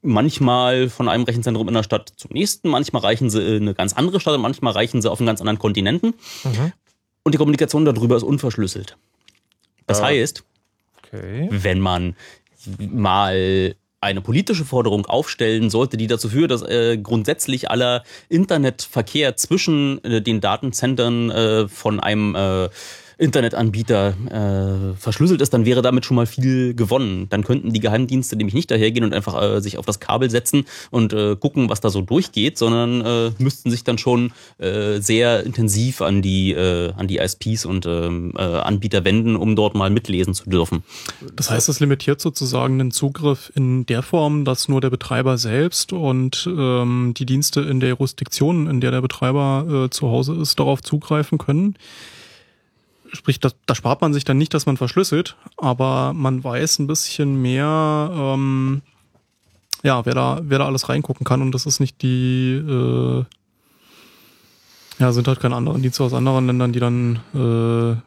[0.07, 3.93] manchmal von einem Rechenzentrum in der Stadt zum nächsten, manchmal reichen sie in eine ganz
[3.93, 6.13] andere Stadt und manchmal reichen sie auf einen ganz anderen Kontinenten.
[6.43, 6.71] Mhm.
[7.23, 8.97] Und die Kommunikation darüber ist unverschlüsselt.
[9.85, 10.43] Das Äh, heißt,
[11.03, 11.47] Okay.
[11.51, 12.15] wenn man
[12.79, 20.03] mal eine politische Forderung aufstellen sollte, die dazu führt, dass äh, grundsätzlich aller Internetverkehr zwischen
[20.03, 22.69] äh, den Datenzentren äh, von einem äh,
[23.17, 27.27] Internetanbieter äh, verschlüsselt ist, dann wäre damit schon mal viel gewonnen.
[27.29, 30.65] Dann könnten die Geheimdienste nämlich nicht dahergehen und einfach äh, sich auf das Kabel setzen
[30.91, 35.43] und äh, gucken, was da so durchgeht, sondern äh, müssten sich dann schon äh, sehr
[35.43, 39.89] intensiv an die, äh, an die ISPs und ähm, äh, Anbieter wenden, um dort mal
[39.89, 40.83] mitlesen zu dürfen.
[41.35, 45.91] Das heißt, es limitiert sozusagen den Zugriff in der Form, dass nur der Betreiber selbst
[45.91, 50.59] und ähm, die Dienste in der Jurisdiktion, in der der Betreiber äh, zu Hause ist,
[50.59, 51.75] darauf zugreifen können.
[53.13, 56.87] Sprich, da, da spart man sich dann nicht, dass man verschlüsselt, aber man weiß ein
[56.87, 58.81] bisschen mehr, ähm,
[59.83, 63.23] ja, wer da, wer da alles reingucken kann und das ist nicht die, äh,
[64.99, 68.01] ja, sind halt keine anderen Dienste aus anderen Ländern, die dann äh,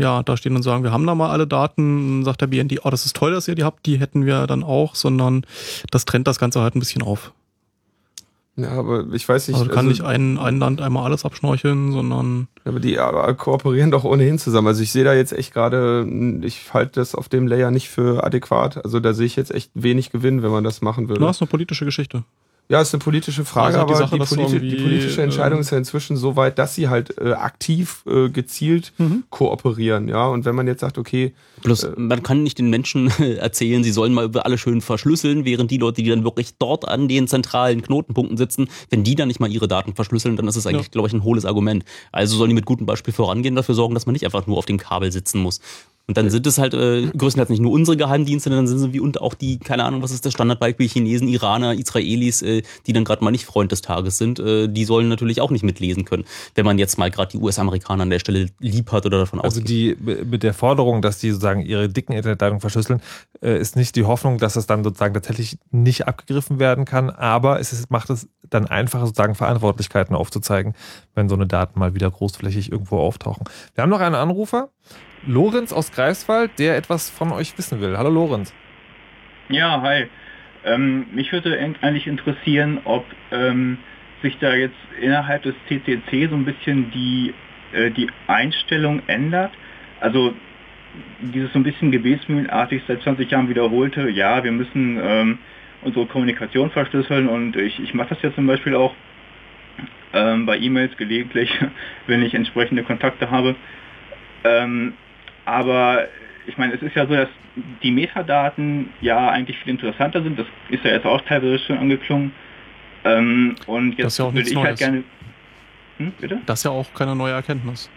[0.00, 2.90] ja, da stehen und sagen, wir haben da mal alle Daten, sagt der BND, oh,
[2.90, 5.44] das ist toll, dass ihr die habt, die hätten wir dann auch, sondern
[5.90, 7.32] das trennt das Ganze halt ein bisschen auf.
[8.56, 9.56] Ja, aber ich weiß nicht.
[9.56, 13.90] Also kann also- nicht ein, ein Land einmal alles abschnorcheln, sondern Aber die aber kooperieren
[13.90, 14.66] doch ohnehin zusammen.
[14.68, 16.06] Also ich sehe da jetzt echt gerade,
[16.42, 18.84] ich halte das auf dem Layer nicht für adäquat.
[18.84, 21.22] Also da sehe ich jetzt echt wenig Gewinn, wenn man das machen würde.
[21.22, 22.24] na, ist eine politische Geschichte.
[22.68, 25.58] Ja, ist eine politische Frage, Also die aber Sache, die, du politi die politische Entscheidung
[25.58, 29.24] ähm, ist ja inzwischen so weit, dass sie halt äh, aktiv äh, gezielt Mhm.
[29.30, 30.08] kooperieren.
[30.08, 33.08] Ja, und wenn man jetzt sagt, okay, Bloß man kann nicht den Menschen
[33.38, 37.08] erzählen, sie sollen mal alle schön verschlüsseln, während die Leute, die dann wirklich dort an
[37.08, 40.66] den zentralen Knotenpunkten sitzen, wenn die dann nicht mal ihre Daten verschlüsseln, dann ist es
[40.66, 40.90] eigentlich, Ja.
[40.92, 41.84] glaube ich, ein hohles Argument.
[42.10, 44.66] Also sollen die mit gutem Beispiel vorangehen, dafür sorgen, dass man nicht einfach nur auf
[44.66, 45.60] dem Kabel sitzen muss.
[46.08, 48.92] Und dann sind es halt äh, größtenteils nicht nur unsere Geheimdienste, sondern dann sind sie
[48.92, 52.92] wie und auch die, keine Ahnung, was ist das Standardbeispiel, Chinesen, Iraner, Israelis, äh, die
[52.92, 56.04] dann gerade mal nicht Freund des Tages sind, äh, die sollen natürlich auch nicht mitlesen
[56.04, 56.24] können,
[56.56, 59.60] wenn man jetzt mal gerade die US-Amerikaner an der Stelle lieb hat oder davon Also
[59.60, 59.68] ausgeht.
[59.68, 63.00] die mit der Forderung, dass die sozusagen ihre dicken Internetleitungen verschlüsseln,
[63.42, 67.60] äh, ist nicht die Hoffnung, dass das dann sozusagen tatsächlich nicht abgegriffen werden kann, aber
[67.60, 70.74] es ist, macht es dann einfacher, sozusagen Verantwortlichkeiten aufzuzeigen,
[71.14, 73.44] wenn so eine Daten mal wieder großflächig irgendwo auftauchen.
[73.74, 74.70] Wir haben noch einen Anrufer,
[75.26, 77.96] Lorenz aus Greifswald, der etwas von euch wissen will.
[77.96, 78.52] Hallo Lorenz.
[79.48, 80.06] Ja, hi.
[80.64, 83.78] Ähm, mich würde en- eigentlich interessieren, ob ähm,
[84.22, 87.34] sich da jetzt innerhalb des CCC so ein bisschen die,
[87.72, 89.50] äh, die Einstellung ändert.
[90.00, 90.34] Also
[91.20, 95.38] dieses so ein bisschen gebetsmühlenartig seit 20 Jahren wiederholte, ja, wir müssen ähm,
[95.82, 98.94] unsere Kommunikation verschlüsseln und ich, ich mache das ja zum Beispiel auch
[100.12, 101.50] ähm, bei E-Mails gelegentlich,
[102.06, 103.54] wenn ich entsprechende Kontakte habe.
[104.44, 104.94] Ähm,
[105.44, 106.06] aber
[106.46, 107.28] ich meine, es ist ja so, dass
[107.82, 110.38] die Metadaten ja eigentlich viel interessanter sind.
[110.38, 112.32] Das ist ja jetzt auch teilweise schon angeklungen.
[113.04, 114.78] Ähm, und Das jetzt ist ja auch würde nichts ich halt Neues.
[114.78, 115.04] gerne.
[115.98, 116.12] Hm?
[116.46, 117.90] Das ist ja auch keine neue Erkenntnis.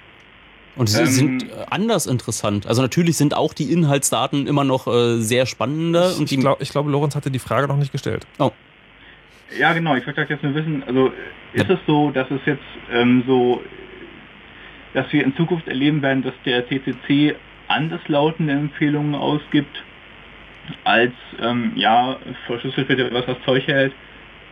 [0.76, 2.68] Und sie Ähm, sind äh, anders interessant.
[2.68, 6.11] Also natürlich sind auch die Inhaltsdaten immer noch äh, sehr spannender.
[6.11, 8.27] Ich, und die ich, glaub, ich glaube, Lorenz hatte die Frage noch nicht gestellt.
[8.39, 8.52] Oh.
[9.57, 9.95] Ja, genau.
[9.95, 11.11] Ich wollte jetzt nur wissen, also
[11.53, 13.61] ist es so, dass es jetzt ähm, so,
[14.93, 17.35] dass wir in Zukunft erleben werden, dass der CCC
[17.68, 19.84] anderslautende Empfehlungen ausgibt,
[20.84, 23.93] als ähm, ja, verschlüsselt bitte, was das Zeug hält,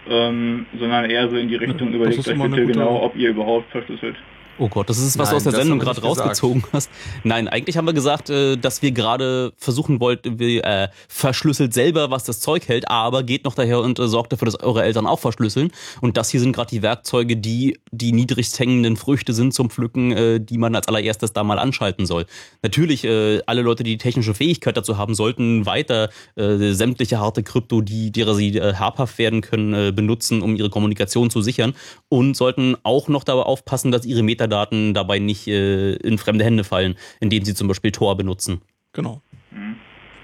[0.10, 3.72] ähm, sondern eher so in die Richtung das überlegt euch bitte genau, ob ihr überhaupt
[3.72, 4.16] verschlüsselt.
[4.60, 6.90] Oh Gott, das ist was Nein, du aus der Sendung gerade rausgezogen hast.
[7.24, 12.12] Nein, eigentlich haben wir gesagt, äh, dass wir gerade versuchen wollten, wir äh, verschlüsselt selber,
[12.12, 15.08] was das Zeug hält, aber geht noch daher und äh, sorgt dafür, dass eure Eltern
[15.08, 15.72] auch verschlüsseln.
[16.02, 20.12] Und das hier sind gerade die Werkzeuge, die die niedrigst hängenden Früchte sind zum Pflücken,
[20.12, 22.26] äh, die man als allererstes da mal anschalten soll.
[22.62, 27.42] Natürlich, äh, alle Leute, die die technische Fähigkeit dazu haben, sollten weiter äh, sämtliche harte
[27.42, 31.74] Krypto, die, derer sie äh, habhaft werden können, äh, benutzen, um ihre Kommunikation zu sichern
[32.10, 36.64] und sollten auch noch dabei aufpassen, dass ihre Metadaten dabei nicht äh, in fremde Hände
[36.64, 38.62] fallen, indem sie zum Beispiel Tor benutzen.
[38.94, 39.22] Genau.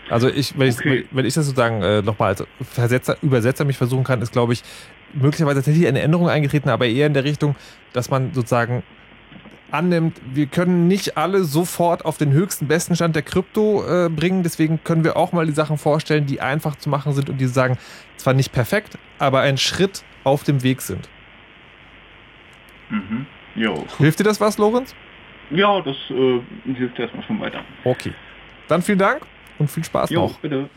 [0.10, 0.78] Also ich, wenn, ich,
[1.12, 4.64] wenn ich das sozusagen äh, nochmal als Versetzer, Übersetzer mich versuchen kann, ist, glaube ich,
[5.14, 7.56] möglicherweise tatsächlich eine Änderung eingetreten, aber eher in der Richtung,
[7.94, 8.84] dass man sozusagen
[9.72, 14.42] annimmt, wir können nicht alle sofort auf den höchsten, besten Stand der Krypto äh, bringen.
[14.42, 17.46] Deswegen können wir auch mal die Sachen vorstellen, die einfach zu machen sind und die
[17.46, 17.78] sagen,
[18.18, 21.08] zwar nicht perfekt, aber ein Schritt auf dem Weg sind.
[22.90, 23.28] Mhm.
[23.56, 23.84] Jo.
[23.98, 24.96] Hilft dir das was, Lorenz?
[25.52, 26.42] Ja, das äh,
[26.74, 27.62] hilft erstmal schon weiter.
[27.84, 28.14] Okay.
[28.68, 29.22] Dann vielen Dank
[29.58, 30.40] und viel Spaß Jo, noch.
[30.40, 30.70] bitte.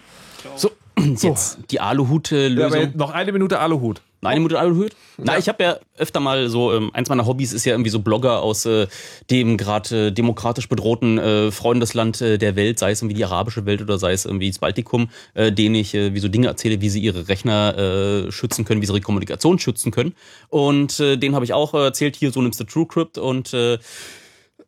[0.56, 2.64] So, jetzt die Ja, Aluhut-Lösung.
[2.64, 4.00] aber jetzt noch eine Minute Aluhut.
[4.24, 4.92] Eine Minute Aluhut?
[5.18, 7.98] Na, ich habe ja öfter mal so, ähm, eins meiner Hobbys ist ja irgendwie so
[7.98, 8.86] Blogger aus äh,
[9.32, 13.66] dem gerade äh, demokratisch bedrohten äh, Freundesland äh, der Welt, sei es irgendwie die arabische
[13.66, 16.80] Welt oder sei es irgendwie das Baltikum, äh, denen ich äh, wie so Dinge erzähle,
[16.80, 20.14] wie sie ihre Rechner äh, schützen können, wie sie ihre Kommunikation schützen können.
[20.50, 23.52] Und äh, den habe ich auch äh, erzählt, hier so nimmst du TrueCrypt und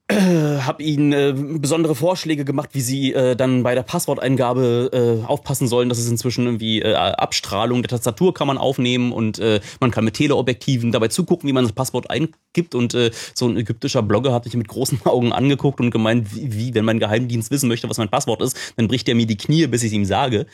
[0.09, 0.17] äh,
[0.61, 5.67] habe ihnen äh, besondere Vorschläge gemacht, wie sie äh, dann bei der Passworteingabe äh, aufpassen
[5.67, 5.89] sollen.
[5.89, 10.05] Das ist inzwischen irgendwie äh, Abstrahlung der Tastatur kann man aufnehmen und äh, man kann
[10.05, 12.75] mit Teleobjektiven dabei zugucken, wie man das Passwort eingibt.
[12.75, 16.53] Und äh, so ein ägyptischer Blogger hat mich mit großen Augen angeguckt und gemeint, wie,
[16.53, 19.39] wie wenn mein Geheimdienst wissen möchte, was mein Passwort ist, dann bricht er mir die
[19.39, 20.47] Knie, bis ich ihm sage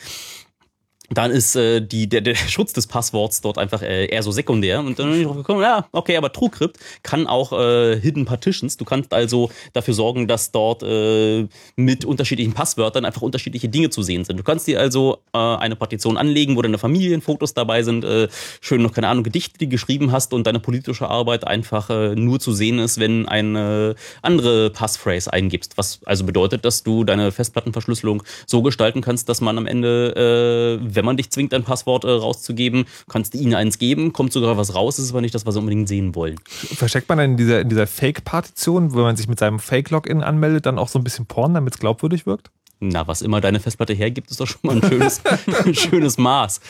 [1.13, 4.81] dann ist äh, die, der, der Schutz des Passworts dort einfach äh, eher so sekundär.
[4.81, 8.77] Und dann bin ich drauf gekommen, ja, okay, aber TrueCrypt kann auch äh, Hidden Partitions.
[8.77, 11.47] Du kannst also dafür sorgen, dass dort äh,
[11.77, 14.39] mit unterschiedlichen Passwörtern einfach unterschiedliche Dinge zu sehen sind.
[14.39, 18.29] Du kannst dir also äh, eine Partition anlegen, wo deine Familienfotos dabei sind, äh,
[18.61, 22.15] schön noch, keine Ahnung, Gedichte, die du geschrieben hast und deine politische Arbeit einfach äh,
[22.15, 25.77] nur zu sehen ist, wenn eine andere Passphrase eingibst.
[25.77, 30.95] Was also bedeutet, dass du deine Festplattenverschlüsselung so gestalten kannst, dass man am Ende, äh,
[31.01, 34.59] wenn man dich zwingt, ein Passwort äh, rauszugeben, kannst du ihnen eins geben, kommt sogar
[34.59, 36.39] was raus, ist aber nicht das, was sie unbedingt sehen wollen.
[36.47, 40.67] Versteckt man dann in dieser, in dieser Fake-Partition, wenn man sich mit seinem Fake-Login anmeldet,
[40.67, 42.51] dann auch so ein bisschen Porn, damit es glaubwürdig wirkt?
[42.81, 45.23] Na, was immer deine Festplatte hergibt, ist doch schon mal ein schönes,
[45.65, 46.61] ein schönes Maß,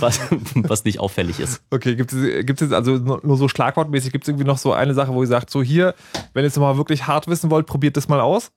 [0.00, 0.18] was,
[0.54, 1.62] was nicht auffällig ist.
[1.70, 4.94] Okay, gibt es, gibt es also nur so schlagwortmäßig, gibt es irgendwie noch so eine
[4.94, 5.94] Sache, wo ihr sagt, so hier,
[6.32, 8.50] wenn ihr es mal wirklich hart wissen wollt, probiert das mal aus?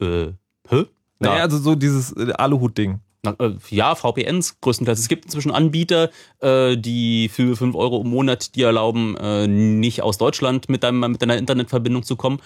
[0.00, 0.28] Äh,
[0.68, 0.86] hä?
[1.20, 1.42] Naja, Na.
[1.42, 3.00] also so dieses äh, Aluhut-Ding.
[3.22, 4.98] Na, äh, ja, VPNs größtenteils.
[4.98, 6.08] Es gibt inzwischen Anbieter,
[6.40, 11.00] äh, die für 5 Euro im Monat dir erlauben, äh, nicht aus Deutschland mit, deinem,
[11.12, 12.40] mit deiner Internetverbindung zu kommen.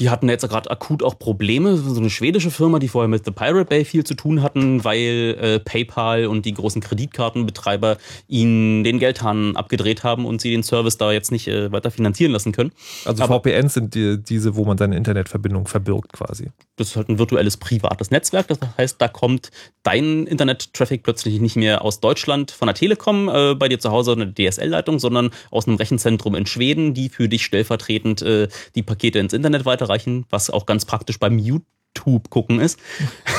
[0.00, 1.76] Die hatten jetzt gerade akut auch Probleme.
[1.76, 5.36] So eine schwedische Firma, die vorher mit The Pirate Bay viel zu tun hatten, weil
[5.38, 10.96] äh, PayPal und die großen Kreditkartenbetreiber ihnen den Geldhahn abgedreht haben und sie den Service
[10.96, 12.72] da jetzt nicht äh, weiter finanzieren lassen können.
[13.04, 16.50] Also Aber- VPNs sind die, diese, wo man seine Internetverbindung verbirgt quasi.
[16.76, 18.48] das ist halt ein virtuelles privates Netzwerk.
[18.48, 19.50] Das heißt, da kommt
[19.82, 24.12] dein Internet-Traffic plötzlich nicht mehr aus Deutschland von der Telekom äh, bei dir zu Hause
[24.12, 29.18] eine DSL-Leitung, sondern aus einem Rechenzentrum in Schweden, die für dich stellvertretend äh, die Pakete
[29.18, 32.78] ins Internet weiterreichen, was auch ganz praktisch beim YouTube gucken ist,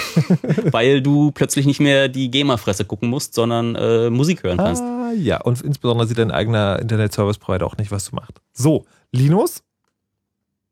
[0.72, 4.84] weil du plötzlich nicht mehr die Gamer-Fresse gucken musst, sondern äh, Musik hören kannst.
[4.84, 8.42] Ah, ja, und insbesondere sieht dein eigener Internet-Service-Provider auch nicht, was du machst.
[8.54, 9.64] So, Linus?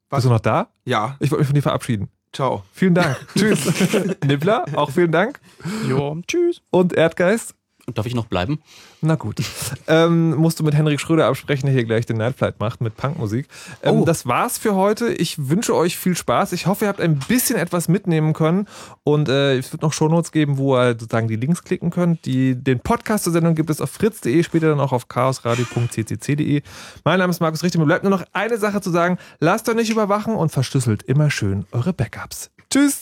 [0.10, 0.68] Bist du noch da?
[0.86, 1.16] Ja.
[1.20, 2.10] Ich wollte mich von dir verabschieden.
[2.34, 2.64] Ciao.
[2.74, 3.16] Vielen Dank.
[3.38, 3.72] Tschüss.
[4.26, 5.40] Nibbler, auch vielen Dank.
[5.88, 6.62] Ja, tschüss.
[6.72, 7.56] Und Erdgeist?
[7.96, 8.62] Darf ich noch bleiben?
[9.02, 9.42] Na gut.
[9.90, 13.46] ähm, musst du mit Henrik Schröder absprechen, der hier gleich den Nightflight macht mit Punkmusik.
[13.82, 14.06] Ähm, Oh.
[14.06, 15.12] Das war's für heute.
[15.12, 16.54] Ich wünsche euch viel Spaß.
[16.54, 18.70] Ich hoffe, ihr habt ein bisschen etwas mitnehmen können.
[19.04, 22.24] Und äh, es wird noch Shownotes geben, wo ihr sozusagen die Links klicken könnt.
[22.26, 26.62] Die, den Podcast zur Sendung gibt es auf fritz.de, später dann auch auf chaosradio.ccc.de.
[27.04, 27.80] Mein Name ist Markus Richter.
[27.80, 29.18] Mir bleibt nur noch eine Sache zu sagen.
[29.42, 32.50] Lasst euch nicht überwachen und verschlüsselt immer schön eure Backups.
[32.72, 33.02] Tschüss.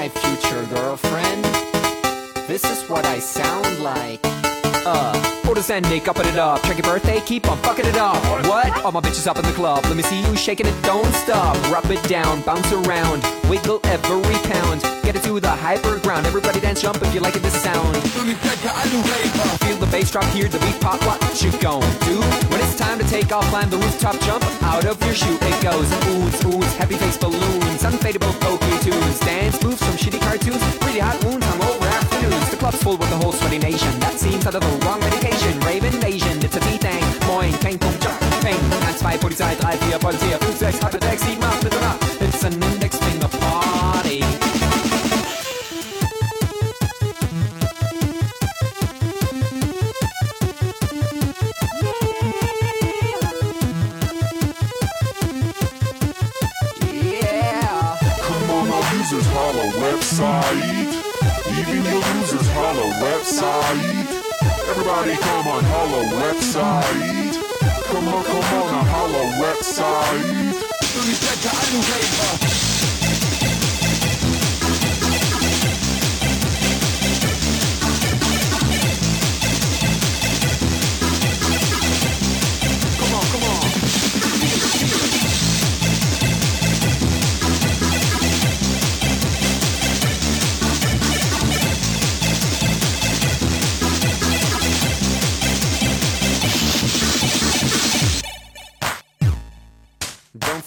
[0.00, 1.44] My future girlfriend.
[2.48, 4.18] this is what I sound like.
[4.86, 6.62] Uh, orders ending, upping it up.
[6.62, 8.16] Check your birthday, keep on fucking it up.
[8.46, 8.82] What?
[8.82, 9.84] All my bitches up in the club.
[9.84, 11.54] Let me see you shaking it, don't stop.
[11.70, 14.80] Rub it down, bounce around, wiggle every pound.
[15.04, 16.26] Get it to the hyper ground.
[16.26, 17.94] Everybody dance, jump if you like it, this sound.
[19.64, 20.98] Feel the bass drop, hear the beat pop.
[21.04, 22.49] What you gon' do?
[22.60, 25.38] It's time to take off, climb the rooftop, jump out of your shoe.
[25.40, 30.62] It goes oohs, oohs, happy face balloons, unfadable pokey tunes, dance moves from shitty cartoons,
[30.78, 32.50] pretty hot wounds, hungover afternoons.
[32.50, 33.98] The club's full with the whole sweaty nation.
[34.00, 35.58] That seems out of the wrong medication.
[35.60, 37.02] Rave invasion, it's a B-Thing.
[37.26, 38.60] Moin, Peng, Pum, Jump, Peng.
[38.60, 41.98] 1, 2, Polizei, 3, 4, Polizei, 5, 6, 8, 6, 7, 8, bitte nach.
[42.20, 44.39] It's an index finger party.
[60.20, 60.92] Website.
[61.58, 64.20] Even your losers holla Website.
[64.68, 67.50] Everybody come on, holla Website.
[67.86, 70.54] Come on, come on, holla rep Saeed.
[70.92, 72.49] Tony Decker, I do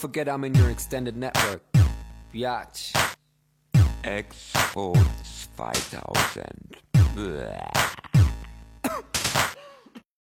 [0.04, 1.64] forget I'm in your extended network.
[2.34, 2.92] Biatch.
[4.04, 4.98] Export
[5.56, 6.76] 2000.
[7.16, 8.13] Blah.